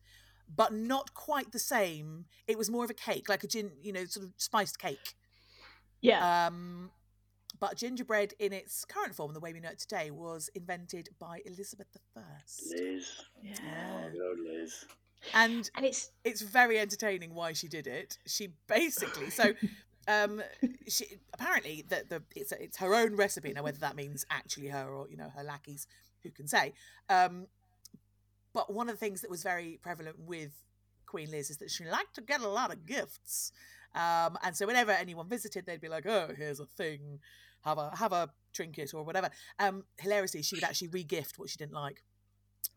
but 0.48 0.74
not 0.74 1.14
quite 1.14 1.52
the 1.52 1.60
same. 1.60 2.26
It 2.48 2.58
was 2.58 2.70
more 2.70 2.84
of 2.84 2.90
a 2.90 2.96
cake, 2.96 3.30
like 3.30 3.44
a 3.44 3.48
gin, 3.48 3.72
you 3.82 3.94
know, 3.94 4.06
sort 4.06 4.26
of 4.26 4.34
spiced 4.38 4.80
cake. 4.80 5.14
yeah, 6.02 6.48
Um, 6.48 6.92
but 7.60 7.78
gingerbread 7.78 8.34
in 8.40 8.54
its 8.54 8.86
current 8.86 9.16
form, 9.16 9.34
the 9.34 9.40
way 9.40 9.54
we 9.54 9.60
know 9.60 9.70
it 9.70 9.80
today, 9.80 10.10
was 10.12 10.50
invented 10.56 11.10
by 11.20 11.42
Elizabeth 11.46 11.88
I, 12.18 12.22
Liz. 12.72 13.08
yeah, 13.44 13.54
Oh, 13.64 14.10
good 14.12 14.22
old 14.28 14.40
Liz. 14.40 14.86
and 15.34 15.70
and 15.76 15.86
it's 15.86 16.12
it's 16.24 16.42
very 16.42 16.80
entertaining 16.80 17.34
why 17.36 17.54
she 17.54 17.68
did 17.68 17.88
it. 17.88 18.18
She 18.26 18.50
basically 18.68 19.30
so. 19.30 19.54
Um, 20.08 20.42
she 20.88 21.06
apparently 21.34 21.84
the 21.88 22.04
the 22.08 22.24
it's 22.36 22.52
it's 22.52 22.78
her 22.78 22.94
own 22.94 23.16
recipe 23.16 23.54
now. 23.54 23.64
Whether 23.64 23.80
that 23.80 23.96
means 23.96 24.26
actually 24.30 24.68
her 24.68 24.88
or 24.88 25.10
you 25.10 25.18
know 25.18 25.30
her 25.36 25.44
lackeys, 25.44 25.88
who 26.24 26.32
can 26.32 26.48
say? 26.48 26.74
Um, 27.10 27.48
but 28.54 28.74
one 28.74 28.88
of 28.90 28.96
the 28.96 29.00
things 29.00 29.22
that 29.22 29.30
was 29.30 29.44
very 29.44 29.80
prevalent 29.82 30.18
with 30.20 30.52
Queen 31.06 31.30
Liz 31.32 31.50
is 31.50 31.58
that 31.58 31.72
she 31.72 31.86
liked 31.86 32.16
to 32.16 32.22
get 32.22 32.42
a 32.42 32.48
lot 32.48 32.72
of 32.72 32.86
gifts. 32.86 33.52
Um, 33.94 34.38
and 34.44 34.56
so 34.56 34.68
whenever 34.68 34.92
anyone 34.92 35.28
visited, 35.30 35.66
they'd 35.66 35.82
be 35.82 35.90
like, 35.90 36.06
"Oh, 36.06 36.34
here's 36.38 36.60
a 36.60 36.66
thing, 36.66 37.20
have 37.64 37.78
a 37.78 37.96
have 37.96 38.12
a 38.12 38.30
trinket 38.54 38.94
or 38.94 39.04
whatever." 39.04 39.30
Um, 39.60 39.86
hilariously, 39.98 40.42
she 40.44 40.56
would 40.56 40.64
actually 40.64 40.90
re-gift 40.90 41.40
what 41.40 41.50
she 41.50 41.58
didn't 41.58 41.74
like. 41.74 42.04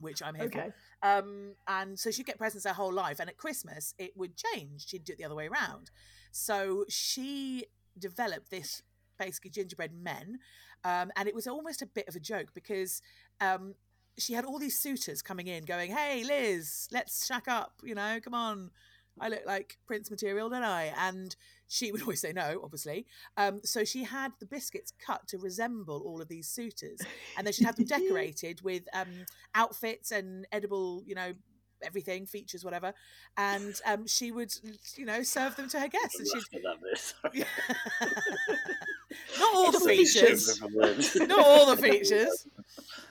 which 0.00 0.22
I'm 0.22 0.34
here 0.36 0.44
Okay. 0.46 0.70
for. 1.02 1.08
Um, 1.08 1.54
and 1.66 1.98
so 1.98 2.10
she'd 2.12 2.26
get 2.26 2.38
presents 2.38 2.64
her 2.66 2.72
whole 2.72 2.92
life, 2.92 3.18
and 3.20 3.28
at 3.28 3.36
Christmas 3.36 3.94
it 3.98 4.16
would 4.16 4.34
change. 4.36 4.86
She'd 4.86 5.02
do 5.04 5.12
it 5.14 5.18
the 5.18 5.24
other 5.24 5.34
way 5.34 5.48
around. 5.48 5.90
So 6.30 6.84
she 6.88 7.66
developed 7.98 8.50
this 8.50 8.82
basically 9.18 9.50
gingerbread 9.50 9.92
men, 9.92 10.38
um, 10.84 11.10
and 11.16 11.28
it 11.28 11.34
was 11.34 11.46
almost 11.46 11.82
a 11.82 11.86
bit 11.86 12.08
of 12.08 12.16
a 12.16 12.20
joke 12.20 12.54
because 12.54 13.02
um, 13.40 13.74
she 14.16 14.32
had 14.34 14.44
all 14.44 14.58
these 14.58 14.78
suitors 14.78 15.22
coming 15.22 15.46
in, 15.46 15.64
going, 15.64 15.90
"Hey, 15.90 16.24
Liz, 16.24 16.88
let's 16.92 17.26
shack 17.26 17.48
up. 17.48 17.72
You 17.82 17.94
know, 17.94 18.18
come 18.22 18.34
on." 18.34 18.70
I 19.20 19.28
look 19.28 19.42
like 19.46 19.78
Prince 19.86 20.10
material, 20.10 20.48
don't 20.48 20.62
I? 20.62 20.92
And 20.96 21.34
she 21.66 21.92
would 21.92 22.02
always 22.02 22.20
say 22.20 22.32
no, 22.32 22.60
obviously. 22.62 23.06
Um, 23.36 23.60
so 23.64 23.84
she 23.84 24.04
had 24.04 24.32
the 24.40 24.46
biscuits 24.46 24.92
cut 25.04 25.26
to 25.28 25.38
resemble 25.38 26.02
all 26.04 26.20
of 26.20 26.28
these 26.28 26.48
suitors, 26.48 27.00
and 27.36 27.46
then 27.46 27.52
she'd 27.52 27.64
have 27.64 27.76
them 27.76 27.84
decorated 27.88 28.62
with 28.62 28.84
um, 28.92 29.26
outfits 29.54 30.10
and 30.10 30.46
edible, 30.52 31.02
you 31.06 31.14
know, 31.14 31.32
everything, 31.82 32.26
features, 32.26 32.64
whatever. 32.64 32.92
And 33.36 33.74
um, 33.86 34.06
she 34.06 34.32
would, 34.32 34.52
you 34.96 35.04
know, 35.04 35.22
serve 35.22 35.56
them 35.56 35.68
to 35.70 35.80
her 35.80 35.88
guests. 35.88 36.18
And 36.18 36.28
she'd 36.28 36.62
that 36.62 37.32
bit. 37.32 37.46
not 39.38 39.54
all 39.54 39.72
the 39.72 39.80
features, 39.80 40.60
not 40.60 41.46
all 41.46 41.66
the 41.74 41.76
features. 41.80 42.46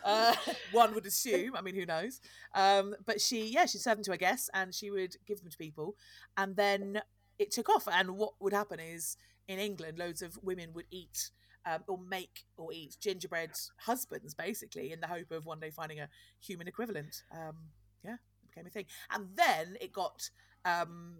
Uh, 0.06 0.34
one 0.72 0.94
would 0.96 1.06
assume. 1.06 1.54
I 1.54 1.62
mean, 1.62 1.76
who 1.76 1.86
knows? 1.86 2.22
Um, 2.56 2.96
but 3.06 3.20
she, 3.20 3.48
yeah, 3.48 3.66
she'd 3.66 3.82
serve 3.82 3.98
them 3.98 4.06
to 4.06 4.12
her 4.12 4.18
guests, 4.18 4.50
and 4.54 4.74
she 4.74 4.90
would 4.90 5.18
give 5.28 5.42
them 5.42 5.50
to 5.50 5.58
people, 5.58 5.96
and 6.38 6.56
then 6.56 7.02
it 7.38 7.52
took 7.52 7.68
off. 7.68 7.90
And 7.92 8.12
what 8.12 8.34
would 8.40 8.54
happen 8.54 8.80
is, 8.80 9.18
in 9.50 9.60
England, 9.60 10.00
loads 10.00 10.22
of 10.22 10.38
women 10.42 10.70
would 10.74 10.86
eat. 10.92 11.32
Um, 11.66 11.84
or 11.90 11.98
make 11.98 12.46
or 12.56 12.72
eat 12.72 12.96
gingerbread 13.02 13.52
husbands, 13.80 14.34
basically, 14.34 14.94
in 14.94 15.02
the 15.02 15.08
hope 15.08 15.32
of 15.32 15.46
one 15.46 15.60
day 15.60 15.70
finding 15.70 16.00
a 16.00 16.08
human 16.40 16.66
equivalent. 16.66 17.24
Um, 17.30 17.58
yeah, 18.06 18.16
became 18.58 18.68
a 18.68 18.70
thing, 18.70 18.86
and 19.12 19.28
then 19.36 19.78
it 19.82 19.92
got 19.94 20.30
um, 20.66 21.16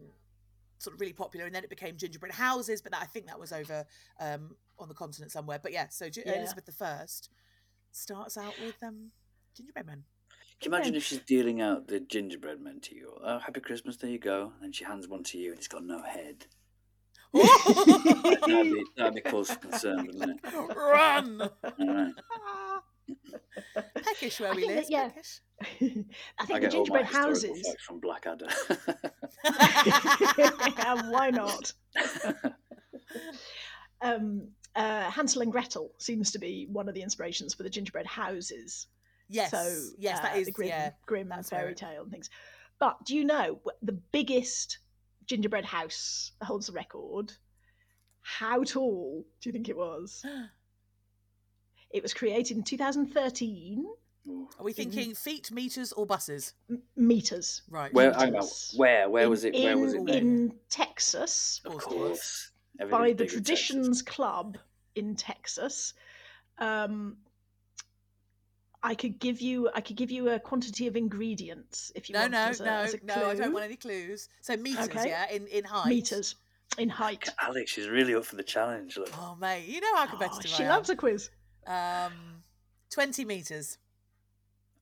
sort 0.80 0.94
of 0.96 1.02
really 1.02 1.14
popular, 1.14 1.46
and 1.46 1.54
then 1.54 1.64
it 1.64 1.70
became 1.70 1.98
gingerbread 1.98 2.34
houses. 2.34 2.82
But 2.82 2.92
that, 2.94 3.02
I 3.02 3.06
think 3.06 3.28
that 3.28 3.40
was 3.40 3.52
over 3.52 3.86
um, 4.20 4.56
on 4.80 4.88
the 4.88 4.96
continent 4.96 5.32
somewhere. 5.32 5.60
But 5.62 5.72
yeah, 5.72 5.88
so 5.90 6.06
Yeah. 6.06 6.34
Elizabeth 6.34 6.66
the 6.66 6.72
First 6.72 7.30
starts 7.92 8.38
out 8.38 8.54
with 8.64 8.76
um, 8.84 9.12
gingerbread 9.56 9.86
men. 9.86 10.04
Can 10.60 10.72
you 10.72 10.76
imagine 10.76 10.96
if 10.96 11.04
she's 11.04 11.20
dealing 11.20 11.62
out 11.62 11.88
the 11.88 12.00
gingerbread 12.00 12.60
men 12.60 12.80
to 12.82 12.96
you? 12.96 13.14
Oh, 13.24 13.38
happy 13.38 13.60
Christmas, 13.60 13.98
there 13.98 14.10
you 14.10 14.18
go. 14.18 14.54
And 14.62 14.76
she 14.76 14.86
hands 14.86 15.08
one 15.08 15.24
to 15.26 15.38
you 15.38 15.52
and 15.52 15.60
it's 15.60 15.68
got 15.68 15.84
no 15.84 16.02
head. 16.02 16.48
That'd 17.34 18.42
be, 18.46 18.84
that'd 18.96 19.14
be 19.14 19.22
cause 19.22 19.52
for 19.52 19.60
concern, 19.60 20.08
wouldn't 20.08 20.40
it? 20.44 20.54
Run, 20.76 21.42
All 21.42 21.88
right. 21.88 22.14
peckish 24.04 24.40
where 24.40 24.52
I 24.52 24.56
we 24.56 24.62
think 24.62 24.74
that- 24.74 24.80
live. 24.80 24.90
yeah. 24.90 25.08
Peckish. 25.10 25.42
I 25.72 26.06
I 26.40 26.46
think 26.46 26.62
the 26.62 26.68
get 26.68 26.76
all 26.76 26.86
my 26.86 27.02
gingerbread 27.02 27.06
houses. 27.06 27.76
from 27.86 28.00
Blackadder. 28.00 28.48
Why 31.12 31.30
not? 31.32 31.74
um, 34.02 34.48
uh, 34.76 35.10
Hansel 35.10 35.42
and 35.42 35.52
Gretel 35.52 35.92
seems 35.98 36.32
to 36.32 36.40
be 36.40 36.68
one 36.72 36.88
of 36.88 36.96
the 36.96 37.02
inspirations 37.02 37.54
for 37.54 37.64
the 37.64 37.70
gingerbread 37.70 38.06
houses. 38.06 38.88
yes, 39.30 39.52
So 39.52 39.90
yes, 39.98 40.20
that 40.20 40.36
uh, 40.36 40.38
is 40.38 40.46
the 40.48 40.52
grim, 40.52 40.70
yeah. 40.70 40.92
grim 41.06 41.30
that's 41.30 41.50
fairy 41.50 41.72
it- 41.72 41.78
tale 41.78 42.04
and 42.04 42.12
things. 42.12 42.30
But 42.80 43.04
do 43.06 43.16
you 43.16 43.26
know 43.26 43.60
wh- 43.66 43.86
the 43.86 44.00
biggest 44.12 44.78
gingerbread 45.26 45.66
house 45.66 46.32
that 46.40 46.46
holds 46.46 46.68
the 46.68 46.74
record? 46.74 47.34
How 48.22 48.64
tall 48.64 49.26
do 49.42 49.50
you 49.50 49.54
think 49.54 49.70
it 49.70 49.78
was? 49.78 50.24
It 51.92 52.04
was 52.04 52.14
created 52.14 52.58
in 52.58 52.64
2013 52.64 53.86
Are 54.60 54.64
we 54.64 54.74
thinking 54.74 55.16
feet, 55.16 55.52
meters, 55.52 55.94
or 55.94 56.06
buses? 56.06 56.54
m- 56.70 56.82
meters. 56.96 57.62
Right. 57.70 57.94
Where, 57.94 58.12
hang 58.14 58.28
on, 58.28 58.32
meters. 58.34 58.74
where, 58.76 59.10
where 59.10 59.24
in, 59.24 59.30
was 59.30 59.44
it? 59.46 59.54
Where 59.54 59.78
was 59.78 59.94
it? 59.94 60.02
in- 60.02 60.10
In 60.10 60.54
Texas, 60.70 61.62
Of 61.66 61.76
Of 61.76 61.82
course 61.84 62.52
course. 62.80 62.90
by 62.92 63.10
the 63.10 63.16
big 63.16 63.18
Texas. 63.30 63.36
Traditions 63.38 64.02
Club 64.02 64.58
in 64.96 65.16
Texas. 65.16 65.94
Um, 66.60 67.18
I 68.84 68.94
could 68.96 69.20
give 69.20 69.42
you 69.42 69.70
I 69.74 69.82
could 69.82 69.96
give 69.96 70.12
you 70.12 70.30
a 70.30 70.40
quantity 70.40 70.88
of 70.88 70.96
ingredients 70.96 71.92
if 71.96 72.10
you 72.10 72.14
No, 72.14 72.22
want. 72.22 72.32
no, 72.34 72.38
as 72.40 72.62
a, 72.62 72.66
no, 72.66 72.72
as 72.74 72.94
a 72.94 73.00
no. 73.04 73.30
I 73.30 73.36
don't 73.36 73.52
want 73.54 73.66
any 73.66 73.76
clues. 73.76 74.30
So 74.42 74.56
meters, 74.56 74.86
Okay. 74.90 75.10
yeah, 75.10 75.30
in 75.32 75.48
in 75.48 75.64
height. 75.64 75.88
meters 75.90 76.36
in 76.78 76.90
height. 76.90 77.28
Alex, 77.42 77.72
she's 77.72 77.88
really 77.88 78.14
up 78.14 78.24
for 78.26 78.36
the 78.36 78.44
challenge. 78.44 78.98
Look. 78.98 79.10
Oh 79.18 79.36
mate, 79.36 79.66
you 79.66 79.82
know 79.82 79.96
how 79.96 80.04
Oh, 80.06 80.08
competitive 80.10 80.52
she 80.52 80.64
I 80.64 80.70
loves 80.70 80.90
a 80.90 80.96
quiz. 80.96 81.30
Am. 81.68 82.12
Um, 82.12 82.44
twenty 82.90 83.26
meters. 83.26 83.78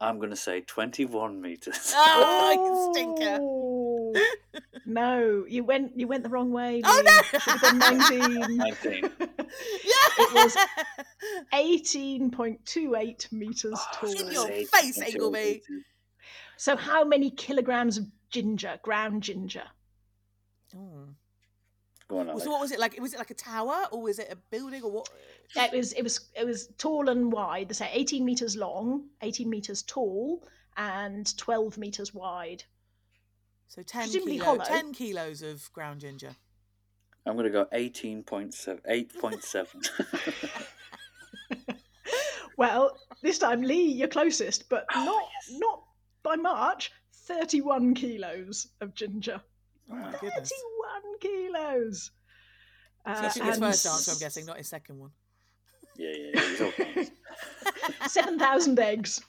I'm 0.02 0.18
going 0.18 0.30
to 0.30 0.36
say 0.36 0.60
21 0.60 1.42
metres. 1.42 1.94
Oh, 1.96 2.52
you 2.54 2.94
stinker! 3.16 3.38
Oh, 3.42 4.14
no, 4.86 5.46
you 5.48 5.64
went 5.64 5.98
you 5.98 6.06
went 6.06 6.24
the 6.24 6.30
wrong 6.30 6.52
way. 6.52 6.82
Oh, 6.84 7.02
no! 7.06 7.40
Should 7.40 7.42
have 7.54 7.62
gone 7.62 7.78
19. 7.80 8.58
19. 8.58 8.94
Yeah, 8.94 9.10
It 10.20 10.34
was 10.34 10.58
18.28 11.54 13.32
meters 13.32 13.74
Oh, 13.74 13.88
tall. 13.94 14.12
In 14.12 14.32
your 14.34 14.48
face, 14.48 14.98
21 14.98 15.08
Ingleby. 15.12 15.62
So 16.58 16.76
how 16.76 17.06
many 17.06 17.32
kilograms 17.32 17.98
of 17.98 18.06
ginger, 18.30 18.80
ground 18.84 19.24
ginger? 19.24 19.64
Mm. 20.76 21.14
Go 22.08 22.20
on, 22.20 22.30
Alex. 22.30 22.44
So 22.44 22.52
what 22.52 22.62
was 22.62 22.72
it 22.72 22.80
like? 22.80 23.00
Was 23.02 23.14
it 23.14 23.18
like 23.18 23.32
a 23.32 23.36
tower, 23.36 23.86
or 23.92 24.02
was 24.02 24.20
it 24.20 24.28
a 24.32 24.36
building, 24.36 24.84
or 24.84 24.92
what? 24.92 25.10
It 25.56 25.72
was 25.76 25.92
it 25.94 26.04
was 26.04 26.30
it 26.40 26.46
was 26.46 26.68
tall 26.78 27.10
and 27.10 27.32
wide. 27.32 27.70
They 27.70 27.74
say 27.74 27.90
18 27.92 28.24
meters 28.24 28.56
long, 28.56 29.06
18 29.22 29.50
meters 29.50 29.82
tall, 29.84 30.44
and 30.78 31.36
12 31.38 31.78
meters 31.78 32.14
wide. 32.14 32.64
So 33.68 33.82
ten 33.82 34.04
Presumably 34.04 34.34
kilo, 34.38 34.46
hollow. 34.46 34.64
ten 34.66 34.94
kilos 34.94 35.42
of 35.42 35.72
ground 35.74 36.02
ginger. 36.02 36.36
I'm 37.26 37.34
going 37.36 37.46
to 37.46 37.50
go 37.52 37.66
18.7. 37.74 38.82
8.7. 38.88 40.68
Well, 42.58 42.98
this 43.22 43.38
time 43.40 43.62
Lee, 43.62 43.92
you're 43.92 44.08
closest, 44.08 44.70
but 44.70 44.86
Oh, 44.96 45.04
not 45.04 45.24
yes. 45.50 45.60
not 45.60 45.84
by 46.24 46.36
much. 46.36 46.92
31 47.12 47.94
kilos 47.96 48.68
of 48.82 48.94
ginger. 48.94 49.42
Oh 49.92 49.96
my 49.96 50.12
goodness! 50.12 50.52
31 50.52 50.52
kilos. 51.22 52.12
So 53.06 53.12
Uh, 53.12 53.22
you 53.24 53.30
took 53.32 53.44
his 53.44 53.60
first 53.60 53.86
answer, 53.86 54.12
I'm 54.12 54.18
guessing, 54.20 54.46
not 54.46 54.58
his 54.58 54.68
second 54.68 54.98
one. 55.00 55.12
yeah, 55.98 56.10
yeah, 56.10 56.32
yeah. 56.34 56.42
It 56.42 56.60
was 56.60 56.62
okay. 56.80 57.08
7,000 58.08 58.80
eggs. 58.80 59.22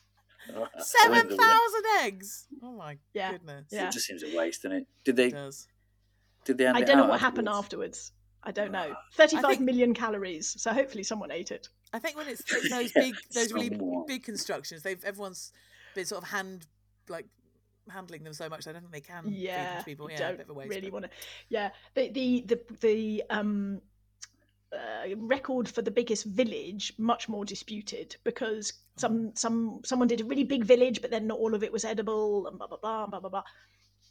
Seven 0.78 1.28
thousand 1.28 1.84
eggs. 2.02 2.46
Oh 2.62 2.70
my 2.70 2.98
Yeah, 3.12 3.32
goodness! 3.32 3.64
yeah. 3.72 3.88
It 3.88 3.92
just 3.92 4.06
seems 4.06 4.22
a 4.22 4.36
waste, 4.36 4.62
doesn't 4.62 4.78
it? 4.78 4.86
Did 5.04 5.16
they? 5.16 5.26
It 5.26 5.32
does. 5.32 5.66
Did 6.44 6.58
they? 6.58 6.64
Hand 6.66 6.76
I 6.76 6.82
don't 6.82 6.98
know 6.98 7.02
out 7.02 7.08
what 7.10 7.20
happened 7.20 7.48
afterwards? 7.48 8.12
afterwards. 8.44 8.44
I 8.44 8.52
don't 8.52 8.70
know. 8.70 8.94
Ah. 8.94 9.02
35 9.14 9.60
million 9.60 9.88
think- 9.88 9.98
calories. 9.98 10.54
So 10.62 10.72
hopefully 10.72 11.02
someone 11.02 11.32
ate 11.32 11.50
it. 11.50 11.68
I 11.92 11.98
think 11.98 12.16
when 12.16 12.28
it's, 12.28 12.42
it's 12.52 12.70
those 12.70 12.92
Yeah, 12.94 13.02
big, 13.02 13.14
those 13.34 13.52
really 13.52 13.70
somewhat. 13.76 14.06
big 14.06 14.22
constructions, 14.22 14.82
they've 14.82 15.02
everyone's 15.04 15.50
been 15.96 16.04
sort 16.06 16.22
of 16.22 16.28
hand 16.28 16.66
like 17.08 17.26
handling 17.88 18.24
them 18.24 18.32
so 18.32 18.48
much. 18.48 18.66
I 18.66 18.72
don't 18.72 18.82
think 18.82 18.92
they 18.92 19.00
can 19.00 19.24
yeah, 19.28 19.82
people. 19.82 20.10
Yeah, 20.10 20.18
don't 20.18 20.36
bit 20.38 20.46
of 20.46 20.50
a 20.50 20.54
waste. 20.54 20.70
really 20.70 20.90
want 20.90 21.04
to. 21.04 21.10
Yeah, 21.48 21.70
the 21.94 22.10
the 22.10 22.44
the 22.46 22.60
the 22.80 23.22
um 23.30 23.80
uh, 24.72 25.14
record 25.16 25.68
for 25.68 25.82
the 25.82 25.90
biggest 25.90 26.24
village 26.24 26.92
much 26.98 27.28
more 27.28 27.44
disputed 27.44 28.16
because 28.24 28.72
some 28.96 29.32
some 29.34 29.80
someone 29.84 30.08
did 30.08 30.20
a 30.20 30.24
really 30.24 30.44
big 30.44 30.64
village, 30.64 31.00
but 31.00 31.10
then 31.10 31.26
not 31.26 31.38
all 31.38 31.54
of 31.54 31.62
it 31.62 31.72
was 31.72 31.84
edible 31.84 32.46
and 32.46 32.58
blah 32.58 32.66
blah 32.66 32.78
blah 32.78 33.06
blah 33.06 33.20
blah 33.20 33.30
blah. 33.30 33.42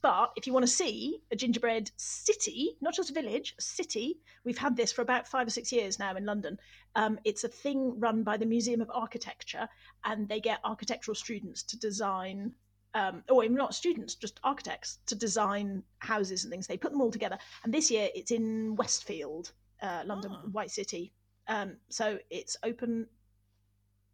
But 0.02 0.34
if 0.36 0.46
you 0.46 0.54
want 0.54 0.64
to 0.64 0.72
see 0.72 1.20
a 1.32 1.36
gingerbread 1.36 1.90
city, 1.98 2.78
not 2.80 2.94
just 2.94 3.10
a 3.10 3.14
village, 3.14 3.56
a 3.58 3.62
city, 3.62 4.20
we've 4.44 4.58
had 4.58 4.78
this 4.78 4.92
for 4.92 5.02
about 5.02 5.28
five 5.28 5.48
or 5.48 5.50
six 5.50 5.72
years 5.72 5.98
now 5.98 6.16
in 6.16 6.26
London. 6.26 6.60
Um, 6.96 7.18
it's 7.24 7.44
a 7.44 7.48
thing 7.48 8.00
run 8.00 8.22
by 8.22 8.38
the 8.38 8.46
Museum 8.46 8.82
of 8.82 8.92
Architecture, 8.94 9.68
and 10.04 10.30
they 10.30 10.40
get 10.40 10.60
architectural 10.64 11.16
students 11.16 11.64
to 11.64 11.80
design 11.80 12.54
um, 12.96 13.24
or 13.30 13.44
even 13.44 13.56
not 13.56 13.76
students, 13.76 14.16
just 14.16 14.40
architects 14.44 14.98
to 15.06 15.14
design 15.16 15.84
houses 16.00 16.44
and 16.46 16.52
things. 16.52 16.66
They 16.66 16.78
put 16.78 16.92
them 16.92 17.02
all 17.02 17.12
together. 17.12 17.38
And 17.64 17.72
this 17.74 17.92
year 17.92 18.10
it's 18.16 18.32
in 18.32 18.76
Westfield, 18.76 19.52
uh, 19.82 20.02
London, 20.06 20.32
Ah. 20.34 20.42
White 20.52 20.72
City. 20.72 21.12
Um, 21.48 21.76
so 21.90 22.18
it's 22.32 22.58
open 22.64 23.06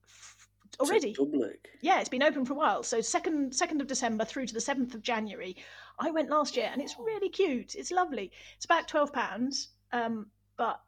f- 0.04 0.48
already. 0.80 1.14
public. 1.14 1.70
Yeah, 1.82 2.00
it's 2.00 2.10
been 2.10 2.24
open 2.24 2.44
for 2.44 2.54
a 2.54 2.58
while. 2.58 2.84
So 2.84 3.00
second 3.02 3.54
second 3.56 3.82
of 3.82 3.88
December 3.88 4.26
through 4.26 4.48
to 4.48 4.54
the 4.54 4.60
seventh 4.62 4.94
of 4.96 5.02
January. 5.02 5.56
I 6.00 6.12
went 6.12 6.30
last 6.30 6.58
year, 6.58 6.70
and 6.72 6.82
it's 6.82 6.96
really 7.00 7.30
cute. 7.30 7.76
It's 7.76 7.92
lovely. 7.92 8.32
It's 8.58 8.66
about 8.66 8.88
twelve 8.88 9.14
pounds, 9.14 9.70
um, 9.94 10.28
but 10.58 10.82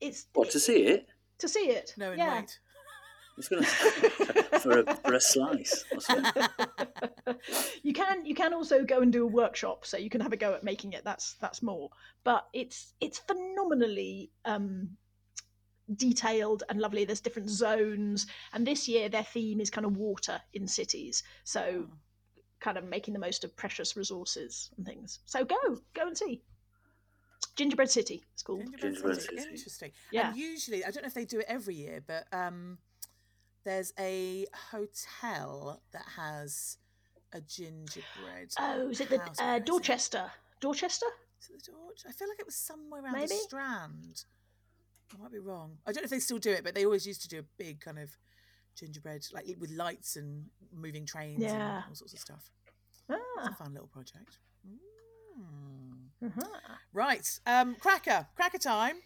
it's 0.00 0.26
What 0.34 0.50
to 0.52 0.60
see 0.60 0.84
it? 0.86 1.08
to 1.38 1.48
see 1.48 1.68
it. 1.70 1.94
No, 1.96 2.12
in 2.12 2.18
yeah. 2.18 2.40
weight. 2.40 2.58
It's 3.38 3.48
going 3.48 3.62
to 3.62 3.68
for 4.60 4.80
a 4.80 4.94
for 4.96 5.14
a 5.14 5.20
slice. 5.20 5.84
you 7.82 7.92
can 7.92 8.24
you 8.26 8.34
can 8.34 8.52
also 8.52 8.84
go 8.84 9.00
and 9.00 9.12
do 9.12 9.24
a 9.24 9.26
workshop 9.26 9.86
so 9.86 9.96
you 9.96 10.10
can 10.10 10.20
have 10.20 10.32
a 10.32 10.36
go 10.36 10.52
at 10.54 10.64
making 10.64 10.92
it 10.92 11.04
that's 11.04 11.34
that's 11.40 11.62
more 11.62 11.90
but 12.24 12.46
it's 12.52 12.92
it's 13.00 13.18
phenomenally 13.18 14.30
um 14.44 14.90
detailed 15.96 16.62
and 16.68 16.80
lovely. 16.80 17.04
There's 17.04 17.20
different 17.20 17.50
zones, 17.50 18.26
and 18.52 18.66
this 18.66 18.86
year 18.88 19.08
their 19.08 19.24
theme 19.24 19.60
is 19.60 19.70
kind 19.70 19.84
of 19.84 19.96
water 19.96 20.40
in 20.52 20.66
cities. 20.68 21.22
So, 21.44 21.88
Oh. 21.90 21.96
kind 22.60 22.76
of 22.78 22.84
making 22.84 23.14
the 23.14 23.20
most 23.20 23.42
of 23.42 23.56
precious 23.56 23.96
resources 23.96 24.70
and 24.76 24.86
things. 24.86 25.20
So 25.26 25.44
go, 25.44 25.56
go 25.94 26.06
and 26.06 26.16
see. 26.16 26.42
Gingerbread 27.56 27.90
City. 27.90 28.22
It's 28.34 28.42
called. 28.42 28.60
Gingerbread 28.60 28.92
Gingerbread 28.94 29.20
City. 29.22 29.36
City. 29.38 29.50
Interesting. 29.50 29.92
Yeah. 30.12 30.28
And 30.28 30.36
usually, 30.38 30.84
I 30.84 30.90
don't 30.90 31.02
know 31.02 31.08
if 31.08 31.14
they 31.14 31.24
do 31.24 31.40
it 31.40 31.46
every 31.48 31.74
year, 31.74 32.02
but 32.06 32.26
um, 32.32 32.78
there's 33.64 33.92
a 33.98 34.46
hotel 34.70 35.80
that 35.92 36.04
has 36.16 36.78
a 37.32 37.40
gingerbread. 37.40 38.52
Oh, 38.58 38.88
is 38.90 39.00
it 39.00 39.08
the 39.10 39.16
uh, 39.16 39.24
Where 39.36 39.54
is 39.56 39.60
it? 39.60 39.66
Dorchester? 39.66 40.30
Dorchester? 40.60 41.06
Is 41.40 41.50
it 41.50 41.64
the 41.64 41.72
Dorch? 41.72 42.02
I 42.08 42.12
feel 42.12 42.28
like 42.28 42.40
it 42.40 42.46
was 42.46 42.56
somewhere 42.56 43.02
around 43.02 43.12
Maybe? 43.14 43.28
the 43.28 43.34
Strand. 43.36 44.24
I 45.14 45.22
might 45.22 45.32
be 45.32 45.38
wrong. 45.38 45.78
I 45.86 45.92
don't 45.92 46.02
know 46.02 46.06
if 46.06 46.10
they 46.10 46.18
still 46.20 46.38
do 46.38 46.50
it, 46.50 46.62
but 46.64 46.74
they 46.74 46.84
always 46.84 47.06
used 47.06 47.22
to 47.22 47.28
do 47.28 47.38
a 47.40 47.44
big 47.58 47.80
kind 47.80 47.98
of 47.98 48.10
gingerbread, 48.76 49.26
like 49.32 49.46
with 49.58 49.70
lights 49.70 50.16
and 50.16 50.46
moving 50.72 51.04
trains 51.06 51.40
Yeah. 51.42 51.76
and 51.76 51.84
all 51.88 51.94
sorts 51.94 52.12
of 52.12 52.18
stuff. 52.20 52.50
It's 52.88 53.02
a 53.08 53.50
Ah. 53.50 53.54
fun 53.58 53.72
little 53.72 53.88
project. 53.88 54.38
Mm. 54.66 56.10
uh-huh. 56.26 56.74
Right, 56.92 57.40
um, 57.46 57.74
cracker, 57.76 58.26
cracker 58.36 58.58
time, 58.58 58.96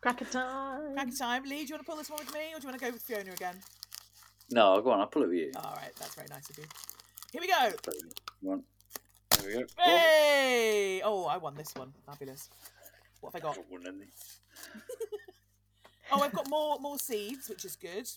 Cracker 0.00 0.24
time. 0.26 0.94
cracker 0.94 1.16
time. 1.16 1.42
Lee, 1.44 1.62
do 1.64 1.68
you 1.68 1.74
want 1.74 1.82
to 1.84 1.86
pull 1.86 1.96
this 1.96 2.10
one 2.10 2.18
with 2.20 2.32
me, 2.34 2.52
or 2.54 2.58
do 2.60 2.66
you 2.66 2.68
want 2.68 2.78
to 2.78 2.84
go 2.86 2.92
with 2.92 3.02
Fiona 3.02 3.32
again? 3.32 3.56
No, 4.52 4.80
go 4.82 4.90
on. 4.90 5.00
I'll 5.00 5.06
pull 5.06 5.22
it 5.22 5.28
with 5.28 5.38
you. 5.38 5.52
All 5.56 5.74
right, 5.76 5.92
that's 5.98 6.14
very 6.14 6.28
nice 6.28 6.48
of 6.50 6.58
you. 6.58 6.64
Here 7.32 7.40
we 7.40 7.46
go. 7.48 7.70
Go 8.44 8.52
on. 8.52 8.62
There 9.38 9.46
we 9.48 9.52
go. 9.54 9.64
Hey! 9.78 11.00
Oh, 11.04 11.24
I 11.26 11.36
won 11.36 11.54
this 11.54 11.72
one. 11.74 11.92
Fabulous. 12.06 12.48
What 13.20 13.32
have 13.34 13.42
I 13.42 13.46
got? 13.46 13.58
Oh, 13.58 13.64
won 13.70 13.82
any. 13.86 14.06
Oh, 16.12 16.20
I've 16.22 16.32
got 16.32 16.48
more 16.48 16.78
more 16.80 16.98
seeds, 16.98 17.48
which 17.48 17.64
is 17.64 17.76
good. 17.76 18.08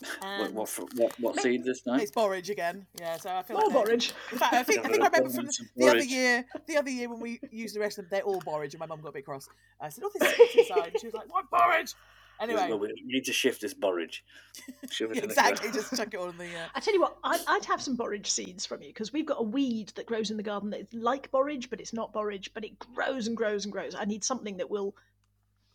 What, 0.00 0.18
And 0.22 0.54
what, 0.54 0.68
fr- 0.68 0.82
what, 0.96 1.18
what 1.20 1.40
seed 1.40 1.64
this 1.64 1.80
time? 1.80 2.00
it's 2.00 2.10
borage 2.10 2.50
again. 2.50 2.84
Yeah, 3.00 3.16
so 3.16 3.30
I 3.34 3.42
feel 3.42 3.56
More 3.56 3.66
like 3.68 3.72
they're- 3.74 3.84
borage. 3.84 4.12
In 4.32 4.38
fact, 4.38 4.52
I 4.52 4.62
think, 4.62 4.80
I 4.80 4.88
think 4.88 5.02
I 5.02 5.06
remember 5.06 5.30
from 5.30 5.50
some 5.52 5.66
the 5.76 5.88
other 5.88 6.02
year, 6.04 6.44
the 6.66 6.76
other 6.76 6.90
year 6.90 7.08
when 7.08 7.20
we 7.20 7.40
used 7.50 7.74
the 7.76 7.80
rest 7.80 7.98
of 7.98 8.04
them, 8.04 8.08
they're 8.10 8.22
all 8.22 8.40
borage, 8.40 8.74
and 8.74 8.80
my 8.80 8.84
mum 8.86 9.00
got 9.00 9.08
a 9.10 9.12
bit 9.12 9.24
cross. 9.24 9.48
Uh, 9.80 9.84
I 9.84 9.88
said, 9.88 10.04
"Oh, 10.04 10.10
there's 10.18 10.36
seeds 10.36 10.68
inside," 10.68 10.88
and 10.88 11.00
she 11.00 11.06
was 11.06 11.14
like, 11.14 11.32
"What 11.32 11.48
borage?" 11.50 11.94
Anyway, 12.40 12.68
Well, 12.68 12.78
we 12.78 12.88
we 12.88 13.12
need 13.14 13.24
to 13.24 13.32
shift 13.32 13.60
this 13.60 13.74
borage. 13.74 14.24
Shove 14.90 15.10
it 15.10 15.16
yeah, 15.16 15.22
in 15.22 15.28
the 15.28 15.34
exactly. 15.34 15.70
Just 15.72 15.96
chuck 15.96 16.12
it 16.12 16.16
all 16.16 16.28
in 16.28 16.38
the. 16.38 16.44
Uh... 16.44 16.68
I 16.74 16.80
tell 16.80 16.94
you 16.94 17.00
what, 17.00 17.16
I'd, 17.24 17.40
I'd 17.46 17.64
have 17.64 17.80
some 17.80 17.96
borage 17.96 18.30
seeds 18.30 18.66
from 18.66 18.82
you 18.82 18.88
because 18.88 19.12
we've 19.12 19.26
got 19.26 19.38
a 19.40 19.42
weed 19.42 19.92
that 19.96 20.06
grows 20.06 20.30
in 20.30 20.36
the 20.36 20.42
garden 20.42 20.70
that 20.70 20.80
is 20.80 20.92
like 20.92 21.30
borage, 21.30 21.70
but 21.70 21.80
it's 21.80 21.92
not 21.92 22.12
borage, 22.12 22.52
but 22.52 22.64
it 22.64 22.78
grows 22.78 23.26
and 23.26 23.36
grows 23.36 23.64
and 23.64 23.72
grows. 23.72 23.94
I 23.94 24.04
need 24.04 24.22
something 24.22 24.56
that 24.58 24.70
will 24.70 24.94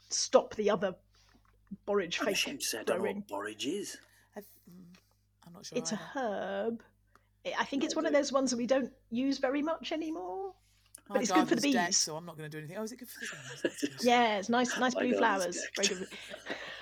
stop 0.10 0.56
the 0.56 0.70
other 0.70 0.96
borage 1.86 2.20
I'm 2.20 2.26
fake 2.28 2.36
ashamed 2.36 2.62
to 2.62 2.80
I 2.80 2.84
don't 2.84 2.98
know 3.00 3.12
what 3.12 3.28
borage 3.28 3.66
is. 3.66 3.98
I've, 4.36 4.44
mm, 4.44 4.98
I'm 5.48 5.54
not 5.54 5.66
sure. 5.66 5.78
It's 5.78 5.92
a 5.92 5.96
herb. 5.96 6.82
I- 7.46 7.56
I 7.60 7.66
think 7.66 7.84
it's 7.84 7.96
one 7.96 8.06
of 8.06 8.14
those 8.14 8.32
ones 8.32 8.52
that 8.52 8.58
we 8.58 8.68
don't 8.68 8.92
use 9.10 9.40
very 9.40 9.64
much 9.64 9.92
anymore. 9.92 10.54
My 11.10 11.16
but 11.16 11.22
it's 11.24 11.32
good 11.32 11.48
for 11.50 11.56
the 11.56 11.62
garden's 11.62 11.74
decked, 11.74 11.88
bees. 11.90 11.98
so 11.98 12.16
I'm 12.16 12.26
not 12.26 12.38
going 12.38 12.50
to 12.50 12.56
do 12.56 12.60
anything. 12.60 12.78
Oh, 12.78 12.84
is 12.84 12.92
it 12.94 13.00
good 13.00 13.10
for 13.10 13.20
the 13.20 13.70
bees? 13.70 13.90
Yeah, 14.04 14.38
it's 14.38 14.48
nice, 14.50 14.78
nice 14.80 14.96
My 14.96 15.02
blue 15.02 15.18
flowers. 15.18 15.60
Very 15.76 15.88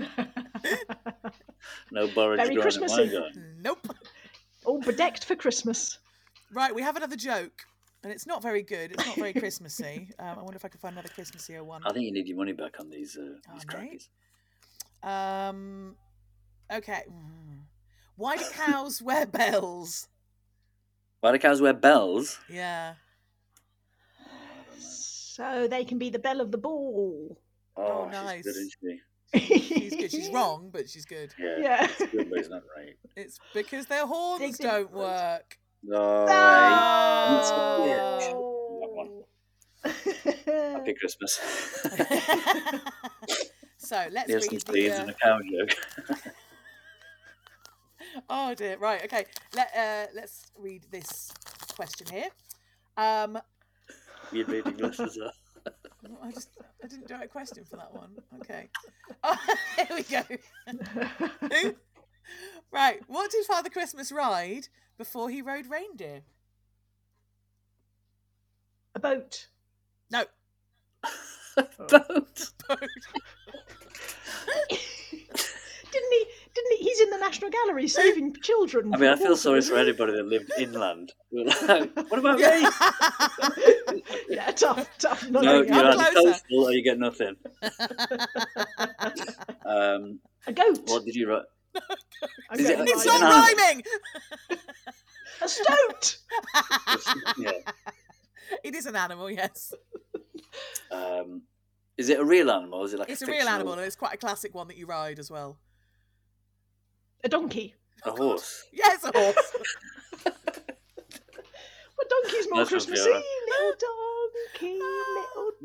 good. 0.07 0.27
No 1.91 2.07
borage 2.07 2.37
Very 2.37 2.55
growing 2.55 2.61
Christmassy. 2.61 3.11
Nope. 3.61 3.87
All 4.65 4.79
bedecked 4.81 5.25
for 5.25 5.35
Christmas. 5.35 5.99
Right, 6.53 6.73
we 6.73 6.81
have 6.81 6.95
another 6.95 7.15
joke, 7.15 7.63
and 8.03 8.11
it's 8.11 8.25
not 8.27 8.41
very 8.41 8.61
good. 8.63 8.91
It's 8.91 9.05
not 9.05 9.15
very 9.15 9.33
Christmassy. 9.33 10.09
Um, 10.19 10.39
I 10.39 10.41
wonder 10.43 10.55
if 10.57 10.65
I 10.65 10.67
can 10.67 10.79
find 10.79 10.93
another 10.93 11.09
Christmassier 11.09 11.61
one. 11.63 11.81
I 11.85 11.91
think 11.91 12.05
you 12.05 12.11
need 12.11 12.27
your 12.27 12.37
money 12.37 12.53
back 12.53 12.79
on 12.79 12.89
these, 12.89 13.17
uh, 13.17 13.21
Oh, 13.49 13.53
these 13.53 13.65
mate. 13.67 13.67
crackers. 13.67 14.09
Um, 15.03 15.95
okay. 16.71 17.03
Why 18.15 18.37
do 18.37 18.45
cows 18.51 19.01
wear 19.01 19.25
bells? 19.25 20.07
Why 21.21 21.31
do 21.31 21.39
cows 21.39 21.61
wear 21.61 21.73
bells? 21.73 22.39
Yeah. 22.49 22.93
So 25.39 25.67
they 25.69 25.85
can 25.85 25.97
be 25.97 26.09
the 26.09 26.19
belle 26.19 26.41
of 26.41 26.51
the 26.51 26.57
ball. 26.57 27.37
Oh, 27.77 28.09
she's 28.11 28.21
nice. 28.21 28.43
good, 28.43 28.49
isn't 28.49 28.73
she? 28.83 28.99
She's 29.79 29.95
good. 29.95 30.11
She's 30.11 30.27
wrong, 30.33 30.69
but 30.69 30.89
she's 30.89 31.05
good. 31.05 31.33
Yeah. 31.39 31.55
Yeah. 31.59 31.87
It's 31.97 32.11
good, 32.11 32.29
but 32.29 32.39
it's 32.39 32.49
not 32.49 32.63
right. 32.75 32.97
It's 33.15 33.39
because 33.53 33.85
their 33.85 34.05
horns 34.05 34.41
Dig, 34.41 34.57
dig, 34.57 34.67
don't 34.67 34.91
work. 34.91 35.57
No. 35.81 36.25
No. 36.25 36.33
Happy 39.85 40.93
Christmas. 40.99 41.39
so 43.77 44.07
let's 44.11 44.29
Here's 44.29 44.43
some 44.45 44.55
read 44.55 44.61
the. 44.65 44.73
seeds 44.73 44.97
Uh, 44.97 45.01
and 45.03 45.09
a 45.09 45.13
cow 45.13 45.39
joke. 45.39 45.73
oh 48.29 48.53
dear. 48.55 48.75
Right. 48.77 49.05
Okay. 49.05 49.23
Let 49.55 49.71
uh, 49.73 50.07
let's 50.13 50.47
read 50.57 50.83
this 50.91 51.31
question 51.77 52.07
here. 52.11 52.27
Um, 52.97 53.39
You're 54.31 54.45
reading 54.45 54.77
this 54.77 54.99
as 54.99 55.17
well. 55.17 55.31
I 56.23 56.31
just 56.31 56.49
I 56.83 56.87
didn't 56.87 57.07
do 57.07 57.15
a 57.21 57.27
question 57.27 57.65
for 57.65 57.77
that 57.77 57.93
one. 57.93 58.11
Okay. 58.41 58.69
Oh, 59.21 59.35
here 59.75 59.87
we 59.97 60.03
go. 60.03 60.21
right. 62.71 63.01
What 63.07 63.31
did 63.31 63.43
Father 63.45 63.69
Christmas 63.69 64.11
ride 64.11 64.67
before 64.97 65.29
he 65.29 65.41
rode 65.41 65.65
reindeer? 65.65 66.21
A 68.95 68.99
boat. 68.99 69.47
No. 70.11 70.23
Boat. 71.89 72.51
didn't 72.69 72.79
he? 72.79 73.67
Didn't 74.45 74.71
he? 74.71 74.77
He's 76.77 76.99
in 77.01 77.09
the 77.09 77.17
National 77.17 77.49
Gallery 77.49 77.87
saving 77.87 78.35
children. 78.41 78.93
I 78.93 78.97
mean, 78.97 79.09
I 79.09 79.15
feel 79.15 79.35
sorry 79.37 79.61
for 79.61 79.75
anybody 79.77 80.13
that 80.13 80.25
lived 80.27 80.51
inland. 80.59 81.11
What 81.31 82.19
about 82.19 82.39
me? 82.39 84.01
yeah, 84.29 84.51
tough, 84.51 84.87
tough. 84.97 85.29
Not 85.29 85.43
No, 85.43 85.53
you're 85.55 85.65
it. 85.65 85.71
I'm 85.71 85.99
either 85.99 86.11
closer. 86.11 86.31
coastal 86.31 86.63
or 86.65 86.71
you 86.71 86.83
get 86.83 86.99
nothing. 86.99 87.35
Um, 89.65 90.19
A 90.47 90.53
goat. 90.53 90.79
what 90.87 91.05
did 91.05 91.15
you 91.15 91.29
write? 91.29 91.43
A 91.75 92.57
Is 92.57 92.69
it- 92.69 92.79
it's 92.81 93.05
not 93.05 93.21
An 93.21 93.27
rhyming. 93.29 93.83
A 95.41 95.47
stoat. 95.47 96.17
yeah. 97.37 97.51
it 98.63 98.73
is 98.75 98.85
an 98.87 98.95
animal. 98.95 99.29
Yes, 99.29 99.73
Um, 100.91 101.43
is 101.97 102.09
it 102.09 102.19
a 102.19 102.25
real 102.25 102.49
animal? 102.49 102.83
Is 102.83 102.93
it 102.93 102.99
like 102.99 103.09
it's 103.09 103.21
a 103.21 103.25
a, 103.25 103.29
real 103.29 103.47
animal, 103.47 103.73
and 103.73 103.81
it's 103.83 103.95
quite 103.95 104.13
a 104.15 104.17
classic 104.17 104.55
one 104.55 104.67
that 104.69 104.77
you 104.77 104.85
ride 104.87 105.19
as 105.19 105.29
well. 105.29 105.59
A 107.23 107.29
donkey. 107.29 107.75
A 108.05 108.11
horse. 108.11 108.65
Yes, 108.71 109.03
a 109.03 109.11
horse. 109.13 109.53
What 111.99 112.09
donkey's 112.09 112.47
more 112.49 112.61
one, 112.61 112.67
Christmassy? 112.67 113.09
Little 113.09 113.73
donkey, 114.57 114.79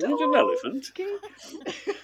little 0.00 0.16
Is 0.16 0.20
it 0.20 0.28
an 0.28 0.34
elephant? 0.34 1.96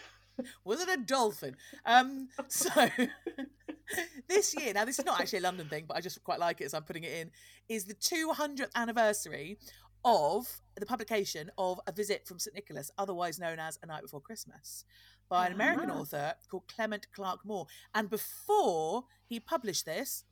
Was 0.64 0.80
it 0.80 0.88
a 0.88 1.02
dolphin? 1.02 1.56
Um, 1.84 2.28
so 2.46 2.70
this 4.28 4.54
year, 4.56 4.72
now 4.72 4.84
this 4.84 5.00
is 5.00 5.04
not 5.04 5.20
actually 5.20 5.40
a 5.40 5.42
London 5.42 5.68
thing, 5.68 5.84
but 5.88 5.96
I 5.96 6.00
just 6.00 6.22
quite 6.22 6.38
like 6.38 6.60
it, 6.60 6.70
so 6.70 6.78
I'm 6.78 6.84
putting 6.84 7.02
it 7.02 7.12
in. 7.12 7.30
Is 7.68 7.86
the 7.86 7.94
200th 7.94 8.70
anniversary 8.76 9.58
of 10.04 10.60
the 10.76 10.86
publication 10.86 11.50
of 11.58 11.80
A 11.88 11.92
Visit 11.92 12.28
from 12.28 12.38
St 12.38 12.54
Nicholas, 12.54 12.92
otherwise 12.96 13.40
known 13.40 13.58
as 13.58 13.80
A 13.82 13.86
Night 13.86 14.02
Before 14.02 14.20
Christmas, 14.20 14.84
by 15.30 15.46
an 15.46 15.52
American 15.52 15.90
Ah. 15.90 16.00
author 16.00 16.34
called 16.50 16.64
Clement 16.68 17.06
Clarke 17.12 17.44
Moore. 17.46 17.66
And 17.94 18.10
before 18.10 19.04
he 19.26 19.40
published 19.40 19.86
this, 19.86 20.24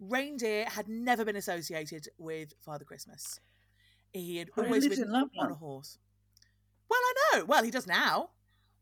reindeer 0.00 0.64
had 0.66 0.88
never 0.88 1.24
been 1.24 1.36
associated 1.36 2.08
with 2.16 2.54
Father 2.60 2.84
Christmas. 2.86 3.40
He 4.12 4.38
had 4.38 4.48
always 4.56 4.84
lives 4.86 5.00
been 5.00 5.10
on 5.12 5.50
a 5.50 5.54
horse. 5.54 5.98
Well, 6.88 7.00
I 7.02 7.14
know. 7.38 7.44
Well, 7.46 7.64
he 7.64 7.70
does 7.72 7.86
now, 7.88 8.30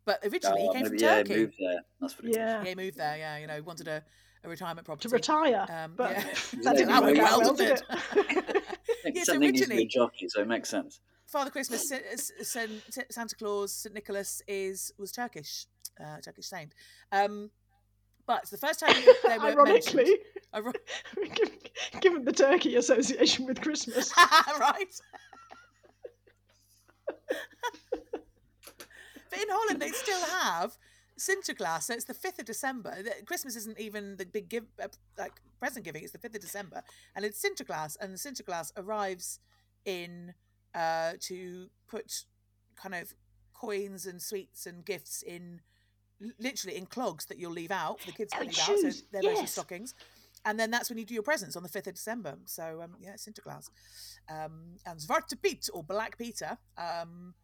but 0.04 0.20
originally 0.24 0.60
Oh, 0.60 0.72
he 0.72 0.72
came 0.74 0.82
maybe, 0.82 0.88
from 0.88 0.98
yeah, 0.98 1.14
Turkey. 1.16 1.32
he 1.34 1.40
moved 1.40 1.54
there. 1.58 1.80
That's 2.00 2.18
what 2.18 2.24
it 2.26 2.34
Yeah. 2.36 2.62
Yeah, 2.62 2.68
he 2.68 2.74
moved 2.74 2.96
there. 2.98 3.16
Yeah, 3.16 3.38
you 3.38 3.46
know, 3.46 3.54
he 3.54 3.60
wanted 3.62 3.88
a, 3.88 4.04
a 4.44 4.48
retirement 4.50 4.84
property. 4.84 5.08
To 5.08 5.14
retire. 5.14 5.66
Um, 5.70 5.94
but 5.96 6.10
yeah. 6.10 6.22
that 6.64 6.76
didn't 6.76 6.88
That 6.88 7.02
work 7.02 7.16
well, 7.16 7.40
well, 7.40 7.54
didn't 7.54 7.78
it? 7.78 7.82
it? 8.36 8.64
think 9.02 9.16
Yes, 9.16 9.26
something 9.26 9.40
needs 9.40 9.60
originally- 9.62 9.84
a 9.84 9.86
jockey, 9.88 10.28
so 10.28 10.42
it 10.42 10.48
makes 10.48 10.68
sense. 10.68 11.00
Father 11.32 11.50
Christmas, 11.50 11.90
Santa 12.42 13.34
Claus, 13.36 13.72
St 13.72 13.94
Nicholas 13.94 14.42
is 14.46 14.92
was 14.98 15.10
Turkish, 15.10 15.64
uh, 15.98 16.18
Turkish 16.20 16.44
saint. 16.44 16.74
Um, 17.10 17.50
but 18.26 18.42
it's 18.42 18.50
the 18.50 18.58
first 18.58 18.80
time 18.80 18.94
they 19.26 19.38
were 19.38 19.44
Ironically, 19.44 20.18
mentioned. 20.52 20.76
Given, 21.14 21.50
given 22.00 22.24
the 22.26 22.32
turkey 22.32 22.76
association 22.76 23.46
with 23.46 23.62
Christmas. 23.62 24.12
right. 24.60 24.94
but 29.30 29.38
in 29.40 29.48
Holland, 29.48 29.80
they 29.80 29.88
still 29.88 30.20
have 30.20 30.76
Sinterklaas. 31.18 31.84
So 31.84 31.94
it's 31.94 32.04
the 32.04 32.12
fifth 32.12 32.40
of 32.40 32.44
December. 32.44 32.94
Christmas 33.24 33.56
isn't 33.56 33.80
even 33.80 34.18
the 34.18 34.26
big 34.26 34.50
give, 34.50 34.66
uh, 34.82 34.88
like 35.18 35.40
present 35.58 35.86
giving. 35.86 36.02
It's 36.02 36.12
the 36.12 36.18
fifth 36.18 36.34
of 36.34 36.42
December, 36.42 36.82
and 37.16 37.24
it's 37.24 37.42
Sinterklaas, 37.42 37.96
and 38.02 38.16
Sinterklaas 38.16 38.70
arrives 38.76 39.40
in 39.86 40.34
uh, 40.74 41.12
to 41.20 41.68
put 41.88 42.24
kind 42.76 42.94
of 42.94 43.12
coins 43.54 44.06
and 44.06 44.20
sweets 44.20 44.66
and 44.66 44.84
gifts 44.84 45.22
in 45.22 45.60
literally 46.38 46.76
in 46.76 46.86
clogs 46.86 47.26
that 47.26 47.38
you'll 47.38 47.52
leave 47.52 47.70
out 47.72 48.00
for 48.00 48.06
the 48.06 48.12
kids 48.12 48.32
to 48.32 48.38
Oh, 48.38 48.42
leave 48.42 48.50
out. 48.50 48.66
So 48.66 48.76
shoes, 48.76 49.02
they're 49.12 49.22
yes. 49.22 49.52
stockings. 49.52 49.94
And 50.44 50.58
then 50.58 50.70
that's 50.70 50.88
when 50.90 50.98
you 50.98 51.04
do 51.04 51.14
your 51.14 51.22
presents 51.22 51.54
on 51.56 51.62
the 51.62 51.68
5th 51.68 51.86
of 51.88 51.94
December. 51.94 52.36
So, 52.46 52.80
um, 52.82 52.96
yeah, 53.00 53.14
Sinterklaas. 53.14 53.68
Um, 54.28 54.76
and 54.86 54.98
Zwarte 54.98 55.40
Piet, 55.40 55.68
or 55.72 55.84
Black 55.84 56.18
Peter, 56.18 56.58
um, 56.76 57.34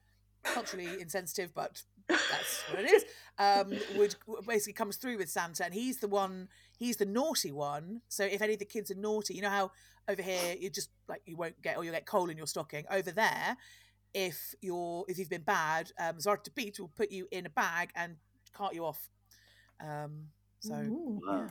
culturally 0.42 1.00
insensitive, 1.00 1.54
but 1.54 1.82
that's 2.08 2.64
what 2.70 2.84
it 2.84 2.90
is, 2.90 3.04
um, 3.38 3.72
would 3.96 4.14
basically 4.46 4.72
comes 4.72 4.96
through 4.96 5.18
with 5.18 5.30
Santa. 5.30 5.64
And 5.64 5.74
he's 5.74 5.98
the 5.98 6.08
one, 6.08 6.48
he's 6.78 6.96
the 6.96 7.06
naughty 7.06 7.52
one. 7.52 8.00
So 8.08 8.24
if 8.24 8.42
any 8.42 8.54
of 8.54 8.58
the 8.58 8.64
kids 8.64 8.90
are 8.90 8.96
naughty, 8.96 9.34
you 9.34 9.42
know 9.42 9.50
how 9.50 9.70
over 10.08 10.22
here 10.22 10.56
you 10.58 10.70
just 10.70 10.90
like 11.08 11.22
you 11.26 11.36
won't 11.36 11.60
get, 11.62 11.76
or 11.76 11.84
you'll 11.84 11.94
get 11.94 12.06
coal 12.06 12.30
in 12.30 12.36
your 12.36 12.46
stocking. 12.46 12.84
Over 12.90 13.10
there, 13.10 13.56
if 14.14 14.54
you're 14.60 15.04
if 15.08 15.18
you've 15.18 15.30
been 15.30 15.42
bad, 15.42 15.92
um, 15.98 16.16
Zwarte 16.16 16.54
Piet 16.54 16.80
will 16.80 16.88
put 16.88 17.10
you 17.10 17.28
in 17.30 17.46
a 17.46 17.50
bag 17.50 17.90
and 17.94 18.16
cart 18.52 18.74
you 18.74 18.84
off. 18.84 19.08
Um, 19.80 20.28
so 20.60 20.74
Ooh. 20.74 21.20
Wow. 21.26 21.48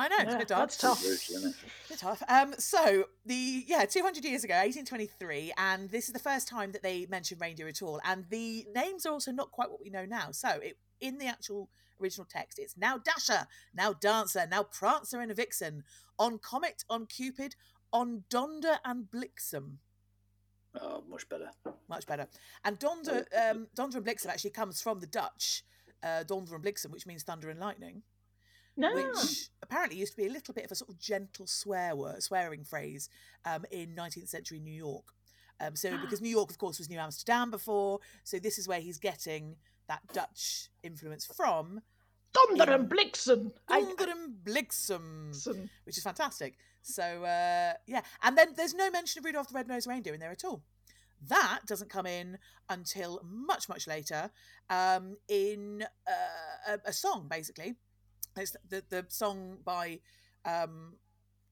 I 0.00 0.08
know 0.08 0.16
it's 0.20 0.28
a 0.28 0.32
Yeah, 0.32 0.38
bit 0.38 0.48
dark. 0.48 0.60
that's 0.60 0.76
tough. 0.76 1.02
Brutal. 1.02 1.54
Bit 1.88 1.98
tough. 1.98 2.22
Um, 2.28 2.54
so 2.58 3.04
the 3.26 3.64
yeah, 3.66 3.84
two 3.84 4.02
hundred 4.02 4.24
years 4.24 4.44
ago, 4.44 4.54
eighteen 4.62 4.84
twenty 4.84 5.06
three, 5.06 5.52
and 5.58 5.90
this 5.90 6.06
is 6.06 6.12
the 6.12 6.20
first 6.20 6.46
time 6.46 6.70
that 6.72 6.82
they 6.82 7.06
mention 7.06 7.38
reindeer 7.40 7.66
at 7.66 7.82
all. 7.82 8.00
And 8.04 8.24
the 8.30 8.66
names 8.74 9.06
are 9.06 9.12
also 9.12 9.32
not 9.32 9.50
quite 9.50 9.70
what 9.70 9.80
we 9.82 9.90
know 9.90 10.04
now. 10.04 10.30
So 10.30 10.48
it 10.50 10.78
in 11.00 11.18
the 11.18 11.26
actual 11.26 11.68
original 12.00 12.26
text, 12.30 12.60
it's 12.60 12.76
now 12.76 12.98
Dasher, 12.98 13.46
now 13.74 13.92
Dancer, 13.92 14.46
now 14.48 14.62
Prancer 14.62 15.20
and 15.20 15.34
Vixen, 15.34 15.82
on 16.16 16.38
Comet, 16.38 16.84
on 16.88 17.06
Cupid, 17.06 17.56
on 17.92 18.22
Donder 18.30 18.78
and 18.84 19.06
Blixen. 19.10 19.78
Oh, 20.80 21.02
much 21.08 21.28
better. 21.28 21.50
Much 21.88 22.06
better. 22.06 22.28
And 22.64 22.78
Donder, 22.78 23.26
um, 23.36 23.66
Donder 23.74 23.98
and 23.98 24.06
Blixen 24.06 24.26
actually 24.26 24.50
comes 24.50 24.80
from 24.80 25.00
the 25.00 25.08
Dutch, 25.08 25.64
uh, 26.04 26.22
Donder 26.22 26.54
and 26.54 26.64
Blixen, 26.64 26.90
which 26.90 27.06
means 27.06 27.24
thunder 27.24 27.50
and 27.50 27.58
lightning 27.58 28.02
No. 28.78 28.94
which 28.94 29.48
apparently 29.60 29.98
used 29.98 30.12
to 30.12 30.16
be 30.16 30.26
a 30.26 30.32
little 30.32 30.54
bit 30.54 30.64
of 30.64 30.72
a 30.72 30.74
sort 30.74 30.88
of 30.88 30.98
gentle 30.98 31.46
swear 31.46 31.96
word, 31.96 32.22
swearing 32.22 32.64
phrase 32.64 33.08
um, 33.44 33.64
in 33.70 33.94
19th 33.94 34.28
century 34.28 34.60
New 34.60 34.72
York. 34.72 35.04
Um, 35.60 35.74
so 35.74 35.98
because 35.98 36.20
New 36.20 36.30
York, 36.30 36.50
of 36.50 36.58
course, 36.58 36.78
was 36.78 36.88
New 36.88 36.98
Amsterdam 36.98 37.50
before, 37.50 37.98
so 38.22 38.38
this 38.38 38.58
is 38.58 38.68
where 38.68 38.80
he's 38.80 38.98
getting 38.98 39.56
that 39.88 40.00
Dutch 40.12 40.68
influence 40.82 41.26
from. 41.26 41.82
In 42.52 42.60
and 42.60 42.88
Blixen. 42.88 43.52
Donder 43.68 44.10
and 44.12 44.44
Blixen, 44.44 45.32
Blixen. 45.32 45.68
which 45.84 45.96
is 45.96 46.04
fantastic. 46.04 46.56
So 46.82 47.02
uh, 47.02 47.72
yeah, 47.86 48.02
and 48.22 48.38
then 48.38 48.48
there's 48.56 48.74
no 48.74 48.90
mention 48.90 49.20
of 49.20 49.24
Rudolph 49.24 49.48
the 49.48 49.54
Red-Nosed 49.54 49.86
Reindeer 49.88 50.14
in 50.14 50.20
there 50.20 50.30
at 50.30 50.44
all. 50.44 50.62
That 51.26 51.60
doesn't 51.66 51.90
come 51.90 52.06
in 52.06 52.38
until 52.68 53.20
much 53.24 53.68
much 53.68 53.88
later, 53.88 54.30
um, 54.70 55.16
in 55.26 55.84
uh, 56.06 56.72
a, 56.84 56.90
a 56.90 56.92
song 56.92 57.26
basically. 57.28 57.74
It's 58.36 58.56
the 58.68 58.82
the 58.88 59.04
song 59.08 59.58
by 59.64 60.00
um, 60.44 60.94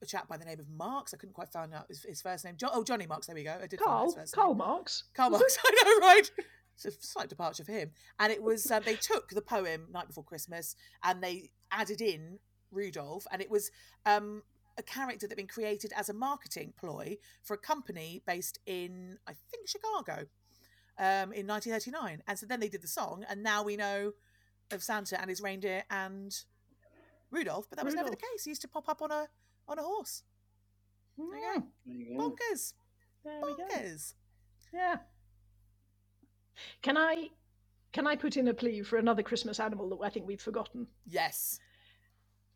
a 0.01 0.05
chap 0.05 0.27
by 0.27 0.37
the 0.37 0.45
name 0.45 0.59
of 0.59 0.69
Marks. 0.69 1.13
I 1.13 1.17
couldn't 1.17 1.33
quite 1.33 1.51
find 1.51 1.73
out 1.73 1.85
his, 1.87 2.03
his 2.03 2.21
first 2.21 2.45
name. 2.45 2.55
Jo- 2.57 2.69
oh, 2.71 2.83
Johnny 2.83 3.07
Marks. 3.07 3.27
There 3.27 3.35
we 3.35 3.43
go. 3.43 3.57
I 3.61 3.67
did 3.67 3.79
find 3.79 3.85
Carl. 3.85 4.11
first 4.11 4.33
Karl 4.35 4.49
name. 4.49 4.57
Marx. 4.57 5.03
Karl 5.13 5.29
Marx. 5.31 5.57
I 5.65 5.83
know, 5.83 6.07
right? 6.07 6.31
It's 6.75 6.85
a 6.85 6.91
slight 6.91 7.29
departure 7.29 7.63
for 7.63 7.71
him. 7.71 7.91
And 8.19 8.31
it 8.31 8.41
was 8.41 8.69
uh, 8.69 8.79
they 8.79 8.95
took 8.95 9.29
the 9.29 9.41
poem 9.41 9.87
"Night 9.91 10.07
Before 10.07 10.23
Christmas" 10.23 10.75
and 11.03 11.23
they 11.23 11.49
added 11.71 12.01
in 12.01 12.39
Rudolph, 12.71 13.25
and 13.31 13.41
it 13.41 13.49
was 13.49 13.71
um, 14.05 14.43
a 14.77 14.83
character 14.83 15.27
that 15.27 15.31
had 15.31 15.37
been 15.37 15.47
created 15.47 15.91
as 15.95 16.09
a 16.09 16.13
marketing 16.13 16.73
ploy 16.79 17.17
for 17.43 17.53
a 17.55 17.57
company 17.57 18.21
based 18.27 18.59
in, 18.65 19.17
I 19.27 19.33
think, 19.51 19.67
Chicago, 19.67 20.27
um, 20.99 21.33
in 21.33 21.47
1939. 21.47 22.21
And 22.27 22.37
so 22.37 22.45
then 22.45 22.59
they 22.59 22.69
did 22.69 22.83
the 22.83 22.87
song, 22.87 23.25
and 23.27 23.41
now 23.41 23.63
we 23.63 23.75
know 23.75 24.11
of 24.71 24.83
Santa 24.83 25.19
and 25.19 25.29
his 25.29 25.41
reindeer 25.41 25.83
and 25.89 26.35
Rudolph. 27.31 27.67
But 27.69 27.77
that 27.77 27.85
was 27.85 27.95
never 27.95 28.09
the 28.09 28.15
case. 28.15 28.43
He 28.43 28.51
used 28.51 28.61
to 28.61 28.67
pop 28.67 28.87
up 28.89 29.01
on 29.01 29.11
a 29.11 29.27
on 29.67 29.79
a 29.79 29.83
horse. 29.83 30.23
There 31.17 31.25
you 31.27 31.33
go. 31.55 31.63
There 31.85 31.95
you 31.95 32.17
go. 32.17 32.29
Bonkers, 32.29 32.73
There 33.23 33.39
we 33.43 33.55
go. 33.55 33.63
bonkers. 33.67 34.13
Yeah. 34.73 34.95
Can 36.81 36.97
I 36.97 37.29
can 37.93 38.07
I 38.07 38.15
put 38.15 38.37
in 38.37 38.47
a 38.47 38.53
plea 38.53 38.81
for 38.83 38.97
another 38.97 39.23
Christmas 39.23 39.59
animal 39.59 39.89
that 39.89 39.99
I 40.05 40.09
think 40.09 40.27
we've 40.27 40.41
forgotten? 40.41 40.87
Yes. 41.05 41.59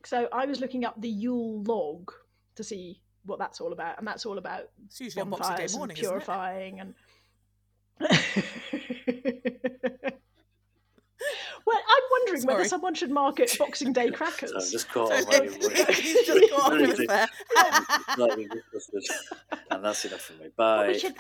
So 0.06 0.28
I 0.32 0.46
was 0.46 0.60
looking 0.60 0.86
up 0.86 1.00
the 1.00 1.10
Yule 1.10 1.64
log 1.64 2.12
to 2.56 2.64
see 2.64 3.02
what 3.26 3.38
that's 3.40 3.62
all 3.62 3.72
about, 3.72 4.00
and 4.00 4.08
that's 4.08 4.26
all 4.26 4.38
about 4.40 4.70
It's 4.86 5.00
usually 5.00 5.22
on 5.22 5.30
Boxing 5.30 5.56
Day 5.56 5.68
bonfires 5.68 5.74
and 5.74 5.80
morning, 5.80 5.98
isn't 5.98 6.06
it? 6.06 6.10
purifying 6.10 6.80
and. 6.80 6.96
well, 11.72 11.80
I'm 11.90 12.04
wondering 12.12 12.46
whether 12.46 12.66
someone 12.68 12.94
should 12.94 13.12
market 13.12 13.56
Boxing 13.60 13.94
Day 13.94 14.12
crackers. 14.12 14.52
I've 14.56 14.70
just 14.72 14.90
caught 14.90 15.10
So 15.10 15.16
on 15.16 15.24
what 15.26 15.90
he's 15.96 16.26
just 16.26 16.50
got 16.52 16.72
Really 16.74 16.86
off 16.86 16.90
with 16.90 16.98
did. 16.98 17.10
there. 17.10 17.28
Slightly 18.16 18.48
disgusted. 18.74 19.04
And 19.70 19.84
that's 19.86 20.06
enough 20.06 20.22
for 20.22 20.34
me. 20.34 20.50
Well, 20.58 20.78
Bye. 20.84 20.88
we, 20.88 21.00
should, 21.00 21.14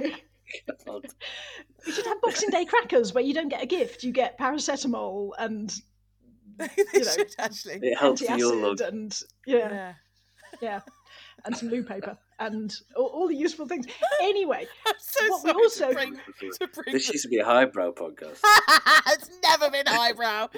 we, 0.00 0.10
should 0.10 0.76
have, 0.86 1.02
we 1.86 1.92
should 1.92 2.06
have 2.06 2.20
Boxing 2.20 2.50
Day 2.50 2.64
crackers 2.64 3.12
where 3.14 3.24
you 3.24 3.34
don't 3.34 3.48
get 3.48 3.62
a 3.62 3.66
gift, 3.66 4.02
you 4.04 4.12
get 4.12 4.38
paracetamol 4.38 5.30
and 5.38 5.74
you 6.60 6.66
know, 6.94 7.02
should 7.02 7.34
actually. 7.38 7.80
It 7.82 7.98
helps 7.98 8.20
the 8.20 8.28
antacid 8.28 8.38
Yule 8.38 8.56
log. 8.56 8.80
and 8.80 9.20
yeah, 9.46 9.56
Yeah. 9.70 9.92
yeah, 10.60 10.80
and 11.44 11.56
some 11.56 11.68
loo 11.68 11.82
paper 11.82 12.16
and 12.38 12.74
all, 12.96 13.06
all 13.06 13.28
the 13.28 13.34
useful 13.36 13.66
things. 13.66 13.86
Anyway, 14.22 14.66
I'm 14.86 14.94
so 14.98 15.28
What 15.30 15.44
we 15.44 15.50
also- 15.52 15.88
to 15.88 15.94
bring, 15.94 16.14
to 16.60 16.68
bring 16.68 16.92
This 16.94 17.08
used 17.10 17.22
to 17.24 17.28
be 17.28 17.38
a 17.38 17.44
highbrow 17.44 17.92
podcast. 17.92 18.38
it's 19.08 19.30
never 19.42 19.70
been 19.70 19.86
highbrow. 19.86 20.48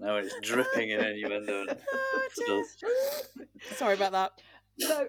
Now 0.00 0.16
it's 0.16 0.34
dripping 0.42 0.90
in 0.90 1.00
innuendo. 1.00 1.66
Oh, 1.92 2.64
sorry 3.74 3.94
about 3.94 4.12
that. 4.12 4.32
so 4.78 5.08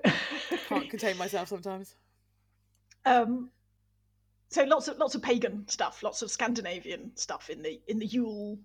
Can't 0.67 0.89
contain 0.89 1.15
myself 1.17 1.47
sometimes. 1.49 1.95
um, 3.05 3.51
so 4.49 4.63
lots 4.63 4.88
of 4.88 4.97
lots 4.97 5.13
of 5.13 5.22
pagan 5.22 5.67
stuff, 5.67 6.01
lots 6.01 6.24
of 6.24 6.32
Scandinavian 6.32 7.11
stuff 7.15 7.51
in 7.51 7.61
the 7.61 7.80
in 7.88 7.99
the 7.99 8.05
Yule 8.07 8.57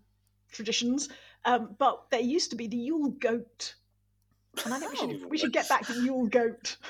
traditions. 0.51 1.11
Um, 1.45 1.77
but 1.79 2.07
there 2.11 2.21
used 2.21 2.49
to 2.51 2.57
be 2.57 2.69
the 2.69 2.77
Yule 2.79 3.11
goat, 3.11 3.75
and 4.65 4.75
I 4.75 4.79
think 4.79 4.93
we 4.93 4.97
should 4.99 5.23
Oh. 5.25 5.29
we 5.29 5.39
should 5.39 5.53
get 5.53 5.69
back 5.69 5.87
to 5.87 5.93
Yule 6.03 6.27
goat. 6.29 6.77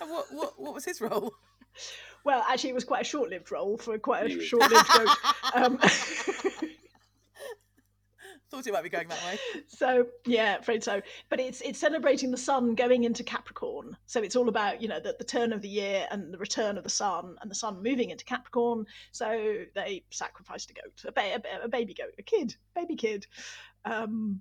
And 0.00 0.08
what, 0.10 0.26
what, 0.30 0.52
what 0.60 0.74
was 0.74 0.84
his 0.84 1.00
role? 1.00 1.32
Well, 2.24 2.44
actually, 2.48 2.70
it 2.70 2.74
was 2.74 2.84
quite 2.84 3.02
a 3.02 3.04
short-lived 3.04 3.50
role 3.50 3.76
for 3.78 3.98
quite 3.98 4.30
a 4.30 4.40
short-lived 4.40 4.88
goat. 4.96 5.08
Um, 5.54 5.78
Thought 8.50 8.66
it 8.66 8.72
might 8.72 8.82
be 8.82 8.88
going 8.88 9.08
that 9.08 9.22
way. 9.24 9.38
so 9.66 10.06
yeah, 10.24 10.56
afraid 10.56 10.82
so. 10.82 11.02
But 11.28 11.38
it's 11.38 11.60
it's 11.60 11.78
celebrating 11.78 12.30
the 12.30 12.38
sun 12.38 12.74
going 12.76 13.04
into 13.04 13.22
Capricorn. 13.22 13.94
So 14.06 14.22
it's 14.22 14.36
all 14.36 14.48
about 14.48 14.80
you 14.80 14.88
know 14.88 15.00
the, 15.00 15.14
the 15.18 15.24
turn 15.24 15.52
of 15.52 15.60
the 15.60 15.68
year 15.68 16.06
and 16.10 16.32
the 16.32 16.38
return 16.38 16.78
of 16.78 16.84
the 16.84 16.88
sun 16.90 17.36
and 17.42 17.50
the 17.50 17.54
sun 17.54 17.82
moving 17.82 18.08
into 18.08 18.24
Capricorn. 18.24 18.86
So 19.12 19.64
they 19.74 20.04
sacrificed 20.10 20.70
a 20.70 20.74
goat, 20.74 21.02
a, 21.06 21.12
ba- 21.12 21.42
a, 21.60 21.64
a 21.64 21.68
baby 21.68 21.92
goat, 21.92 22.14
a 22.18 22.22
kid, 22.22 22.54
baby 22.74 22.96
kid. 22.96 23.26
Um, 23.84 24.40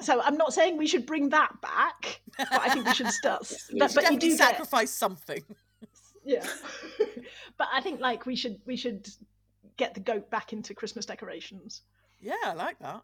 so 0.00 0.20
I'm 0.20 0.36
not 0.36 0.52
saying 0.52 0.76
we 0.76 0.86
should 0.86 1.06
bring 1.06 1.28
that 1.30 1.60
back, 1.60 2.20
but 2.36 2.48
I 2.52 2.70
think 2.70 2.86
we 2.86 2.94
should 2.94 3.08
start. 3.08 3.42
Yes, 3.70 3.94
but, 3.94 4.02
should 4.02 4.02
but 4.04 4.12
you 4.12 4.18
do 4.18 4.28
get, 4.30 4.38
sacrifice 4.38 4.90
something. 4.90 5.42
yeah. 6.24 6.46
but 7.58 7.68
I 7.72 7.80
think 7.80 8.00
like 8.00 8.26
we 8.26 8.36
should 8.36 8.60
we 8.66 8.76
should 8.76 9.08
get 9.76 9.94
the 9.94 10.00
goat 10.00 10.30
back 10.30 10.52
into 10.52 10.74
Christmas 10.74 11.06
decorations. 11.06 11.82
Yeah, 12.20 12.34
I 12.44 12.52
like 12.54 12.78
that. 12.80 13.02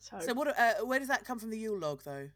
So, 0.00 0.18
So 0.20 0.34
what? 0.34 0.48
Uh, 0.58 0.84
where 0.84 0.98
does 0.98 1.08
that 1.08 1.24
come 1.24 1.38
from? 1.38 1.50
The 1.50 1.58
Yule 1.58 1.78
log, 1.78 2.02
though. 2.04 2.28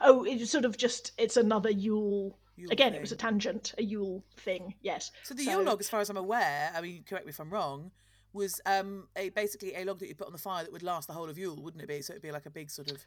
oh, 0.00 0.24
it's 0.24 0.50
sort 0.50 0.64
of 0.64 0.76
just 0.76 1.12
it's 1.18 1.36
another 1.36 1.70
Yule. 1.70 2.38
Yule 2.56 2.72
Again, 2.72 2.92
it 2.94 3.00
was 3.00 3.12
a 3.12 3.16
tangent, 3.16 3.72
a 3.78 3.82
Yule 3.82 4.24
thing. 4.38 4.74
Yes. 4.82 5.12
So 5.22 5.32
the 5.34 5.44
So- 5.44 5.50
Yule 5.52 5.64
log, 5.64 5.80
as 5.80 5.88
far 5.88 6.00
as 6.00 6.10
I'm 6.10 6.16
aware, 6.16 6.72
I 6.74 6.80
mean, 6.80 7.04
correct 7.08 7.24
me 7.24 7.30
if 7.30 7.38
I'm 7.40 7.50
wrong, 7.50 7.92
was 8.32 8.60
um 8.66 9.08
a 9.16 9.30
basically 9.30 9.74
a 9.74 9.84
log 9.84 9.98
that 10.00 10.08
you 10.08 10.14
put 10.14 10.26
on 10.26 10.32
the 10.32 10.38
fire 10.38 10.62
that 10.64 10.72
would 10.72 10.82
last 10.82 11.06
the 11.08 11.14
whole 11.14 11.28
of 11.30 11.38
Yule, 11.38 11.56
wouldn't 11.62 11.82
it 11.82 11.86
be? 11.88 12.02
So 12.02 12.12
it'd 12.12 12.22
be 12.22 12.30
like 12.32 12.46
a 12.46 12.50
big 12.50 12.70
sort 12.70 12.90
of 12.90 13.04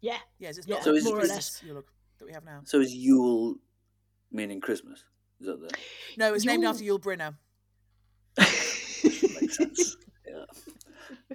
Yeah. 0.00 0.18
yes, 0.38 0.58
it's 0.58 0.66
Yeah, 0.66 0.76
not 0.76 0.84
So 0.84 0.94
is- 0.94 1.04
more 1.04 1.18
or 1.20 1.24
less. 1.24 1.62
Yule 1.62 1.76
log 1.76 1.84
that 2.18 2.24
we 2.26 2.32
have 2.32 2.44
now. 2.44 2.60
So 2.64 2.80
is 2.80 2.94
Yule 2.94 3.56
meaning 4.30 4.60
Christmas? 4.60 5.04
Is 5.40 5.46
that 5.46 5.60
the 5.60 5.70
No, 6.16 6.34
it's 6.34 6.44
named 6.44 6.64
after 6.64 6.82
Yul 6.84 7.00
Brynner. 7.00 7.34
makes 8.38 9.56
sense? 9.56 9.96
Yeah. 10.26 10.44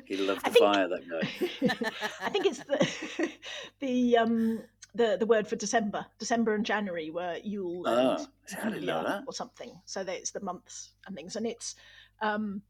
He 0.05 0.17
loved 0.17 0.45
the 0.45 0.51
think- 0.51 0.57
fire, 0.65 0.87
that 0.87 1.09
guy. 1.09 1.91
I 2.25 2.29
think 2.29 2.45
it's 2.45 2.59
the 2.59 3.29
the 3.79 4.17
um 4.17 4.61
the 4.95 5.17
the 5.19 5.25
word 5.25 5.47
for 5.47 5.55
December. 5.55 6.05
December 6.19 6.55
and 6.55 6.65
January 6.65 7.09
were 7.11 7.37
Yule 7.43 7.83
Oh, 7.87 7.91
and 7.91 8.27
I 8.61 8.69
didn't 8.69 8.85
know 8.85 9.01
Julia 9.01 9.03
that. 9.07 9.23
or 9.27 9.33
something. 9.33 9.79
So 9.85 10.03
that 10.03 10.15
it's 10.15 10.31
the 10.31 10.39
months 10.39 10.93
and 11.05 11.15
things, 11.15 11.35
and 11.35 11.45
it's 11.45 11.75
um 12.21 12.61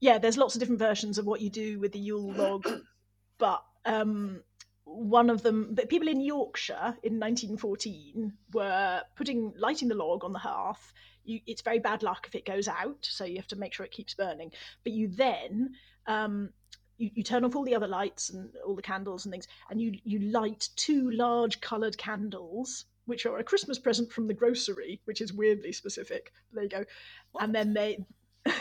yeah. 0.00 0.18
There's 0.18 0.36
lots 0.36 0.54
of 0.54 0.60
different 0.60 0.78
versions 0.78 1.18
of 1.18 1.26
what 1.26 1.40
you 1.40 1.50
do 1.50 1.78
with 1.78 1.92
the 1.92 1.98
Yule 1.98 2.32
log, 2.32 2.68
but 3.38 3.62
um 3.84 4.42
one 4.86 5.30
of 5.30 5.42
them, 5.42 5.74
but 5.74 5.88
people 5.88 6.08
in 6.08 6.20
Yorkshire 6.20 6.96
in 7.02 7.18
1914 7.18 8.32
were 8.52 9.02
putting 9.16 9.52
lighting 9.58 9.88
the 9.88 9.96
log 9.96 10.24
on 10.24 10.32
the 10.32 10.38
hearth. 10.38 10.92
You, 11.24 11.40
it's 11.44 11.62
very 11.62 11.80
bad 11.80 12.04
luck 12.04 12.26
if 12.28 12.36
it 12.36 12.46
goes 12.46 12.68
out, 12.68 12.98
so 13.00 13.24
you 13.24 13.36
have 13.36 13.48
to 13.48 13.56
make 13.56 13.74
sure 13.74 13.84
it 13.84 13.90
keeps 13.90 14.14
burning. 14.14 14.52
But 14.84 14.92
you 14.92 15.08
then 15.08 15.74
um, 16.06 16.50
you, 16.98 17.10
you 17.14 17.22
turn 17.24 17.44
off 17.44 17.56
all 17.56 17.64
the 17.64 17.74
other 17.74 17.88
lights 17.88 18.30
and 18.30 18.50
all 18.64 18.76
the 18.76 18.82
candles 18.82 19.26
and 19.26 19.32
things, 19.32 19.48
and 19.70 19.80
you 19.80 19.98
you 20.04 20.20
light 20.20 20.68
two 20.76 21.10
large 21.10 21.60
coloured 21.60 21.98
candles, 21.98 22.84
which 23.06 23.26
are 23.26 23.38
a 23.38 23.44
Christmas 23.44 23.80
present 23.80 24.12
from 24.12 24.28
the 24.28 24.34
grocery, 24.34 25.00
which 25.04 25.20
is 25.20 25.32
weirdly 25.32 25.72
specific. 25.72 26.32
There 26.52 26.62
you 26.62 26.68
go. 26.70 26.84
What? 27.32 27.42
And 27.42 27.52
then 27.52 27.74
they 27.74 28.06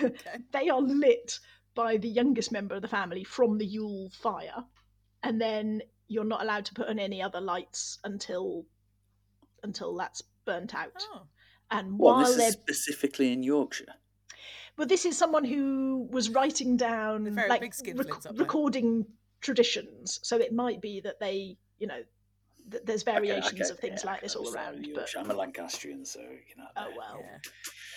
Okay. 0.04 0.16
they 0.52 0.70
are 0.70 0.82
lit 0.82 1.40
by 1.76 1.98
the 1.98 2.08
youngest 2.10 2.52
member 2.52 2.76
of 2.76 2.82
the 2.82 2.88
family 2.88 3.24
from 3.24 3.58
the 3.58 3.66
Yule 3.66 4.10
fire, 4.22 4.64
and 5.24 5.40
then 5.42 5.82
you're 6.08 6.24
not 6.24 6.42
allowed 6.42 6.66
to 6.66 6.74
put 6.74 6.88
on 6.88 7.00
any 7.00 7.22
other 7.22 7.42
lights 7.42 8.00
until 8.04 8.66
until 9.64 9.96
that's 9.96 10.22
burnt 10.46 10.76
out. 10.76 10.92
Oh. 11.14 11.24
And 11.72 11.98
Well, 11.98 12.16
while 12.16 12.26
this 12.28 12.38
they're 12.38 12.48
is 12.50 12.54
specifically 12.54 13.34
in 13.34 13.42
Yorkshire. 13.42 13.94
but 14.78 14.88
this 14.88 15.06
is 15.06 15.18
someone 15.18 15.44
who 15.44 16.08
was 16.12 16.30
writing 16.30 16.78
down 16.78 17.24
They're 17.24 17.48
like 17.50 17.62
big 17.62 17.74
skin 17.74 17.98
rec- 17.98 18.08
flints 18.08 18.26
up 18.28 18.36
there. 18.36 18.44
recording 18.46 19.06
traditions 19.42 20.20
so 20.24 20.38
it 20.38 20.54
might 20.54 20.82
be 20.82 21.02
that 21.02 21.20
they 21.20 21.58
you 21.80 21.88
know 21.88 22.02
th- 22.72 22.84
there's 22.86 23.02
variations 23.04 23.62
okay, 23.62 23.70
of 23.72 23.80
things 23.80 24.02
yeah, 24.04 24.12
like 24.12 24.22
this 24.22 24.36
all 24.36 24.52
around 24.54 24.88
but 24.96 25.10
I'm 25.18 25.30
a 25.32 25.34
Lancastrian, 25.36 26.06
so 26.06 26.20
you 26.20 26.56
know. 26.58 26.66
oh 26.78 26.88
well 26.98 27.20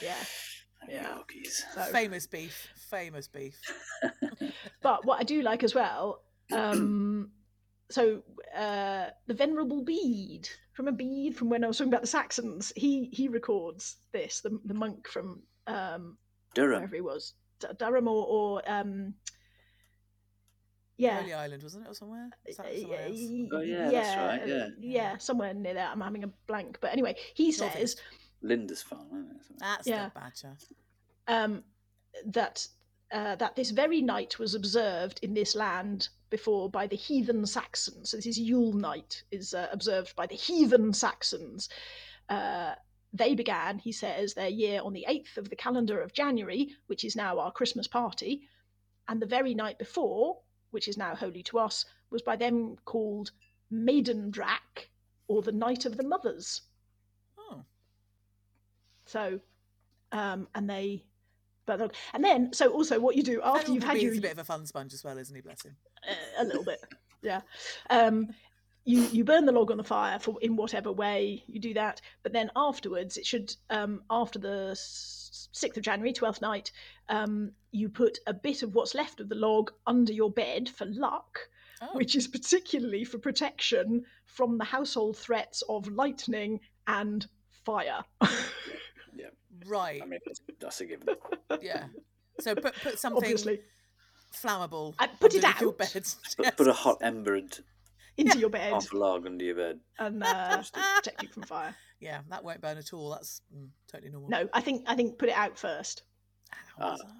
Yeah. 0.02 0.08
yeah 0.08 0.14
they're 0.14 0.57
yeah. 0.88 1.16
Yorkies. 1.16 1.62
so 1.74 1.82
Famous 1.92 2.26
beef. 2.26 2.68
Famous 2.90 3.28
beef. 3.28 3.58
but 4.82 5.04
what 5.04 5.20
i 5.20 5.24
do 5.24 5.42
like 5.42 5.62
as 5.64 5.74
well 5.74 6.22
um 6.52 7.30
so 7.90 8.22
uh 8.56 9.06
the 9.26 9.34
venerable 9.34 9.82
bede 9.82 10.48
from 10.72 10.88
a 10.88 10.92
bede 10.92 11.36
from 11.36 11.48
when 11.50 11.64
i 11.64 11.66
was 11.66 11.78
talking 11.78 11.92
about 11.92 12.02
the 12.02 12.06
saxons 12.06 12.72
he 12.76 13.08
he 13.12 13.28
records 13.28 13.96
this 14.12 14.40
the, 14.40 14.58
the 14.66 14.74
monk 14.74 15.08
from 15.08 15.42
um 15.66 16.16
Durham. 16.54 16.76
wherever 16.80 16.94
he 16.96 17.02
was 17.02 17.34
D- 17.60 17.68
durham 17.78 18.08
or, 18.08 18.26
or 18.26 18.70
um 18.70 19.14
yeah 20.96 21.20
Holy 21.20 21.32
Island, 21.34 21.62
wasn't 21.62 21.86
it, 21.86 21.90
or 21.90 21.94
somewhere? 21.94 22.28
Is 22.46 22.58
Uh, 22.58 22.64
somewhere 22.80 23.08
Oh, 23.52 23.60
yeah, 23.60 23.90
that's 23.90 24.16
right, 24.16 24.48
yeah. 24.48 24.66
yeah, 24.80 25.16
somewhere 25.18 25.54
near 25.54 25.74
there. 25.74 25.86
I'm 25.86 26.00
having 26.00 26.24
a 26.24 26.30
blank, 26.48 26.78
but 26.80 26.92
anyway, 26.92 27.14
he 27.34 27.52
says 27.52 27.60
Northeast. 27.72 28.02
Lindisfarne, 28.42 29.06
isn't 29.40 29.56
it? 29.56 29.58
That's 29.58 29.86
Yeah. 29.86 30.08
the 30.14 30.20
badger. 30.20 30.56
um, 31.26 31.64
that 32.24 32.66
uh, 33.10 33.36
that 33.36 33.56
this 33.56 33.70
very 33.70 34.02
night 34.02 34.38
was 34.38 34.54
observed 34.54 35.18
in 35.22 35.32
this 35.32 35.54
land 35.54 36.08
before 36.28 36.68
by 36.68 36.86
the 36.86 36.96
heathen 36.96 37.46
Saxons. 37.46 38.10
So 38.10 38.18
this 38.18 38.26
is 38.26 38.38
Yule 38.38 38.74
night 38.74 39.22
is 39.30 39.54
uh, 39.54 39.68
observed 39.72 40.14
by 40.14 40.26
the 40.26 40.34
heathen 40.34 40.92
Saxons. 40.92 41.70
Uh, 42.28 42.74
they 43.14 43.34
began, 43.34 43.78
he 43.78 43.92
says, 43.92 44.34
their 44.34 44.48
year 44.50 44.82
on 44.82 44.92
the 44.92 45.06
8th 45.08 45.38
of 45.38 45.48
the 45.48 45.56
calendar 45.56 46.02
of 46.02 46.12
January, 46.12 46.68
which 46.88 47.02
is 47.02 47.16
now 47.16 47.38
our 47.38 47.50
Christmas 47.50 47.86
party, 47.86 48.42
and 49.08 49.22
the 49.22 49.26
very 49.26 49.54
night 49.54 49.78
before, 49.78 50.40
which 50.70 50.86
is 50.86 50.98
now 50.98 51.14
holy 51.14 51.42
to 51.44 51.58
us, 51.58 51.86
was 52.10 52.20
by 52.20 52.36
them 52.36 52.76
called 52.84 53.30
Maidendrak, 53.72 54.90
or 55.28 55.40
the 55.40 55.52
Night 55.52 55.86
of 55.86 55.96
the 55.96 56.02
Mothers. 56.06 56.60
So, 59.08 59.40
um, 60.12 60.46
and 60.54 60.68
they, 60.68 61.04
but 61.66 61.94
and 62.14 62.22
then 62.22 62.52
so 62.52 62.68
also 62.70 63.00
what 63.00 63.16
you 63.16 63.22
do 63.22 63.40
after 63.42 63.72
you've 63.72 63.82
had 63.82 64.00
your 64.00 64.14
a 64.14 64.20
bit 64.20 64.32
of 64.32 64.38
a 64.38 64.44
fun 64.44 64.66
sponge 64.66 64.92
as 64.94 65.02
well, 65.02 65.18
isn't 65.18 65.34
he? 65.34 65.40
Bless 65.42 65.62
him. 65.64 65.76
uh, 66.08 66.42
a 66.42 66.44
little 66.44 66.64
bit, 66.64 66.78
yeah. 67.22 67.40
Um, 67.90 68.28
you 68.84 69.02
you 69.12 69.24
burn 69.24 69.44
the 69.46 69.52
log 69.52 69.70
on 69.70 69.76
the 69.78 69.84
fire 69.84 70.18
for 70.18 70.36
in 70.40 70.56
whatever 70.56 70.92
way 70.92 71.42
you 71.46 71.58
do 71.60 71.74
that, 71.74 72.00
but 72.22 72.32
then 72.32 72.50
afterwards 72.54 73.16
it 73.16 73.26
should 73.26 73.54
um, 73.70 74.02
after 74.10 74.38
the 74.38 74.72
sixth 74.76 75.76
of 75.76 75.82
January, 75.82 76.12
twelfth 76.12 76.40
night, 76.40 76.70
um, 77.08 77.52
you 77.72 77.88
put 77.88 78.18
a 78.26 78.32
bit 78.34 78.62
of 78.62 78.74
what's 78.74 78.94
left 78.94 79.20
of 79.20 79.28
the 79.28 79.34
log 79.34 79.70
under 79.86 80.12
your 80.12 80.30
bed 80.30 80.68
for 80.68 80.84
luck, 80.86 81.38
Oh. 81.80 81.88
which 81.92 82.16
is 82.16 82.26
particularly 82.26 83.04
for 83.04 83.18
protection 83.18 84.04
from 84.26 84.58
the 84.58 84.64
household 84.64 85.16
threats 85.16 85.62
of 85.68 85.86
lightning 85.88 86.58
and 86.86 87.26
fire. 87.64 88.02
Right. 89.66 90.00
I 90.02 90.06
mean, 90.06 90.20
that's, 90.26 90.40
that's 90.60 90.80
a 90.80 90.86
given. 90.86 91.08
yeah. 91.62 91.86
So 92.40 92.54
put 92.54 92.74
put 92.82 92.98
something 92.98 93.22
Obviously, 93.22 93.60
flammable. 94.34 94.94
I 94.98 95.06
put 95.06 95.34
it 95.34 95.44
underneath 95.44 95.60
your 95.60 95.70
out. 95.70 95.78
bed. 95.78 96.06
Put, 96.36 96.56
put 96.56 96.68
a 96.68 96.72
hot 96.72 96.98
ember 97.02 97.34
and 97.34 97.58
into 98.16 98.38
your 98.38 98.50
bed 98.50 98.72
half 98.72 98.92
a 98.92 98.96
log 98.96 99.26
under 99.26 99.44
your 99.44 99.54
bed. 99.54 99.80
and 99.98 100.22
uh, 100.22 100.62
protect 100.96 101.22
you 101.22 101.28
from 101.28 101.42
fire. 101.44 101.74
Yeah, 102.00 102.20
that 102.30 102.42
won't 102.44 102.60
burn 102.60 102.78
at 102.78 102.92
all. 102.92 103.10
That's 103.10 103.42
mm, 103.56 103.68
totally 103.90 104.10
normal. 104.10 104.28
No, 104.30 104.48
I 104.52 104.60
think 104.60 104.84
I 104.86 104.94
think 104.94 105.18
put 105.18 105.28
it 105.28 105.36
out 105.36 105.58
first. 105.58 106.02
How 106.50 106.86
Ah. 106.88 106.92
bizarre. 106.92 107.10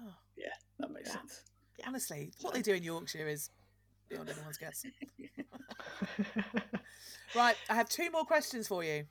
That 0.79 0.91
makes 0.91 1.09
Yeah. 1.09 1.15
sense. 1.15 1.41
Honestly, 1.85 2.31
what 2.41 2.53
they 2.53 2.61
do 2.61 2.73
in 2.73 2.83
Yorkshire 2.83 3.27
is 3.27 3.49
beyond 4.09 4.29
anyone's 4.29 4.57
guess. 4.57 4.85
Right, 7.35 7.55
I 7.69 7.75
have 7.75 7.89
two 7.89 8.09
more 8.11 8.23
questions 8.25 8.67
for 8.67 8.83
you. 8.83 9.05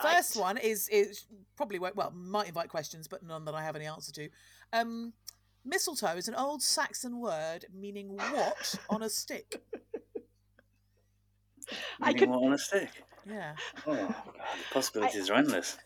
First 0.00 0.34
Right. 0.36 0.42
one 0.42 0.56
is 0.58 0.88
is 0.88 1.26
probably 1.56 1.78
won't- 1.78 1.96
well 1.96 2.10
might 2.10 2.48
invite 2.48 2.68
questions, 2.68 3.06
but 3.08 3.22
none 3.22 3.44
that 3.44 3.54
I 3.54 3.62
have 3.62 3.76
any 3.76 3.86
answer 3.86 4.12
to. 4.12 4.28
Um, 4.72 5.12
mistletoe 5.64 6.16
is 6.16 6.28
an 6.28 6.34
old 6.34 6.62
Saxon 6.62 7.20
word 7.20 7.66
meaning 7.72 8.16
what 8.16 8.74
on 8.90 9.02
a 9.02 9.08
stick. 9.08 9.62
I 12.00 12.06
Meaning 12.12 12.18
could- 12.18 12.28
what 12.30 12.42
on 12.44 12.52
a 12.52 12.58
stick? 12.58 12.90
Yeah, 13.26 13.54
Oh, 13.86 13.94
God, 13.94 14.14
the 14.34 14.74
possibilities 14.74 15.30
are 15.30 15.34
endless. 15.34 15.78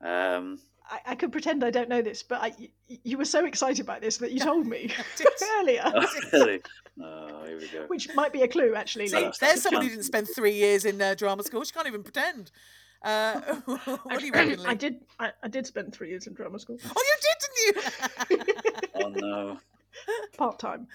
Um, 0.00 0.58
I, 0.88 1.00
I 1.08 1.14
could 1.14 1.30
pretend 1.30 1.62
I 1.62 1.70
don't 1.70 1.90
know 1.90 2.00
this, 2.00 2.22
but 2.22 2.40
I, 2.40 2.54
y- 2.58 2.70
you 2.88 3.18
were 3.18 3.26
so 3.26 3.44
excited 3.44 3.84
by 3.84 3.98
this 3.98 4.16
that 4.16 4.32
you 4.32 4.38
told 4.40 4.66
me 4.66 4.90
earlier, 5.58 5.82
oh, 5.84 6.06
really? 6.32 6.62
Oh, 7.02 7.44
here 7.46 7.58
we 7.58 7.68
go. 7.68 7.84
which 7.88 8.08
might 8.14 8.32
be 8.32 8.42
a 8.42 8.48
clue 8.48 8.74
actually. 8.74 9.08
See, 9.08 9.16
Well, 9.16 9.24
Like, 9.26 9.34
that's- 9.34 9.38
that's 9.40 9.52
there's 9.52 9.58
a 9.58 9.62
someone 9.68 9.82
who 9.82 9.90
didn't 9.90 10.04
spend 10.04 10.28
three 10.34 10.54
years 10.54 10.86
in 10.86 11.02
uh, 11.02 11.14
drama 11.14 11.42
school. 11.42 11.62
She 11.64 11.72
can't 11.72 11.86
even 11.86 12.02
pretend. 12.02 12.50
Uh, 13.04 13.40
what 14.04 14.18
do 14.20 14.26
you 14.26 14.32
reckon, 14.32 14.64
I 14.66 14.74
did. 14.74 15.00
I, 15.18 15.30
I 15.42 15.48
did 15.48 15.66
spend 15.66 15.92
three 15.94 16.08
years 16.10 16.26
in 16.26 16.34
drama 16.34 16.58
school, 16.58 16.78
Oh, 16.84 17.02
you 17.04 17.16
did, 17.20 17.38
didn't 17.40 18.46
you? 18.46 18.52
Oh, 18.94 19.08
no. 19.08 19.58
part 20.36 20.58
time. 20.58 20.86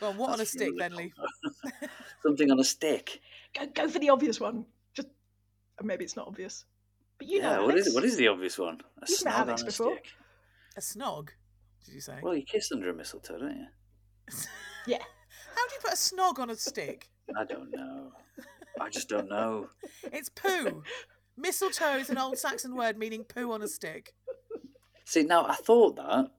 Well, 0.00 0.10
on, 0.10 0.16
what 0.18 0.30
on 0.30 0.40
a 0.40 0.46
stick, 0.46 0.68
really 0.68 0.78
then, 0.78 0.96
Lee? 0.96 1.12
Something 2.22 2.50
on 2.50 2.58
a 2.58 2.64
stick. 2.64 3.20
Go 3.58 3.66
go 3.66 3.88
for 3.88 3.98
the 3.98 4.10
obvious 4.10 4.40
one. 4.40 4.64
Just 4.94 5.08
maybe 5.82 6.04
it's 6.04 6.16
not 6.16 6.26
obvious, 6.26 6.64
but 7.18 7.28
you 7.28 7.40
know. 7.40 7.60
yeah, 7.60 7.66
What 7.66 7.76
is, 7.78 7.94
what 7.94 8.04
is 8.04 8.16
the 8.16 8.28
obvious 8.28 8.58
one? 8.58 8.80
A 9.02 9.06
You've 9.08 9.24
met 9.24 9.34
snog 9.34 9.38
Alex 9.38 9.60
on 9.62 9.66
a 9.66 9.70
before. 9.70 9.92
stick. 9.94 10.06
A 10.76 10.80
snog? 10.80 11.28
Did 11.84 11.94
you 11.94 12.00
say? 12.00 12.18
Well, 12.22 12.34
you 12.34 12.42
kiss 12.42 12.72
under 12.72 12.90
a 12.90 12.94
mistletoe, 12.94 13.38
don't 13.38 13.56
you? 13.56 13.66
Yeah. 14.86 14.98
How 15.54 15.68
do 15.68 15.74
you 15.74 15.80
put 15.82 15.92
a 15.92 15.96
snog 15.96 16.38
on 16.40 16.50
a 16.50 16.56
stick? 16.56 17.08
I 17.38 17.44
don't 17.44 17.70
know. 17.70 18.12
I 18.80 18.88
just 18.90 19.08
don't 19.08 19.28
know. 19.28 19.68
It's 20.12 20.28
poo. 20.28 20.82
Mistletoe 21.36 21.96
is 21.98 22.10
an 22.10 22.18
old 22.18 22.38
Saxon 22.38 22.76
word 22.76 22.96
meaning 22.98 23.24
poo 23.24 23.52
on 23.52 23.62
a 23.62 23.68
stick. 23.68 24.14
See, 25.04 25.22
now 25.22 25.46
I 25.46 25.54
thought 25.54 25.96
that, 25.96 26.30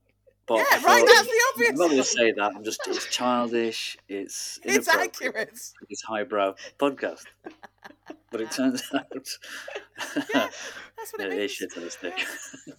but 0.48 0.56
Yeah, 0.58 0.64
I 0.72 0.76
right, 0.76 0.82
thought, 0.82 1.08
that's 1.08 1.28
the 1.28 1.42
obvious. 1.54 1.70
I'm 1.72 1.76
not 1.78 1.86
going 1.90 1.98
to 1.98 2.04
say 2.04 2.32
that. 2.32 2.54
I'm 2.56 2.64
just 2.64 2.80
it's 2.88 3.06
childish. 3.08 3.98
It's 4.08 4.60
It's 4.64 4.88
accurate. 4.88 5.60
It's 5.90 6.02
highbrow 6.04 6.56
podcast, 6.80 7.24
but 8.32 8.42
it 8.42 8.52
turns 8.52 8.82
out 8.94 9.06
Yeah, 10.34 10.50
that's 10.98 11.12
what 11.14 11.22
it 11.22 11.34
it 11.34 11.34
is 11.34 11.38
means. 11.40 11.52
shit 11.52 11.78
on 11.78 11.84
a 11.84 11.90
stick. 11.90 12.26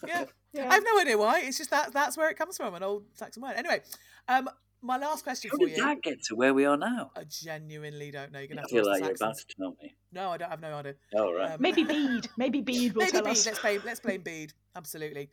Yeah. 0.07 0.25
Yeah. 0.53 0.71
I 0.71 0.75
have 0.75 0.85
no 0.85 0.99
idea 1.01 1.19
why. 1.19 1.41
It's 1.43 1.59
just 1.59 1.71
that 1.71 1.93
that's 1.93 2.17
where 2.17 2.31
it 2.31 2.39
comes 2.39 2.57
from, 2.57 2.75
an 2.75 2.83
old 2.83 3.05
Saxon 3.15 3.43
word. 3.43 3.55
Anyway, 3.57 3.83
um, 4.29 4.49
my 4.83 4.97
last 4.99 5.24
question 5.24 5.51
How 5.51 5.57
for 5.57 5.66
did 5.66 5.77
you. 5.77 5.85
that 5.85 6.03
get 6.03 6.22
to 6.24 6.37
where 6.37 6.55
we 6.55 6.64
are 6.64 6.77
now? 6.77 7.11
I 7.16 7.24
genuinely 7.24 8.11
don't 8.11 8.33
know. 8.33 8.39
You're 8.39 8.49
gonna 8.49 8.61
I 8.61 8.62
have 8.62 8.68
to 8.70 8.74
feel 8.77 8.89
ask 8.91 9.01
like 9.01 9.09
you're 9.09 9.16
about 9.29 9.37
to 9.39 9.45
tell 9.59 9.77
me. 9.83 9.95
No, 10.12 10.31
I 10.31 10.37
don't 10.37 10.47
I 10.49 10.51
have 10.51 10.61
no 10.61 10.74
idea. 10.74 10.95
Oh 11.14 11.33
right. 11.33 11.53
Um, 11.53 11.57
Maybe 11.61 11.83
Bede. 11.85 12.29
Maybe 12.37 12.61
Bede 12.61 12.95
will 12.95 13.01
Maybe 13.01 13.12
tell 13.12 13.22
Bede. 13.22 13.31
us. 13.33 13.47
Let's 13.47 13.59
blame 13.61 13.83
let's 13.85 14.01
blame 14.01 14.20
Bede. 14.22 14.53
Absolutely. 14.77 15.31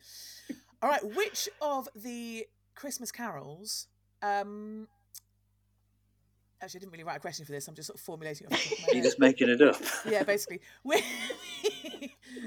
All 0.82 0.88
right. 0.88 1.04
Which 1.14 1.48
of 1.60 1.88
the 1.94 2.46
Christmas 2.74 3.12
carols? 3.12 3.86
Um, 4.22 4.88
actually, 6.62 6.78
I 6.78 6.80
didn't 6.80 6.92
really 6.92 7.04
write 7.04 7.16
a 7.18 7.20
question 7.20 7.44
for 7.44 7.52
this. 7.52 7.68
I'm 7.68 7.74
just 7.74 7.88
sort 7.88 7.98
of 7.98 8.04
formulating 8.04 8.46
it. 8.50 8.54
Off 8.54 8.62
the 8.64 8.68
top 8.70 8.78
of 8.78 8.86
my 8.88 8.92
You're 8.94 9.04
just 9.04 9.18
making 9.18 9.48
it 9.50 9.60
up. 9.62 9.76
Yeah, 10.10 10.22
basically. 10.24 10.60
Whi- 10.82 11.02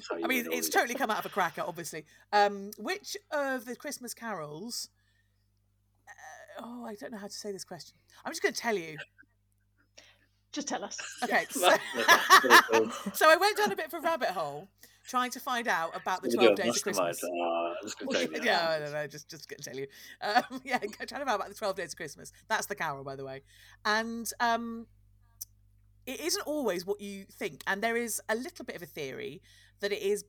Sorry, 0.02 0.24
I 0.24 0.28
mean, 0.28 0.48
it's 0.52 0.70
totally 0.70 0.96
come 0.96 1.10
out 1.10 1.20
of 1.20 1.26
a 1.26 1.30
cracker, 1.30 1.62
obviously. 1.66 2.06
Um, 2.34 2.72
which 2.78 3.16
of 3.32 3.66
the 3.66 3.76
Christmas 3.76 4.14
carols? 4.14 4.90
Uh, 6.58 6.62
oh, 6.64 6.86
I 6.86 6.96
don't 6.96 7.12
know 7.12 7.18
how 7.18 7.28
to 7.28 7.34
say 7.34 7.52
this 7.52 7.64
question. 7.64 7.96
I'm 8.26 8.32
just 8.32 8.42
going 8.42 8.54
to 8.54 8.60
tell 8.60 8.78
you. 8.78 8.98
Just 10.52 10.68
tell 10.68 10.84
us. 10.84 10.98
Okay, 11.24 11.46
so, 11.50 11.70
That's 11.70 12.40
pretty 12.40 12.56
cool. 12.72 12.92
so 13.14 13.30
I 13.30 13.36
went 13.36 13.58
down 13.58 13.72
a 13.72 13.76
bit 13.76 13.88
of 13.88 13.94
a 13.94 14.00
rabbit 14.00 14.30
hole 14.30 14.70
trying 15.08 15.32
to 15.32 15.40
find 15.40 15.68
out 15.68 15.96
about 15.96 16.22
the 16.22 16.30
What 16.30 16.40
we 16.40 16.48
do, 16.48 16.56
12 16.56 16.58
days 16.58 16.78
of. 16.78 16.84
Christmas. 16.84 17.24
I'm 17.24 17.76
just 17.84 18.02
Well, 18.02 18.12
tell 18.12 18.22
you 18.22 18.28
that. 18.30 18.44
Yeah, 18.44 18.70
I 18.70 18.80
don't 18.80 18.92
know. 18.92 19.08
Just, 19.08 19.30
just 19.30 19.48
gonna 19.48 19.62
tell 19.62 19.76
you. 19.76 19.88
Um, 20.22 20.62
yeah, 20.66 20.80
go 20.80 20.88
trying 20.88 21.08
to 21.08 21.16
find 21.18 21.30
out 21.30 21.36
about 21.36 21.50
the 21.50 21.56
Twelve 21.56 21.76
Days 21.76 21.94
of 21.94 21.98
Christmas. 21.98 22.32
That's 22.48 22.66
the 22.66 22.76
carol, 22.76 23.04
by 23.04 23.16
the 23.16 23.26
way. 23.26 23.44
And 23.86 24.30
um, 24.40 24.88
it 26.06 26.20
isn't 26.22 26.44
always 26.48 26.86
what 26.86 27.02
you 27.02 27.26
think. 27.32 27.64
And 27.68 27.82
there 27.82 27.98
is 27.98 28.22
a 28.30 28.36
little 28.36 28.66
bit 28.66 28.76
of 28.76 28.82
a 28.82 28.86
theory 28.86 29.42
that 29.80 29.92
it 29.92 30.02
is 30.02 30.26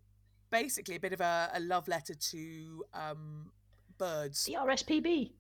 basically 0.51 0.97
a 0.97 1.01
bit 1.01 1.13
of 1.13 1.21
a, 1.21 1.51
a 1.55 1.61
love 1.61 1.89
letter 1.89 2.15
to 2.15 2.85
um, 2.95 3.51
birds. 3.99 4.45
The 4.45 4.55
RSPB. 4.55 5.33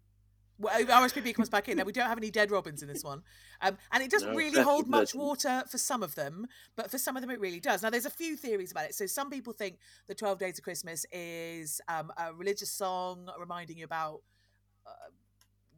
Well, 0.60 0.84
RSPB 0.84 1.34
comes 1.34 1.48
back 1.48 1.68
in. 1.68 1.76
Now 1.78 1.84
we 1.84 1.92
don't 1.92 2.08
have 2.08 2.18
any 2.18 2.30
dead 2.30 2.50
robins 2.50 2.82
in 2.82 2.88
this 2.88 3.04
one, 3.04 3.22
um, 3.60 3.78
and 3.92 4.02
it 4.02 4.10
doesn't 4.10 4.30
No, 4.30 4.36
really 4.36 4.60
hold 4.60 4.88
much 4.88 5.14
water 5.14 5.62
for 5.70 5.78
some 5.78 6.02
of 6.02 6.14
them, 6.16 6.46
but 6.74 6.90
for 6.90 6.98
some 6.98 7.16
of 7.16 7.22
them 7.22 7.30
it 7.30 7.40
really 7.40 7.60
does. 7.60 7.82
Now 7.82 7.90
there's 7.90 8.06
a 8.06 8.10
few 8.10 8.36
theories 8.36 8.72
about 8.72 8.86
it. 8.86 8.94
So 8.94 9.06
some 9.06 9.30
people 9.30 9.52
think 9.52 9.78
the 10.08 10.14
Twelve 10.14 10.38
Days 10.38 10.58
of 10.58 10.64
Christmas 10.64 11.06
is 11.12 11.80
um, 11.88 12.10
a 12.16 12.34
religious 12.34 12.70
song 12.70 13.30
reminding 13.38 13.78
you 13.78 13.84
about. 13.84 14.22
Uh, 14.86 15.10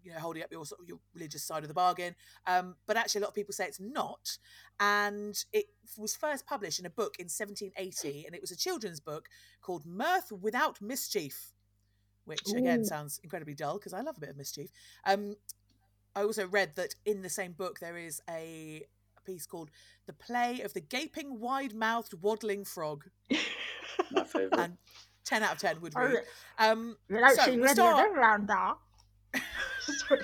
you 0.03 0.11
know, 0.11 0.19
holding 0.19 0.43
up 0.43 0.51
your 0.51 0.65
sort 0.65 0.81
of 0.81 0.89
your 0.89 0.99
religious 1.15 1.43
side 1.45 1.63
of 1.63 1.69
the 1.69 1.75
bargain, 1.75 2.15
um, 2.47 2.75
but 2.87 2.97
actually, 2.97 3.19
a 3.19 3.23
lot 3.23 3.29
of 3.29 3.35
people 3.35 3.53
say 3.53 3.67
it's 3.67 3.81
not. 3.81 4.39
And 4.79 5.35
it 5.53 5.67
was 5.99 6.17
first 6.17 6.47
published 6.47 6.81
in 6.81 6.87
a 6.87 6.91
book 6.91 7.17
in 7.19 7.25
1780, 7.25 8.25
and 8.25 8.35
it 8.35 8.41
was 8.41 8.51
a 8.51 8.57
children's 8.57 8.99
book 9.01 9.29
called 9.61 9.85
"Mirth 9.85 10.33
Without 10.33 10.81
Mischief," 10.81 11.53
which 12.31 12.53
again 12.57 12.81
Ooh. 12.81 12.85
sounds 12.85 13.21
incredibly 13.23 13.55
dull 13.55 13.75
because 13.79 13.93
I 13.93 14.01
love 14.01 14.17
a 14.17 14.21
bit 14.21 14.31
of 14.31 14.37
mischief. 14.39 14.71
Um, 15.05 15.37
I 16.17 16.23
also 16.23 16.47
read 16.49 16.77
that 16.77 16.95
in 17.05 17.21
the 17.23 17.29
same 17.29 17.53
book 17.53 17.79
there 17.81 17.99
is 17.99 18.23
a, 18.31 18.83
a 19.19 19.21
piece 19.23 19.45
called 19.47 19.71
"The 20.07 20.13
Play 20.15 20.63
of 20.63 20.73
the 20.73 20.81
Gaping, 20.81 21.39
Wide-Mouthed, 21.41 22.15
Waddling 22.23 22.65
Frog," 22.65 23.05
My 24.13 24.25
favourite. 24.25 24.59
and 24.59 24.79
ten 25.25 25.43
out 25.43 25.53
of 25.53 25.59
ten 25.59 25.81
would 25.83 25.93
Oh, 25.97 26.01
read. 26.01 26.23
Um, 26.59 26.97
You 27.09 27.19
don't 27.21 27.37
So, 27.37 27.45
see 27.45 27.51
we 27.53 27.57
many 27.59 27.71
of 27.71 27.77
start- 27.77 28.17
around 28.17 28.49
that. 28.49 28.75
Sorry. 30.09 30.21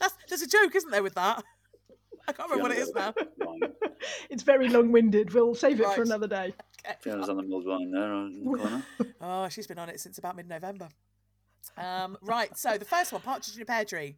that's 0.00 0.14
there's 0.28 0.42
a 0.42 0.46
joke, 0.48 0.74
isn't 0.74 0.90
there, 0.90 1.02
with 1.02 1.14
that? 1.14 1.42
I 2.28 2.32
can't 2.32 2.50
remember 2.50 2.68
what 2.68 2.76
it 2.76 2.82
is 2.82 2.92
now. 2.94 3.14
It's 4.30 4.42
very 4.42 4.68
long-winded. 4.68 5.32
We'll 5.32 5.54
save 5.54 5.80
it 5.80 5.88
for 5.92 6.02
another 6.02 6.26
day. 6.28 6.54
Fiona's 7.00 7.28
on 7.28 7.36
the 7.38 7.42
mulled 7.42 7.66
wine 7.66 7.90
there 7.90 8.12
in 8.14 8.38
the 8.38 8.44
corner. 8.44 8.82
Oh, 9.20 9.48
she's 9.48 9.66
been 9.66 9.78
on 9.78 9.88
it 9.88 10.00
since 10.00 10.18
about 10.18 10.36
mid-November. 10.36 10.88
Um, 11.76 12.16
right, 12.22 12.56
so 12.56 12.78
the 12.78 12.84
first 12.84 13.12
one, 13.12 13.22
Partridge 13.22 13.56
in 13.56 13.62
a 13.62 13.64
Pear 13.64 13.84
Tree. 13.84 14.16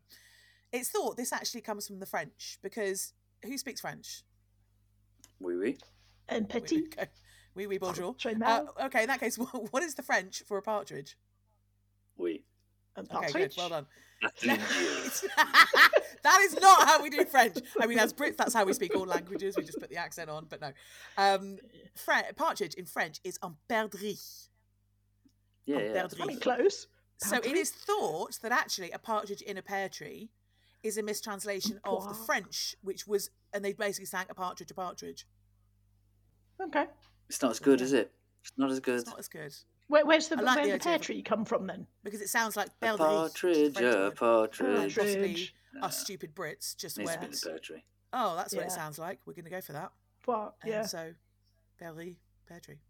It's 0.73 0.91
thought 0.91 1.17
this 1.17 1.33
actually 1.33 1.63
comes 1.63 1.87
from 1.87 1.99
the 1.99 2.07
French 2.07 2.59
because 2.63 3.15
who 3.43 3.57
speaks 3.57 3.81
French? 3.81 4.23
Oui, 5.41 5.55
oui. 5.55 5.79
And 6.29 6.47
Oui, 6.53 6.61
petit. 6.61 6.85
okay. 6.93 7.09
Oui, 7.55 7.67
oui, 7.67 7.79
bonjour. 7.79 8.15
Uh, 8.45 8.65
okay, 8.85 9.03
in 9.03 9.09
that 9.09 9.21
case, 9.21 9.37
what 9.71 9.83
is 9.83 9.95
the 9.95 10.03
French 10.03 10.43
for 10.47 10.59
a 10.59 10.63
partridge? 10.63 11.17
Oui. 12.17 12.43
And 12.99 13.13
Okay, 13.13 13.33
good. 13.33 13.55
Well 13.57 13.69
done. 13.69 13.87
That 16.25 16.41
is 16.41 16.61
not 16.61 16.87
how 16.89 17.03
we 17.03 17.11
do 17.11 17.25
French. 17.25 17.57
I 17.81 17.87
mean, 17.87 17.99
as 17.99 18.13
Brits, 18.13 18.37
that's 18.37 18.53
how 18.53 18.65
we 18.65 18.73
speak 18.73 18.95
all 18.97 19.07
languages. 19.07 19.57
We 19.57 19.63
just 19.63 19.79
put 19.79 19.89
the 19.89 19.97
accent 19.97 20.29
on, 20.29 20.47
but 20.49 20.61
no. 20.61 20.73
Um, 21.17 21.59
Fre- 21.95 22.33
partridge 22.37 22.75
in 22.75 22.87
French 22.87 23.21
is 23.25 23.39
un 23.43 23.57
perdrix. 23.71 24.49
Yeah, 25.65 25.77
Un 25.77 25.85
yeah. 25.85 25.93
that's 25.93 26.15
perdrix. 26.15 26.23
I 26.23 26.27
mean, 26.27 26.41
close. 26.41 26.87
So 27.19 27.37
it 27.37 27.43
Partridge. 27.45 27.69
thought 27.69 28.39
that 28.43 28.53
actually 28.53 28.91
a 28.91 28.99
partridge 28.99 29.43
in 29.43 29.59
a 29.59 29.63
pear 29.63 29.89
tree 29.89 30.31
is 30.83 30.99
a 30.99 31.03
mistranslation 31.03 31.81
of 31.85 32.07
the 32.09 32.15
French, 32.15 32.75
which 32.83 33.07
was, 33.07 33.31
and 33.53 33.65
they 33.65 33.73
basically 33.73 34.07
sang 34.07 34.27
a 34.29 34.35
partridge, 34.35 34.71
a 34.71 34.75
partridge. 34.75 35.27
Okay. 36.61 36.87
It's 37.29 37.41
not 37.43 37.53
as 37.53 37.59
good, 37.61 37.81
Yeah. 37.81 37.85
is 37.87 37.93
it? 37.93 38.13
It's 38.43 38.53
not 38.57 38.71
as 38.71 38.81
good. 38.81 38.99
It's 39.01 39.09
not 39.09 39.19
as 39.19 39.29
good 39.29 39.55
Where, 39.89 40.05
where's 40.07 40.29
the, 40.29 40.39
I 40.39 40.43
like 40.43 40.57
where's 40.57 40.69
the 40.69 40.73
the 40.79 40.85
pear 40.85 40.99
tree 40.99 41.23
come 41.23 41.45
from 41.45 41.67
then? 41.67 41.87
because 42.05 42.21
it 42.21 42.29
sounds 42.29 42.57
like 42.57 42.69
A 42.83 42.87
perdrix. 42.87 42.99
which 42.99 43.43
partridge, 43.43 43.77
a. 43.81 44.07
And 44.07 44.15
partridge. 44.17 44.95
possibly 44.95 45.17
Partridge. 45.29 45.55
us 45.83 45.99
stupid 46.01 46.35
Brits 46.35 46.77
just 46.77 46.99
Needs 46.99 47.13
to 47.13 47.19
went, 47.19 47.31
be 47.33 47.37
the 47.37 47.47
pear 47.49 47.59
tree. 47.59 47.85
oh, 48.13 48.37
that's 48.37 48.55
what 48.55 48.65
it 48.67 48.73
sounds 48.73 48.99
like. 48.99 49.19
We're 49.27 49.33
going 49.35 49.45
to 49.45 49.51
go 49.51 49.61
for 49.61 49.73
that. 49.73 49.91
What? 50.27 50.55
And 50.63 50.71
Yeah. 50.73 50.83
so, 50.83 51.15
Perdrix, 51.81 52.17
pear 52.47 52.61
tree. 52.61 52.81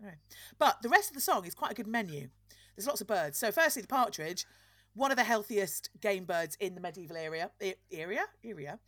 Anyway. 0.00 0.16
But 0.58 0.80
the 0.82 0.88
rest 0.88 1.10
of 1.10 1.14
the 1.14 1.20
song 1.20 1.44
is 1.46 1.54
quite 1.54 1.70
a 1.72 1.74
good 1.74 1.86
menu. 1.86 2.28
There's 2.76 2.86
lots 2.86 3.00
of 3.02 3.06
birds. 3.06 3.36
So, 3.38 3.52
firstly, 3.52 3.82
the 3.82 3.88
partridge, 3.88 4.46
one 4.94 5.10
of 5.10 5.18
the 5.18 5.24
healthiest 5.24 5.90
game 6.00 6.24
birds 6.24 6.56
in 6.60 6.74
the 6.74 6.80
medieval 6.80 7.16
area. 7.18 7.50
e- 7.60 7.74
Area? 7.92 8.24
Area? 8.42 8.78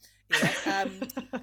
Um, 0.67 1.01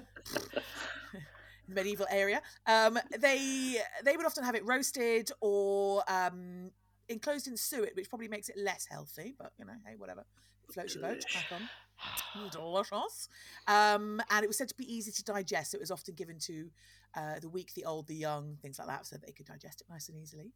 medieval 1.72 2.06
area. 2.10 2.40
Um, 2.66 2.98
they 3.18 3.76
they 4.04 4.16
would 4.16 4.26
often 4.26 4.44
have 4.44 4.54
it 4.54 4.64
roasted 4.64 5.30
or 5.40 6.02
um, 6.08 6.70
enclosed 7.08 7.48
in 7.48 7.56
suet, 7.56 7.94
which 7.96 8.08
probably 8.08 8.28
makes 8.28 8.48
it 8.48 8.56
less 8.56 8.86
healthy. 8.90 9.34
But 9.38 9.52
you 9.58 9.64
know, 9.64 9.74
hey, 9.86 9.94
whatever. 9.96 10.24
Floats 10.72 10.94
your 10.94 11.02
boat. 11.02 11.24
Crack 11.30 11.60
on. 11.60 12.50
Delicious. 12.50 13.28
Um, 13.66 14.20
and 14.30 14.44
it 14.44 14.46
was 14.46 14.56
said 14.56 14.68
to 14.68 14.74
be 14.74 14.92
easy 14.92 15.12
to 15.12 15.24
digest. 15.24 15.72
So 15.72 15.76
it 15.76 15.80
was 15.80 15.90
often 15.90 16.14
given 16.14 16.38
to 16.40 16.70
uh, 17.14 17.38
the 17.40 17.48
weak, 17.48 17.74
the 17.74 17.84
old, 17.84 18.06
the 18.06 18.14
young, 18.14 18.56
things 18.62 18.78
like 18.78 18.88
that, 18.88 19.06
so 19.06 19.16
that 19.16 19.26
they 19.26 19.32
could 19.32 19.46
digest 19.46 19.82
it 19.82 19.90
nice 19.90 20.08
and 20.08 20.16
easily. 20.16 20.52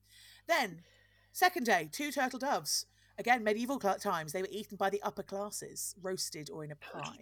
Then, 0.48 0.80
second 1.32 1.66
day, 1.66 1.88
two 1.92 2.10
turtle 2.10 2.38
doves. 2.38 2.86
Again, 3.18 3.42
medieval 3.44 3.78
times, 3.78 4.32
they 4.32 4.42
were 4.42 4.48
eaten 4.50 4.76
by 4.76 4.90
the 4.90 5.02
upper 5.02 5.22
classes, 5.22 5.94
roasted 6.02 6.50
or 6.50 6.64
in 6.64 6.70
a 6.72 6.76
pie. 6.76 7.16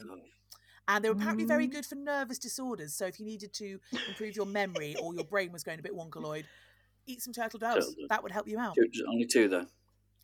And 0.86 1.02
they 1.04 1.08
were 1.08 1.16
apparently 1.16 1.44
very 1.44 1.66
Mm. 1.66 1.72
good 1.72 1.86
for 1.86 1.94
nervous 1.94 2.38
disorders. 2.38 2.94
So 2.94 3.06
if 3.06 3.18
you 3.18 3.24
needed 3.24 3.52
to 3.54 3.80
improve 4.08 4.36
your 4.36 4.44
memory 4.46 4.94
or 4.96 5.14
your 5.14 5.24
brain 5.24 5.50
was 5.50 5.64
going 5.64 5.78
a 5.78 5.82
bit 5.82 5.94
wonkaloid, 5.94 6.44
eat 7.06 7.22
some 7.22 7.32
turtle 7.32 7.58
doves. 7.58 7.86
Turtle. 7.88 8.06
That 8.08 8.22
would 8.22 8.32
help 8.32 8.46
you 8.46 8.58
out. 8.58 8.76
Only 9.08 9.24
two, 9.26 9.48
though. 9.48 9.66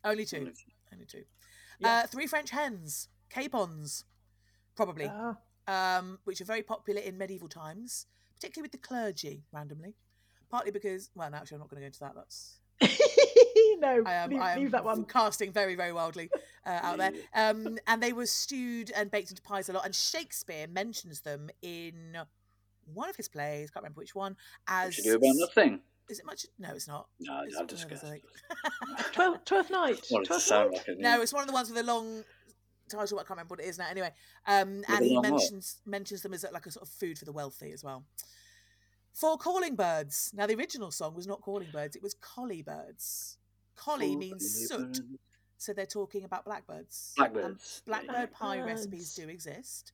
Only 0.03 0.25
two. 0.25 0.37
Only 0.37 0.53
Only 0.93 1.05
two. 1.05 1.23
Yeah. 1.79 1.89
Uh, 2.03 2.07
three 2.07 2.27
French 2.27 2.51
hens, 2.51 3.07
capons, 3.29 4.05
probably, 4.75 5.07
Ah. 5.09 5.37
um, 5.67 6.19
which 6.25 6.41
are 6.41 6.45
very 6.45 6.61
popular 6.63 7.01
in 7.01 7.17
medieval 7.17 7.49
times, 7.49 8.05
particularly 8.35 8.65
with 8.65 8.71
the 8.71 8.77
clergy, 8.77 9.45
randomly. 9.51 9.95
Partly 10.49 10.71
because, 10.71 11.09
well, 11.15 11.29
no, 11.31 11.37
actually, 11.37 11.55
I'm 11.55 11.59
not 11.61 11.69
going 11.69 11.77
to 11.77 11.81
go 11.81 11.85
into 11.87 11.99
that. 12.01 12.13
That's 12.15 12.59
no, 13.81 14.03
I 14.05 14.13
am, 14.13 14.29
leave, 14.29 14.41
I 14.41 14.53
am 14.53 14.59
leave 14.59 14.71
that 14.71 14.85
one. 14.85 15.03
casting 15.05 15.51
very, 15.51 15.75
very 15.75 15.91
wildly 15.91 16.29
uh, 16.65 16.79
out 16.81 16.97
there. 16.97 17.11
Um, 17.33 17.77
and 17.87 18.01
they 18.01 18.13
were 18.13 18.25
stewed 18.25 18.91
and 18.95 19.09
baked 19.11 19.29
into 19.31 19.41
pies 19.41 19.67
a 19.69 19.73
lot. 19.73 19.85
And 19.85 19.93
Shakespeare 19.95 20.67
mentions 20.67 21.21
them 21.21 21.49
in 21.61 22.17
one 22.93 23.09
of 23.09 23.15
his 23.15 23.27
plays. 23.27 23.69
Can't 23.71 23.83
remember 23.83 23.99
which 23.99 24.15
one. 24.15 24.35
As 24.67 24.93
should 24.95 25.05
you 25.05 25.11
do 25.11 25.17
about 25.17 25.35
nothing? 25.35 25.79
is 26.09 26.19
it 26.19 26.25
much? 26.25 26.45
No, 26.59 26.69
it's 26.75 26.87
not. 26.89 27.07
No, 27.21 27.41
It's 27.45 27.55
I'm 27.55 27.61
one 27.61 27.67
just 27.69 27.83
of 27.85 27.89
those, 27.89 28.03
I 28.03 28.03
guessing. 28.07 28.21
think. 28.89 29.11
Twelfth, 29.13 29.45
twelfth 29.45 29.71
night. 29.71 30.05
Twelfth 30.25 30.51
night. 30.51 30.71
like 30.73 30.87
it. 30.87 30.99
No, 30.99 31.21
it's 31.21 31.31
one 31.33 31.41
of 31.41 31.47
the 31.47 31.53
ones 31.53 31.69
with 31.69 31.77
a 31.79 31.83
long 31.83 32.23
title. 32.89 33.17
I 33.17 33.21
can't 33.21 33.29
remember 33.31 33.53
what 33.53 33.61
it 33.61 33.67
is 33.67 33.77
now. 33.77 33.87
Anyway, 33.89 34.11
um, 34.45 34.83
and 34.89 35.05
he 35.05 35.13
long 35.13 35.23
what? 35.23 35.29
mentions 35.31 35.79
mentions 35.85 36.21
them 36.21 36.33
as 36.33 36.45
like 36.51 36.65
a 36.65 36.71
sort 36.71 36.85
of 36.85 36.89
food 36.93 37.17
for 37.17 37.23
the 37.25 37.31
wealthy 37.31 37.71
as 37.71 37.83
well. 37.83 38.03
For 39.13 39.37
calling 39.37 39.75
birds. 39.75 40.31
Now, 40.33 40.47
the 40.47 40.55
original 40.55 40.91
song 40.91 41.15
was 41.15 41.27
not 41.27 41.41
calling 41.41 41.67
birds; 41.71 41.95
it 41.95 42.03
was 42.03 42.13
collie 42.15 42.61
birds. 42.61 43.37
Collie 43.81 44.15
means 44.15 44.67
soot, 44.67 44.99
so 45.57 45.73
they're 45.73 45.85
talking 45.87 46.23
about 46.23 46.45
blackbirds. 46.45 47.13
And 47.17 47.33
Blackbirds. 47.33 47.81
blackbird 47.85 48.31
pie 48.31 48.61
recipes 48.61 49.13
do 49.15 49.27
exist. 49.27 49.93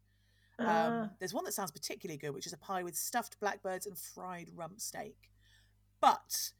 Ah, 0.60 0.88
Um, 1.04 1.12
there's 1.20 1.34
one 1.34 1.46
that 1.46 1.54
sounds 1.54 1.72
particularly 1.72 2.18
good, 2.18 2.32
which 2.34 2.46
is 2.48 2.54
a 2.54 2.58
pie 2.58 2.84
with 2.84 2.96
stuffed 2.98 3.40
blackbirds 3.40 3.86
and 3.86 3.98
fried 3.98 4.50
rump 4.56 4.82
steak. 4.82 5.32
But 6.02 6.52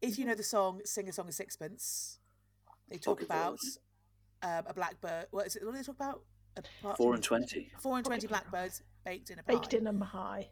if 0.00 0.18
you 0.18 0.24
know 0.24 0.34
the 0.34 0.42
song 0.42 0.80
"Sing 0.84 1.08
a 1.08 1.12
Song 1.12 1.28
of 1.28 1.34
Sixpence," 1.34 2.18
they 2.88 2.98
talk 2.98 3.18
Pocket 3.18 3.24
about 3.26 3.50
Voice. 3.52 3.78
um, 4.42 4.64
a 4.66 4.74
blackbird. 4.74 5.26
What 5.30 5.46
is 5.46 5.56
it? 5.56 5.64
What 5.64 5.72
do 5.72 5.78
they 5.78 5.84
talk 5.84 5.96
about? 5.96 6.22
Apart 6.56 6.96
Four 6.98 7.14
and 7.14 7.22
twenty. 7.24 7.72
Four 7.80 7.96
and 7.96 8.04
twenty 8.06 8.26
blackbirds 8.26 8.82
baked 9.04 9.30
in 9.30 9.38
a 9.38 9.42
pie. 9.42 9.52
baked 9.54 9.74
in 9.74 9.86
a 9.86 9.92
pie. 9.94 10.50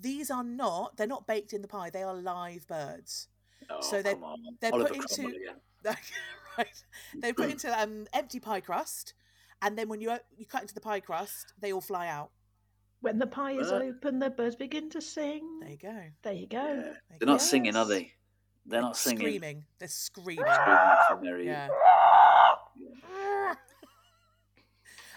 These 0.00 0.30
are 0.30 0.44
not. 0.44 0.96
They're 0.96 1.06
not 1.06 1.26
baked 1.26 1.52
in 1.52 1.62
the 1.62 1.68
pie. 1.68 1.90
They 1.90 2.02
are 2.02 2.14
live 2.14 2.66
birds. 2.66 3.28
Oh, 3.70 3.80
So 3.80 4.02
they're- 4.02 4.14
they're 4.60 4.72
Oliver 4.72 4.94
put 4.94 4.96
into- 5.02 5.14
Cromwell 5.14 5.36
again. 5.36 5.56
right. 6.58 6.84
They 7.20 7.32
put 7.32 7.50
into 7.50 7.80
um, 7.80 8.06
empty 8.12 8.40
pie 8.40 8.60
crust, 8.60 9.14
and 9.62 9.76
then 9.78 9.88
when 9.88 10.00
you 10.00 10.16
you 10.36 10.46
cut 10.46 10.62
into 10.62 10.74
the 10.74 10.80
pie 10.80 11.00
crust, 11.00 11.52
they 11.60 11.72
all 11.72 11.80
fly 11.80 12.08
out. 12.08 12.30
When 13.00 13.18
the 13.18 13.26
pie 13.26 13.52
is 13.52 13.70
Uh. 13.70 13.76
open, 13.76 14.18
the 14.18 14.30
birds 14.30 14.56
begin 14.56 14.88
to 14.90 15.00
sing. 15.02 15.60
There 15.60 15.70
you 15.70 15.76
go. 15.78 16.02
There 16.22 16.32
you 16.32 16.46
go. 16.46 16.56
Yeah. 16.62 16.74
There 16.74 16.86
you 16.86 16.94
They're 17.18 17.26
go. 17.26 17.32
not 17.32 17.42
singing, 17.42 17.76
are 17.76 17.80
Yes. 17.80 17.88
they? 17.88 18.12
They're 18.66 18.80
not 18.80 18.96
singing. 18.96 19.18
Screaming. 19.18 19.64
They're 19.78 19.88
screaming. 19.88 20.44
Screaming 20.46 20.96
for 21.08 21.20
Mary. 21.20 21.46
Yeah. 21.46 21.68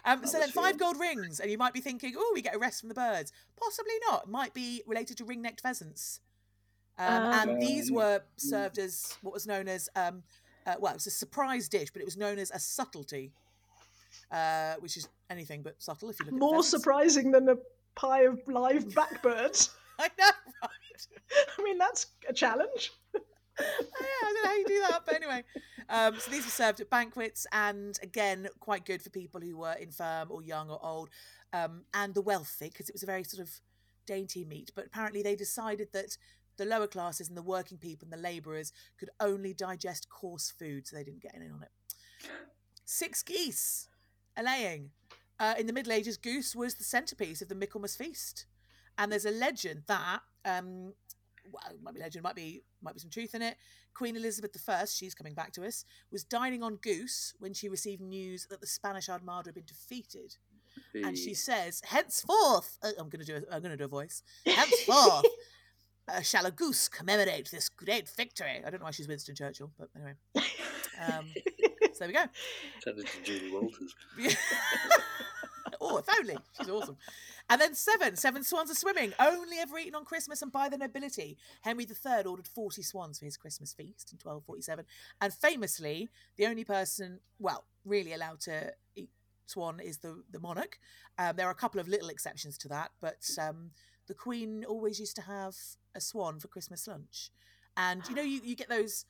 Um, 0.05 0.25
so 0.25 0.39
then 0.39 0.49
five 0.51 0.77
gold 0.77 0.97
rings, 0.97 1.41
and 1.41 1.51
you 1.51 1.57
might 1.57 1.73
be 1.73 1.81
thinking, 1.81 2.13
oh, 2.17 2.31
we 2.33 2.41
get 2.41 2.55
a 2.55 2.57
rest 2.59 2.79
from 2.79 2.87
the 2.87 2.95
birds. 2.95 3.33
Possibly 3.59 3.91
not. 4.09 4.23
It 4.23 4.29
might 4.29 4.53
be 4.53 4.81
related 4.87 5.17
to 5.17 5.25
ring-necked 5.25 5.59
pheasants. 5.59 6.21
Um, 6.99 7.49
and 7.49 7.61
these 7.61 7.91
were 7.91 8.21
served 8.37 8.79
as 8.79 9.15
what 9.21 9.33
was 9.33 9.45
known 9.45 9.67
as, 9.67 9.87
um, 9.95 10.23
uh, 10.65 10.75
well, 10.79 10.91
it 10.91 10.95
was 10.95 11.07
a 11.07 11.11
surprise 11.11 11.69
dish, 11.69 11.89
but 11.91 12.01
it 12.01 12.05
was 12.05 12.17
known 12.17 12.39
as 12.39 12.49
a 12.51 12.59
subtlety, 12.59 13.31
uh, 14.31 14.75
which 14.79 14.97
is 14.97 15.07
anything 15.29 15.61
but 15.61 15.75
subtle 15.77 16.09
if 16.09 16.19
you 16.19 16.25
look 16.25 16.33
at 16.33 16.39
More 16.39 16.63
surprising 16.63 17.31
than 17.31 17.49
a 17.49 17.55
pie 17.95 18.23
of 18.23 18.39
live 18.47 18.93
blackbirds. 18.95 19.69
I 19.99 20.09
know, 20.19 20.31
right? 20.63 21.07
I 21.59 21.63
mean, 21.63 21.77
that's 21.77 22.07
a 22.27 22.33
challenge. 22.33 22.91
yeah, 23.13 23.19
I 23.61 24.33
don't 24.33 24.43
know 24.43 24.49
how 24.49 24.55
you 24.55 24.65
do 24.67 24.83
that, 24.89 25.01
but 25.05 25.15
anyway. 25.15 25.43
Um, 25.89 26.19
so 26.19 26.31
these 26.31 26.45
were 26.45 26.51
served 26.51 26.79
at 26.79 26.89
banquets, 26.89 27.47
and 27.51 27.97
again, 28.01 28.47
quite 28.59 28.85
good 28.85 29.01
for 29.01 29.09
people 29.09 29.39
who 29.39 29.57
were 29.57 29.73
infirm 29.73 30.29
or 30.31 30.41
young 30.41 30.69
or 30.69 30.83
old, 30.83 31.09
um, 31.53 31.83
and 31.93 32.13
the 32.13 32.21
wealthy, 32.21 32.69
because 32.69 32.89
it 32.89 32.93
was 32.93 33.03
a 33.03 33.07
very 33.07 33.23
sort 33.23 33.41
of 33.41 33.51
dainty 34.05 34.43
meat. 34.43 34.71
But 34.75 34.87
apparently, 34.87 35.21
they 35.21 35.35
decided 35.35 35.89
that 35.93 36.17
the 36.57 36.65
lower 36.65 36.87
classes 36.87 37.27
and 37.29 37.37
the 37.37 37.41
working 37.41 37.77
people 37.77 38.05
and 38.05 38.13
the 38.13 38.21
labourers 38.21 38.71
could 38.99 39.09
only 39.19 39.53
digest 39.53 40.09
coarse 40.09 40.51
food, 40.51 40.87
so 40.87 40.95
they 40.95 41.03
didn't 41.03 41.21
get 41.21 41.35
in 41.35 41.51
on 41.51 41.63
it. 41.63 41.71
Six 42.85 43.23
geese 43.23 43.89
a 44.37 44.43
laying. 44.43 44.91
Uh, 45.39 45.53
in 45.59 45.67
the 45.67 45.73
Middle 45.73 45.93
Ages, 45.93 46.17
goose 46.17 46.55
was 46.55 46.75
the 46.75 46.83
centrepiece 46.83 47.41
of 47.41 47.49
the 47.49 47.55
Michaelmas 47.55 47.95
feast, 47.95 48.45
and 48.97 49.11
there's 49.11 49.25
a 49.25 49.31
legend 49.31 49.83
that 49.87 50.21
um, 50.45 50.93
well, 51.51 51.63
it 51.71 51.81
might 51.81 51.93
be 51.93 51.99
legend, 51.99 52.23
might 52.23 52.35
be 52.35 52.63
might 52.81 52.93
be 52.93 52.99
some 52.99 53.09
truth 53.09 53.35
in 53.35 53.41
it. 53.41 53.57
Queen 53.93 54.15
Elizabeth 54.15 54.55
I, 54.69 54.85
she's 54.85 55.15
coming 55.15 55.33
back 55.33 55.51
to 55.53 55.65
us, 55.65 55.85
was 56.11 56.23
dining 56.23 56.61
on 56.61 56.75
goose 56.75 57.33
when 57.39 57.53
she 57.53 57.67
received 57.67 58.01
news 58.01 58.47
that 58.49 58.61
the 58.61 58.67
Spanish 58.67 59.09
Armada 59.09 59.49
had 59.49 59.55
been 59.55 59.65
defeated, 59.65 60.35
and 60.93 61.17
she 61.17 61.33
says, 61.33 61.81
"Henceforth, 61.85 62.77
uh, 62.83 62.91
I'm 62.99 63.09
going 63.09 63.25
to 63.25 63.25
do 63.25 63.35
a, 63.35 63.55
I'm 63.55 63.61
going 63.61 63.71
to 63.71 63.77
do 63.77 63.85
a 63.85 63.87
voice. 63.87 64.23
Henceforth, 64.45 65.25
uh, 66.07 66.21
shall 66.21 66.45
a 66.45 66.51
goose 66.51 66.87
commemorate 66.87 67.49
this 67.51 67.69
great 67.69 68.09
victory?" 68.09 68.61
I 68.65 68.69
don't 68.69 68.79
know 68.79 68.85
why 68.85 68.91
she's 68.91 69.07
Winston 69.07 69.35
Churchill, 69.35 69.71
but 69.77 69.89
anyway. 69.95 70.13
Um, 70.99 71.27
so 71.93 71.99
there 71.99 72.07
we 72.07 72.13
go. 72.13 72.25
Send 72.83 72.99
it 72.99 73.07
to 73.07 73.21
Julie 73.23 73.51
Walters. 73.51 73.95
oh, 75.81 75.97
if 75.97 76.05
only. 76.19 76.37
She's 76.57 76.69
awesome. 76.69 76.97
And 77.49 77.61
then 77.61 77.75
seven. 77.75 78.15
Seven 78.15 78.43
swans 78.43 78.71
are 78.71 78.75
swimming. 78.75 79.13
Only 79.19 79.57
ever 79.59 79.77
eaten 79.77 79.95
on 79.95 80.05
Christmas 80.05 80.41
and 80.41 80.51
by 80.51 80.69
the 80.69 80.77
nobility. 80.77 81.37
Henry 81.61 81.85
III 81.85 82.23
ordered 82.25 82.47
40 82.47 82.81
swans 82.81 83.19
for 83.19 83.25
his 83.25 83.37
Christmas 83.37 83.73
feast 83.73 84.11
in 84.11 84.17
1247. 84.17 84.85
And 85.21 85.33
famously, 85.33 86.09
the 86.35 86.47
only 86.47 86.63
person, 86.63 87.19
well, 87.39 87.65
really 87.85 88.13
allowed 88.13 88.41
to 88.41 88.73
eat 88.95 89.09
swan 89.45 89.79
is 89.79 89.99
the, 89.99 90.23
the 90.29 90.39
monarch. 90.39 90.77
Um, 91.17 91.35
there 91.35 91.47
are 91.47 91.51
a 91.51 91.55
couple 91.55 91.79
of 91.79 91.87
little 91.87 92.09
exceptions 92.09 92.57
to 92.59 92.67
that, 92.67 92.91
but 92.99 93.23
um, 93.39 93.71
the 94.07 94.13
Queen 94.13 94.65
always 94.67 94.99
used 94.99 95.15
to 95.15 95.21
have 95.21 95.55
a 95.97 96.01
swan 96.01 96.39
for 96.39 96.47
Christmas 96.47 96.87
lunch. 96.87 97.31
And 97.75 98.07
you 98.07 98.15
know, 98.15 98.21
you, 98.21 98.39
you 98.43 98.55
get 98.55 98.69
those 98.69 99.05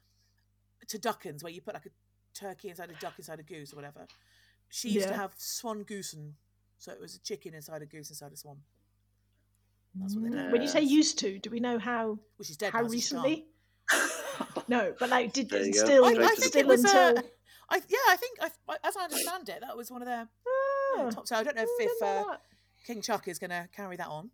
turduckens 0.87 1.43
where 1.43 1.51
you 1.51 1.61
put 1.61 1.73
like 1.73 1.85
a 1.85 1.89
turkey 2.33 2.69
inside 2.69 2.89
a 2.89 2.93
duck 2.99 3.13
inside 3.17 3.39
a 3.39 3.43
goose 3.43 3.73
or 3.73 3.75
whatever. 3.75 4.07
She 4.69 4.89
used 4.89 5.07
to 5.07 5.13
have 5.15 5.33
swan 5.37 5.83
goosen, 5.85 6.31
so 6.77 6.91
it 6.91 6.99
was 6.99 7.15
a 7.15 7.19
chicken 7.19 7.53
inside 7.53 7.81
a 7.81 7.85
goose 7.85 8.09
inside 8.09 8.31
a 8.33 8.37
swan. 8.37 8.57
That's 9.95 10.15
what 10.15 10.29
they 10.31 10.37
did. 10.37 10.51
When 10.51 10.61
you 10.61 10.67
say 10.67 10.81
used 10.81 11.17
to, 11.19 11.39
do 11.39 11.49
we 11.49 11.59
know 11.59 11.79
how 11.79 12.07
Well, 12.07 12.43
she's 12.43 12.57
dead 12.57 12.73
how 12.73 12.81
now, 12.81 12.87
so 12.87 12.93
she 12.99 13.09
can't. 13.13 13.23
recently? 13.25 13.45
No, 14.69 14.93
but 14.99 15.09
like, 15.09 15.31
did 15.31 15.49
There 15.49 15.63
you 15.65 15.71
go. 15.73 15.79
still 15.79 16.05
I, 16.05 16.09
I 16.09 16.27
think 16.35 16.43
still 16.51 16.59
it 16.61 16.67
was 16.67 16.83
until 16.83 17.17
uh, 17.17 17.21
I 17.69 17.77
yeah, 17.87 17.97
I 18.09 18.15
think 18.17 18.37
I, 18.41 18.49
as 18.83 18.97
I 18.97 19.03
understand 19.05 19.47
it, 19.49 19.59
that 19.61 19.77
was 19.77 19.89
one 19.89 20.01
of 20.01 20.07
their 20.07 20.27
yeah, 20.97 21.03
Ah, 21.05 21.09
top. 21.09 21.25
So 21.27 21.37
I 21.37 21.43
don't 21.43 21.55
know 21.55 21.63
if, 21.63 21.69
if 21.79 22.03
uh. 22.03 22.37
King 22.85 23.01
Chuck 23.01 23.27
is 23.27 23.39
going 23.39 23.49
to 23.49 23.67
carry 23.75 23.95
that 23.97 24.07
on. 24.07 24.29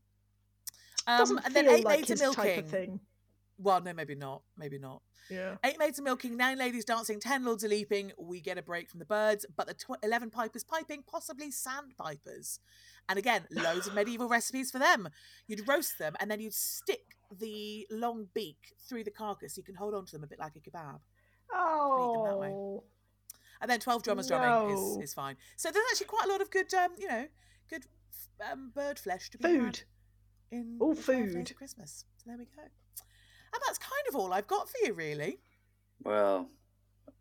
Um, 1.08 1.18
doesn't 1.20 1.46
and 1.46 1.54
then 1.54 1.68
eight 1.68 1.84
like 1.86 2.00
maids 2.00 2.10
his 2.10 2.22
of 2.22 2.36
type 2.36 2.46
milking. 2.46 2.66
thing. 2.66 3.00
Well, 3.58 3.82
no, 3.82 3.94
maybe 3.94 4.16
not. 4.16 4.42
Maybe 4.58 4.80
not. 4.80 5.02
Yeah. 5.30 5.56
Eight 5.64 5.78
maids 5.80 6.00
of 6.00 6.06
milking, 6.06 6.36
nine 6.36 6.58
ladies 6.58 6.84
dancing, 6.86 7.20
ten 7.20 7.46
lords 7.46 7.64
a 7.64 7.68
leaping. 7.68 8.12
We 8.18 8.42
get 8.42 8.58
a 8.58 8.62
break 8.62 8.90
from 8.90 9.00
the 9.00 9.06
birds, 9.06 9.46
but 9.56 9.68
the 9.68 9.74
tw- 9.74 10.04
eleven 10.04 10.30
pipers 10.30 10.64
piping, 10.64 11.04
possibly 11.10 11.52
sandpipers. 11.52 12.60
And 13.08 13.20
again, 13.20 13.46
loads 13.52 13.88
of 13.88 13.94
medieval 13.94 14.28
recipes 14.28 14.72
for 14.72 14.80
them. 14.80 15.08
You'd 15.48 15.68
roast 15.68 16.00
them, 16.00 16.16
and 16.20 16.30
then 16.32 16.40
you'd 16.40 16.54
stick 16.54 17.16
the 17.40 17.86
long 17.92 18.28
beak 18.34 18.74
through 18.88 19.04
the 19.04 19.12
carcass. 19.12 19.56
So 19.56 19.60
you 19.60 19.64
can 19.64 19.76
hold 19.76 19.94
on 19.94 20.06
to 20.06 20.12
them 20.12 20.24
a 20.24 20.28
bit 20.28 20.40
like 20.40 20.56
a 20.56 20.60
kebab. 20.60 21.00
them 21.52 22.24
that 22.26 22.38
way. 22.40 22.48
Oh. 22.50 22.84
And 23.62 23.70
then 23.70 23.80
twelve 23.80 24.04
drummers 24.04 24.28
drumming 24.28 24.76
is, 24.76 24.98
is 25.10 25.14
fine. 25.14 25.38
So 25.56 25.70
there's 25.72 25.86
actually 25.92 26.08
quite 26.08 26.26
a 26.26 26.30
lot 26.30 26.42
of 26.42 26.50
good, 26.52 26.74
um, 26.74 26.92
you 26.98 27.08
know, 27.08 27.28
good 27.70 27.86
um, 28.52 28.72
bird 28.76 29.00
flesh 29.00 29.30
to 29.30 29.38
be 29.38 29.44
Food. 29.44 29.64
had 29.66 29.80
in 30.54 30.78
All 30.80 30.94
the 30.94 31.02
12 31.02 31.24
days 31.26 31.34
food. 31.34 31.52
of 31.52 31.58
Christmas. 31.58 32.06
So 32.18 32.24
there 32.28 32.38
we 32.38 32.46
go. 32.46 32.62
And 32.62 33.62
that's 33.66 33.78
kind 33.80 34.08
of 34.10 34.16
all 34.16 34.32
I've 34.34 34.48
got 34.48 34.70
for 34.70 34.78
you, 34.86 34.94
really. 34.94 35.40
Well, 36.04 36.50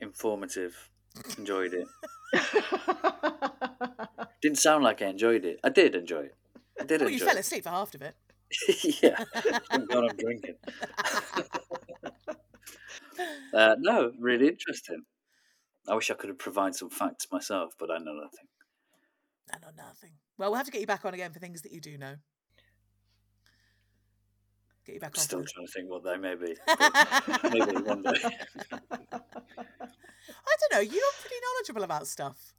informative. 0.01 0.91
Enjoyed 1.39 1.75
it. 1.75 1.87
Didn't 4.43 4.59
sound 4.59 4.83
like 4.85 5.03
I 5.03 5.07
enjoyed 5.07 5.45
it. 5.45 5.61
I 5.63 5.69
did 5.69 5.95
enjoy 5.95 6.23
it. 6.23 6.35
I 6.81 6.85
did 6.85 7.01
Well, 7.01 7.11
you 7.11 7.19
fell 7.19 7.37
it. 7.37 7.41
asleep 7.41 7.65
for 7.65 7.71
half 7.71 7.95
of 7.95 8.03
it. 8.03 8.15
yeah. 9.03 9.23
Thank 9.71 9.91
God 9.91 10.05
I'm 10.11 10.17
drinking. 10.17 10.57
uh, 13.55 13.77
no, 13.79 14.13
really 14.19 14.49
interesting. 14.49 15.03
I 15.89 15.95
wish 15.95 16.11
I 16.11 16.15
could 16.15 16.29
have 16.29 16.39
provided 16.39 16.75
some 16.77 16.91
facts 16.91 17.27
myself, 17.31 17.75
but 17.79 17.91
I 17.91 17.99
know 17.99 18.13
nothing. 18.15 18.47
I 19.53 19.59
know 19.59 19.73
nothing. 19.77 20.13
Well, 20.39 20.51
we'll 20.51 20.57
have 20.57 20.67
to 20.67 20.73
get 20.73 20.81
you 20.81 20.87
back 20.87 21.05
on 21.05 21.15
again 21.15 21.33
for 21.33 21.41
things 21.41 21.63
that 21.63 21.73
you 21.73 21.81
do 21.81 21.99
know. 21.99 22.15
Get 24.87 24.95
you 24.95 25.01
back 25.01 25.13
I'm 25.15 25.21
on. 25.21 25.25
still 25.25 25.43
for- 25.43 25.49
trying 25.49 25.67
to 25.67 25.73
think 25.73 25.91
what 25.91 26.03
they 26.05 26.17
may 26.17 26.35
be. 26.35 26.57
Maybe 27.67 27.81
one 27.83 28.03
day. 28.03 28.11
I 29.11 30.57
don't 30.61 30.73
know. 30.73 30.81
You're 30.81 31.13
pretty 31.21 31.37
knowledgeable 31.55 31.83
about 31.85 32.07
stuff. 32.07 32.53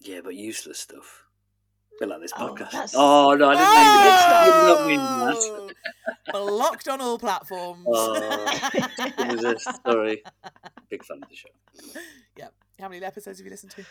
Yeah, 0.00 0.20
but 0.22 0.34
useless 0.34 0.78
stuff. 0.80 1.24
A 1.96 2.00
bit 2.00 2.08
like 2.08 2.20
this 2.20 2.32
Oh, 2.36 2.48
podcast. 2.48 2.70
that's- 2.72 2.94
Oh, 2.96 3.34
no, 3.34 3.50
I 3.50 3.54
didn't 3.54 3.68
mean 3.68 3.84
that. 4.04 4.46
Oh! 4.46 4.46
I 4.46 4.46
did 4.46 4.66
not 4.66 4.88
mean 4.88 4.98
that. 4.98 5.74
Oh! 6.34 6.46
Blocked 6.48 6.88
on 6.88 7.00
all 7.00 7.18
platforms. 7.18 7.84
Oh, 7.86 8.14
it 8.14 9.32
was 9.36 9.44
a 9.44 9.58
story. 9.74 10.22
Big 10.90 11.04
fan 11.04 11.20
of 11.22 11.28
the 11.28 11.36
show. 11.36 11.48
yep. 12.36 12.52
How 12.80 12.88
many 12.88 13.04
episodes 13.04 13.38
have 13.38 13.44
you 13.46 13.50
listened 13.50 13.72
to? 13.72 13.84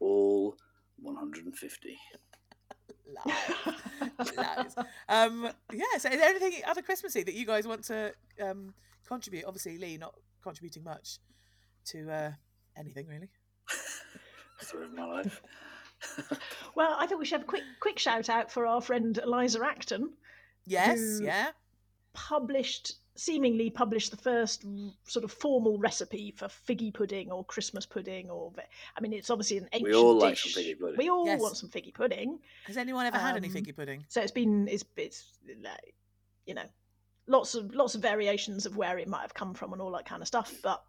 All 0.00 0.56
150. 1.00 1.96
Lies. 3.26 4.36
Lies. 4.36 4.74
Um, 5.08 5.48
yeah, 5.72 5.84
so 5.98 6.08
is 6.08 6.18
there 6.18 6.28
anything 6.28 6.52
other 6.66 6.82
Christmassy 6.82 7.22
that 7.22 7.34
you 7.34 7.46
guys 7.46 7.66
want 7.66 7.84
to 7.84 8.12
um, 8.40 8.74
contribute? 9.06 9.44
Obviously, 9.46 9.78
Lee 9.78 9.96
not 9.98 10.14
contributing 10.42 10.84
much 10.84 11.18
to 11.86 12.10
uh, 12.10 12.30
anything 12.76 13.06
really. 13.06 13.28
Story 14.60 14.84
of 14.84 14.94
my 14.94 15.04
life. 15.06 15.42
well, 16.74 16.96
I 16.98 17.06
think 17.06 17.20
we 17.20 17.26
should 17.26 17.40
have 17.40 17.42
a 17.42 17.50
quick 17.50 17.62
quick 17.80 17.98
shout 17.98 18.28
out 18.28 18.50
for 18.50 18.66
our 18.66 18.80
friend 18.80 19.18
Eliza 19.22 19.60
Acton, 19.64 20.12
Yes, 20.66 20.98
Who- 20.98 21.24
yeah. 21.24 21.50
published 22.12 22.94
seemingly 23.14 23.68
published 23.70 24.10
the 24.10 24.16
first 24.16 24.64
r- 24.64 24.90
sort 25.04 25.24
of 25.24 25.30
formal 25.32 25.78
recipe 25.78 26.30
for 26.30 26.46
figgy 26.48 26.92
pudding 26.92 27.30
or 27.30 27.44
Christmas 27.44 27.84
pudding 27.84 28.30
or 28.30 28.50
ve- 28.52 28.62
I 28.96 29.00
mean 29.00 29.12
it's 29.12 29.28
obviously 29.30 29.58
an 29.58 29.68
ancient 29.72 29.90
We 29.90 29.94
all 29.94 30.16
like 30.18 30.38
some 30.38 30.52
figgy 30.52 30.78
pudding. 30.78 30.96
We 30.96 31.10
all 31.10 31.26
Yes. 31.26 31.40
want 31.40 31.56
some 31.56 31.68
figgy 31.68 31.92
pudding. 31.92 32.38
Has 32.66 32.76
anyone 32.76 33.06
ever 33.06 33.18
had 33.18 33.36
any 33.36 33.48
Um, 33.48 33.54
figgy 33.54 33.74
pudding? 33.76 34.04
So 34.08 34.20
it's 34.22 34.32
been 34.32 34.66
it's 34.68 34.84
it's 34.96 35.32
like, 35.62 35.94
you 36.46 36.54
know 36.54 36.64
lots 37.28 37.54
of 37.54 37.74
lots 37.74 37.94
of 37.94 38.00
variations 38.02 38.66
of 38.66 38.76
where 38.76 38.98
it 38.98 39.06
might 39.08 39.20
have 39.22 39.34
come 39.34 39.54
from 39.54 39.72
and 39.72 39.80
all 39.82 39.92
that 39.92 40.06
kind 40.06 40.22
of 40.22 40.28
stuff. 40.28 40.52
But 40.62 40.82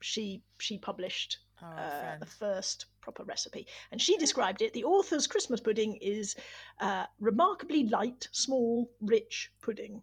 she 0.00 0.42
she 0.58 0.78
published 0.78 1.38
Oh, 1.64 1.66
uh, 1.66 2.18
the 2.18 2.26
first 2.26 2.86
proper 3.00 3.22
recipe, 3.22 3.68
and 3.92 4.02
she 4.02 4.16
described 4.16 4.62
it. 4.62 4.72
The 4.72 4.82
author's 4.82 5.28
Christmas 5.28 5.60
pudding 5.60 5.94
is 5.96 6.34
uh, 6.80 7.06
remarkably 7.20 7.84
light, 7.88 8.28
small, 8.32 8.90
rich 9.00 9.52
pudding. 9.60 10.02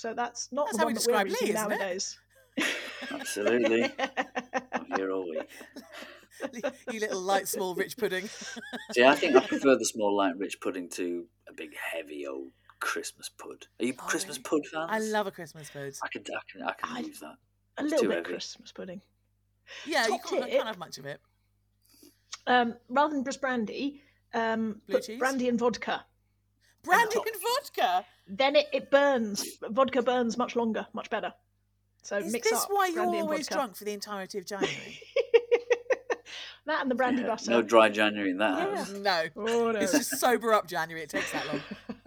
So 0.00 0.14
that's 0.14 0.50
not 0.50 0.64
That's 0.68 0.78
the 0.78 0.80
how 0.80 0.86
one 0.86 0.94
we 0.94 0.98
that 0.98 1.06
we're 1.12 1.24
describe 1.24 1.26
Lee, 1.42 1.50
isn't 1.50 1.72
it? 1.72 1.78
nowadays. 1.78 2.18
Absolutely. 3.10 3.92
I'm 4.72 4.86
here 4.96 5.10
all 5.12 5.28
week. 5.28 5.46
you 6.90 7.00
little 7.00 7.20
light, 7.20 7.46
small, 7.46 7.74
rich 7.74 7.98
pudding. 7.98 8.26
See, 8.92 9.04
I 9.04 9.14
think 9.14 9.36
I 9.36 9.40
prefer 9.40 9.76
the 9.76 9.84
small, 9.84 10.16
light, 10.16 10.38
rich 10.38 10.58
pudding 10.62 10.88
to 10.92 11.26
a 11.50 11.52
big, 11.52 11.72
heavy 11.76 12.26
old 12.26 12.48
Christmas 12.78 13.28
pud. 13.28 13.66
Are 13.78 13.84
you 13.84 13.92
Oh, 14.00 14.06
Christmas 14.06 14.38
really? 14.38 14.62
pud 14.62 14.70
fans? 14.72 14.88
I 14.90 15.00
love 15.00 15.26
a 15.26 15.30
Christmas 15.30 15.68
pud. 15.68 15.92
I 16.02 16.08
can, 16.08 16.22
I 16.34 16.40
can, 16.50 16.62
I 16.62 16.72
can 16.72 16.96
I- 16.96 17.00
use 17.00 17.20
that. 17.20 17.34
A 17.76 17.82
It's 17.84 17.92
little 17.92 18.08
bit 18.08 18.16
heavy. 18.20 18.30
Christmas 18.30 18.72
pudding. 18.72 19.02
Yeah, 19.86 20.04
you 20.06 20.18
can't, 20.26 20.44
tip. 20.44 20.50
can't 20.50 20.66
have 20.66 20.78
much 20.78 20.96
of 20.96 21.04
it. 21.04 21.20
Um, 22.46 22.74
rather 22.88 23.12
than 23.14 23.22
just 23.22 23.42
brandy, 23.42 24.00
um, 24.32 24.80
put 24.88 25.04
cheese? 25.04 25.18
brandy 25.18 25.50
and 25.50 25.58
vodka. 25.58 26.06
Brandy 26.82 27.14
top. 27.14 27.26
and 27.26 27.34
vodka. 27.42 28.06
Then 28.26 28.56
it, 28.56 28.66
it 28.72 28.90
burns. 28.90 29.44
Vodka 29.70 30.02
burns 30.02 30.36
much 30.38 30.56
longer, 30.56 30.86
much 30.92 31.10
better. 31.10 31.32
So 32.02 32.16
Is 32.18 32.32
mix 32.32 32.48
this 32.50 32.62
up 32.62 32.68
why 32.70 32.86
you're 32.86 32.94
brandy 32.96 33.18
and 33.18 33.24
always 33.28 33.40
vodka. 33.48 33.54
drunk 33.54 33.76
for 33.76 33.84
the 33.84 33.92
entirety 33.92 34.38
of 34.38 34.46
January? 34.46 34.98
that 36.66 36.80
and 36.82 36.90
the 36.90 36.94
brandy 36.94 37.22
Yeah, 37.22 37.28
butter. 37.28 37.50
No 37.50 37.62
dry 37.62 37.88
January 37.90 38.30
in 38.30 38.38
that 38.38 38.58
Yeah. 38.58 38.76
house. 38.76 38.90
no. 38.92 39.22
Oh, 39.36 39.72
no. 39.72 39.78
It's 39.78 39.92
just 39.92 40.18
sober 40.18 40.52
up 40.54 40.66
January. 40.66 41.02
It 41.02 41.10
takes 41.10 41.30
that 41.32 41.46
long. 41.48 41.60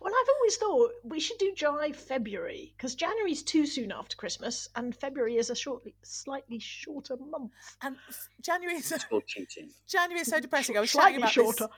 well, 0.00 0.12
I've 0.12 0.28
always 0.36 0.56
thought 0.56 0.90
we 1.04 1.20
should 1.20 1.38
do 1.38 1.52
dry 1.56 1.92
February 1.92 2.74
because 2.76 2.94
January's 2.94 3.42
too 3.42 3.64
soon 3.66 3.92
after 3.92 4.16
Christmas, 4.16 4.68
and 4.76 4.94
February 4.94 5.36
is 5.36 5.48
a 5.50 5.54
shortly, 5.54 5.94
slightly 6.02 6.58
shorter 6.58 7.16
month. 7.16 7.52
And 7.82 7.96
f- 8.08 8.28
January 8.42 8.76
is 8.78 8.90
It's 8.92 9.04
called 9.04 9.26
cheating. 9.26 9.70
January 9.88 10.20
is 10.20 10.28
so 10.28 10.40
depressing. 10.40 10.76
I 10.76 10.80
was 10.80 10.90
chatting 10.92 11.20
slightly 11.20 11.22
about 11.22 11.32
shorter. 11.32 11.68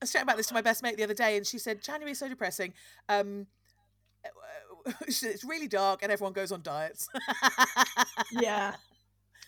This 0.00 0.08
was 0.08 0.12
chatting 0.12 0.24
about 0.24 0.36
this 0.36 0.46
to 0.48 0.54
my 0.54 0.60
best 0.62 0.82
mate 0.82 0.96
the 0.96 1.04
other 1.04 1.14
day, 1.14 1.36
and 1.36 1.46
she 1.46 1.58
said 1.58 1.82
January 1.82 2.12
is 2.12 2.18
so 2.18 2.28
depressing. 2.28 2.72
Um, 3.08 3.46
it's 5.06 5.44
really 5.44 5.68
dark, 5.68 6.02
and 6.02 6.12
everyone 6.12 6.32
goes 6.32 6.52
on 6.52 6.62
diets. 6.62 7.08
Yeah. 8.32 8.74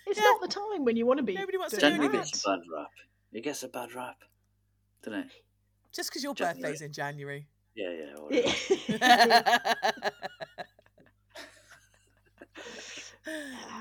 It's 0.07 0.19
Yeah. 0.19 0.25
not 0.25 0.41
the 0.41 0.49
time 0.49 0.85
when 0.85 0.97
you 0.97 1.05
want 1.05 1.19
to 1.19 1.23
be. 1.25 1.35
Nobody 1.35 1.59
wants 1.59 1.75
to 1.75 1.81
doing 1.81 1.93
do 1.93 1.97
January 1.99 2.17
anything. 2.19 2.31
gets 2.33 2.45
a 2.45 2.49
bad 2.49 2.61
rap. 2.75 2.91
It 3.33 3.45
gets 3.45 3.63
a 3.63 3.69
bad 3.69 3.95
rap, 3.95 4.17
doesn't 5.03 5.21
it? 5.21 5.27
Just 5.93 6.09
because 6.11 6.23
your 6.25 6.35
January. 6.35 6.63
birthday's 6.73 6.81
in 6.83 6.93
January. 6.93 7.47
Yeah, 7.75 7.91
yeah. 7.91 8.15
whatever. 8.89 10.01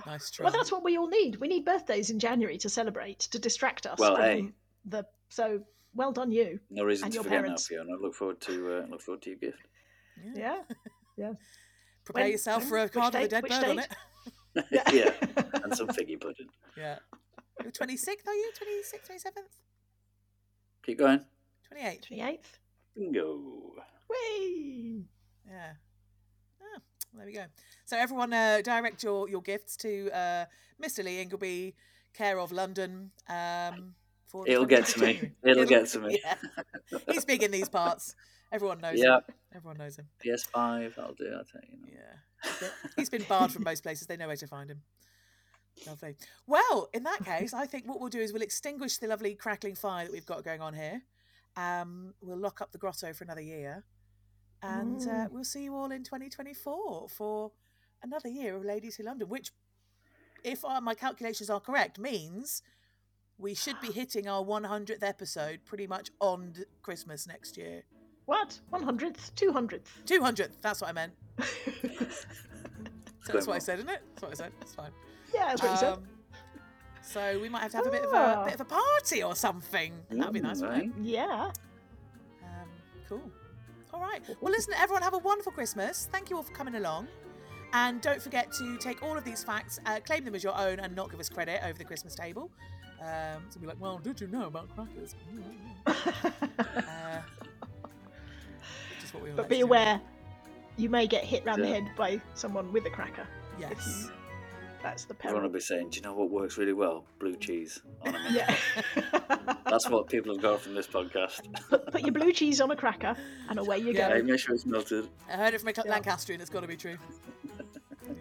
nice 0.06 0.30
try. 0.32 0.44
well, 0.46 0.54
that's 0.54 0.72
what 0.72 0.84
we 0.84 0.98
all 0.98 1.08
need. 1.08 1.38
We 1.38 1.48
need 1.48 1.64
birthdays 1.66 2.10
in 2.10 2.20
January 2.20 2.58
to 2.60 2.70
celebrate, 2.70 3.20
to 3.20 3.40
distract 3.40 3.86
us 3.86 3.98
Well, 4.00 4.16
from 4.16 4.24
hey. 4.24 4.50
the. 4.86 5.06
So 5.30 5.62
well 5.98 6.12
done, 6.14 6.32
you. 6.32 6.60
No 6.70 6.84
reason 6.86 7.06
And 7.06 7.12
to 7.14 7.16
your 7.18 7.24
forget 7.24 7.42
parents. 7.42 7.70
now, 7.70 7.76
Fiona. 7.78 7.94
I 7.98 8.02
look 8.02 8.16
forward 8.16 8.40
to 8.42 8.54
uh, 8.74 8.86
look 8.90 9.02
forward 9.02 9.22
to 9.24 9.30
your 9.32 9.40
gift. 9.40 9.64
Yeah. 10.36 10.62
Yeah. 11.18 11.34
Prepare 12.06 12.24
When- 12.24 12.32
yourself 12.32 12.62
when- 12.64 12.70
for 12.70 12.78
a 12.78 12.84
which 12.84 12.94
card 12.94 13.14
with 13.14 13.24
a 13.24 13.28
dead 13.28 13.44
Which 13.44 13.52
bird 13.52 13.64
on 13.66 13.80
it. 13.80 13.92
yeah, 14.94 15.12
and 15.64 15.76
some 15.76 15.88
figgy 15.90 16.20
pudding. 16.20 16.48
Yeah. 16.78 16.98
You're 17.62 17.72
26th, 17.72 18.28
are 18.28 18.34
you? 18.34 18.52
26th, 18.60 19.08
27th? 19.12 19.54
Keep 20.84 20.98
going. 21.00 21.22
28th. 21.76 22.10
28th. 22.12 22.38
Bingo. 22.96 23.74
Whee! 24.10 25.06
Yeah. 25.48 25.74
Ah, 26.62 26.80
there 27.14 27.26
we 27.26 27.34
go. 27.34 27.46
So 27.86 27.98
everyone, 27.98 28.34
uh, 28.34 28.62
direct 28.64 29.04
your, 29.04 29.30
your 29.30 29.42
gifts 29.42 29.76
to 29.78 30.10
uh, 30.12 30.46
Mr. 30.84 31.04
Lee 31.04 31.20
Ingleby, 31.22 31.76
care 32.14 32.40
of 32.40 32.52
London. 32.52 33.12
Um, 33.30 33.94
for 34.28 34.48
It'll 34.48 34.66
get 34.66 34.86
to 34.88 35.00
me. 35.00 35.14
January. 35.14 35.36
It'll 35.44 35.66
get 35.66 35.88
to 35.88 36.00
me. 36.00 36.22
Yeah. 36.24 36.36
He's 37.12 37.26
big 37.26 37.44
in 37.44 37.52
these 37.52 37.70
parts. 37.70 38.16
Everyone 38.52 38.80
knows 38.80 39.00
Yeah. 39.00 39.18
him. 39.18 39.22
Everyone 39.56 39.78
knows 39.78 39.98
him. 39.98 40.08
PS5. 40.24 40.98
I'll 41.00 41.14
do. 41.14 41.34
I'll 41.38 41.44
tell 41.44 41.62
you. 41.70 41.78
Yeah. 41.94 42.70
He's 42.96 43.10
been 43.10 43.24
barred 43.24 43.52
from 43.52 43.64
most 43.64 43.84
places. 43.84 44.08
They 44.08 44.16
know 44.18 44.28
where 44.28 44.36
to 44.38 44.48
find 44.48 44.70
him. 44.70 44.82
Lovely. 45.86 46.16
Well, 46.46 46.90
in 46.94 47.04
that 47.04 47.24
case, 47.26 47.54
I 47.54 47.66
think 47.66 47.88
what 47.88 48.00
we'll 48.00 48.10
do 48.10 48.20
is 48.20 48.34
we'll 48.34 48.42
extinguish 48.42 48.98
the 48.98 49.08
lovely 49.08 49.36
crackling 49.36 49.76
fire 49.76 50.06
that 50.06 50.12
we've 50.12 50.26
got 50.26 50.44
going 50.44 50.62
on 50.62 50.74
here. 50.74 51.02
Um, 51.56 52.14
we'll 52.22 52.38
lock 52.38 52.62
up 52.62 52.72
the 52.72 52.78
grotto 52.78 53.14
for 53.14 53.24
another 53.24 53.42
year. 53.42 53.84
And 54.64 55.02
uh, 55.02 55.28
Mm. 55.28 55.32
we'll 55.32 55.44
see 55.44 55.64
you 55.64 55.76
all 55.76 55.92
in 55.92 56.04
2024 56.04 57.10
for 57.10 57.52
another 58.02 58.30
year 58.30 58.56
of 58.56 58.64
Ladies 58.66 58.96
Who 58.96 59.04
London, 59.04 59.30
which, 59.30 59.52
if 60.44 60.64
uh, 60.66 60.82
my 60.82 60.96
calculations 60.96 61.50
are 61.50 61.60
correct, 61.60 62.00
means 62.00 62.64
we 63.40 63.54
should 63.54 63.80
be 63.82 63.92
hitting 63.92 64.28
our 64.28 64.44
100th 64.44 65.04
episode 65.04 65.60
pretty 65.66 65.88
much 65.88 66.10
on 66.20 66.54
Christmas 66.82 67.28
next 67.28 67.58
year. 67.58 67.84
What? 68.26 68.60
100th? 68.74 69.32
200th? 69.36 69.82
200th, 70.06 70.50
that's 70.62 70.82
what 70.82 70.90
I 70.90 70.94
meant. 70.94 71.14
That's 73.34 73.46
what 73.46 73.58
I 73.58 73.60
said, 73.60 73.80
isn't 73.80 73.90
it? 73.90 74.02
That's 74.14 74.22
what 74.22 74.32
I 74.32 74.36
said. 74.36 74.52
It's 74.62 74.74
fine. 74.74 74.92
yeah, 75.34 75.48
that's 75.48 75.62
what 75.62 75.72
you 75.72 75.78
said. 75.78 75.94
Um, 75.96 76.04
so 77.02 77.40
we 77.42 77.50
might 77.50 77.62
have 77.62 77.72
to 77.72 77.78
have 77.78 77.88
a 77.88 77.92
bit 77.92 78.04
of 78.04 78.14
a 78.14 78.16
Ah. 78.16 78.46
bit 78.46 78.54
of 78.54 78.62
a 78.62 78.66
party 78.66 79.22
or 79.22 79.36
something. 79.36 79.94
That'd 80.10 80.32
be 80.34 80.40
nice, 80.40 80.62
wouldn't 80.62 80.78
it? 80.84 80.88
right? 80.88 80.92
Yeah. 81.02 81.52
Um, 82.44 82.70
cool. 83.10 83.22
All 83.94 84.00
right. 84.00 84.22
Well, 84.40 84.52
listen, 84.52 84.74
everyone, 84.78 85.02
have 85.04 85.14
a 85.14 85.18
wonderful 85.18 85.52
Christmas. 85.52 86.08
Thank 86.10 86.30
you 86.30 86.38
all 86.38 86.44
for 86.44 86.54
coming 86.54 86.76
along. 86.76 87.08
And 87.74 88.00
don't 88.00 88.22
forget 88.22 88.50
to 88.54 88.78
take 88.78 89.04
all 89.04 89.18
of 89.18 89.26
these 89.26 89.44
facts, 89.44 89.78
uh, 89.86 90.00
claim 90.06 90.24
them 90.24 90.34
as 90.34 90.42
your 90.44 90.58
own, 90.58 90.80
and 90.80 90.96
not 90.96 91.12
give 91.12 91.20
us 91.20 91.28
credit 91.28 91.60
over 91.66 91.78
the 91.78 91.84
Christmas 91.84 92.16
table. 92.16 92.50
Um, 93.02 93.44
so 93.50 93.60
be 93.60 93.68
like, 93.68 93.80
well, 93.80 94.00
did 94.00 94.20
you 94.20 94.28
know 94.28 94.48
about 94.48 94.70
crackers? 94.76 95.16
Uh, 95.88 97.22
which 98.96 99.04
is 99.04 99.14
what 99.14 99.24
we 99.24 99.30
but 99.32 99.48
be 99.50 99.56
to 99.56 99.60
do. 99.62 99.66
aware, 99.66 100.02
you 100.78 100.90
may 100.90 101.08
get 101.08 101.24
hit 101.24 101.46
round 101.46 101.62
the 101.64 101.68
head 101.68 101.90
by 101.98 102.20
someone 102.34 102.72
with 102.74 102.86
a 102.86 102.90
cracker. 102.90 103.26
Yes. 103.60 104.10
That's 104.84 105.06
the 105.06 105.16
Everyone 105.16 105.44
will 105.44 105.50
peril. 105.50 105.54
be 105.54 105.60
saying, 105.60 105.90
"Do 105.90 105.98
you 105.98 106.02
know 106.04 106.14
what 106.14 106.30
works 106.30 106.58
really 106.58 106.74
well? 106.74 107.04
Blue 107.20 107.36
cheese." 107.36 107.82
On 108.06 108.14
a. 108.14 108.20
Yeah. 108.32 108.56
That's 109.66 109.90
what 109.90 110.08
people 110.08 110.34
have 110.34 110.42
got 110.42 110.62
from 110.62 110.76
this 110.76 110.86
podcast. 110.88 111.42
put, 111.70 111.92
put 111.92 112.02
your 112.02 112.12
blue 112.12 112.32
cheese 112.32 112.62
on 112.62 112.70
a 112.72 112.76
cracker, 112.76 113.16
and 113.50 113.58
away 113.60 113.80
you 113.80 113.92
Yeah. 113.94 114.10
Hey, 114.10 114.20
go. 114.22 114.26
make 114.28 114.40
sure 114.40 114.54
it's 114.54 114.66
melted. 114.68 115.08
I 115.30 115.34
heard 115.34 115.54
it 115.56 115.62
from 115.62 115.70
a 115.70 115.74
Yeah. 115.76 115.92
Lancastrian. 115.92 116.42
It's 116.42 116.50
got 116.52 116.62
to 116.62 116.68
be 116.68 116.78
true. 116.78 116.98
yeah. 118.08 118.14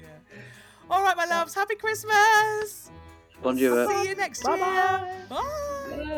All 0.91 1.03
right, 1.03 1.17
my 1.17 1.27
loves. 1.27 1.55
Happy 1.55 1.75
Christmas. 1.75 2.91
Bonjour. 3.43 3.89
See 3.91 4.09
you 4.09 4.15
next 4.17 4.43
Bye-bye. 4.43 4.67
year. 4.67 5.01
Bye. 5.29 5.43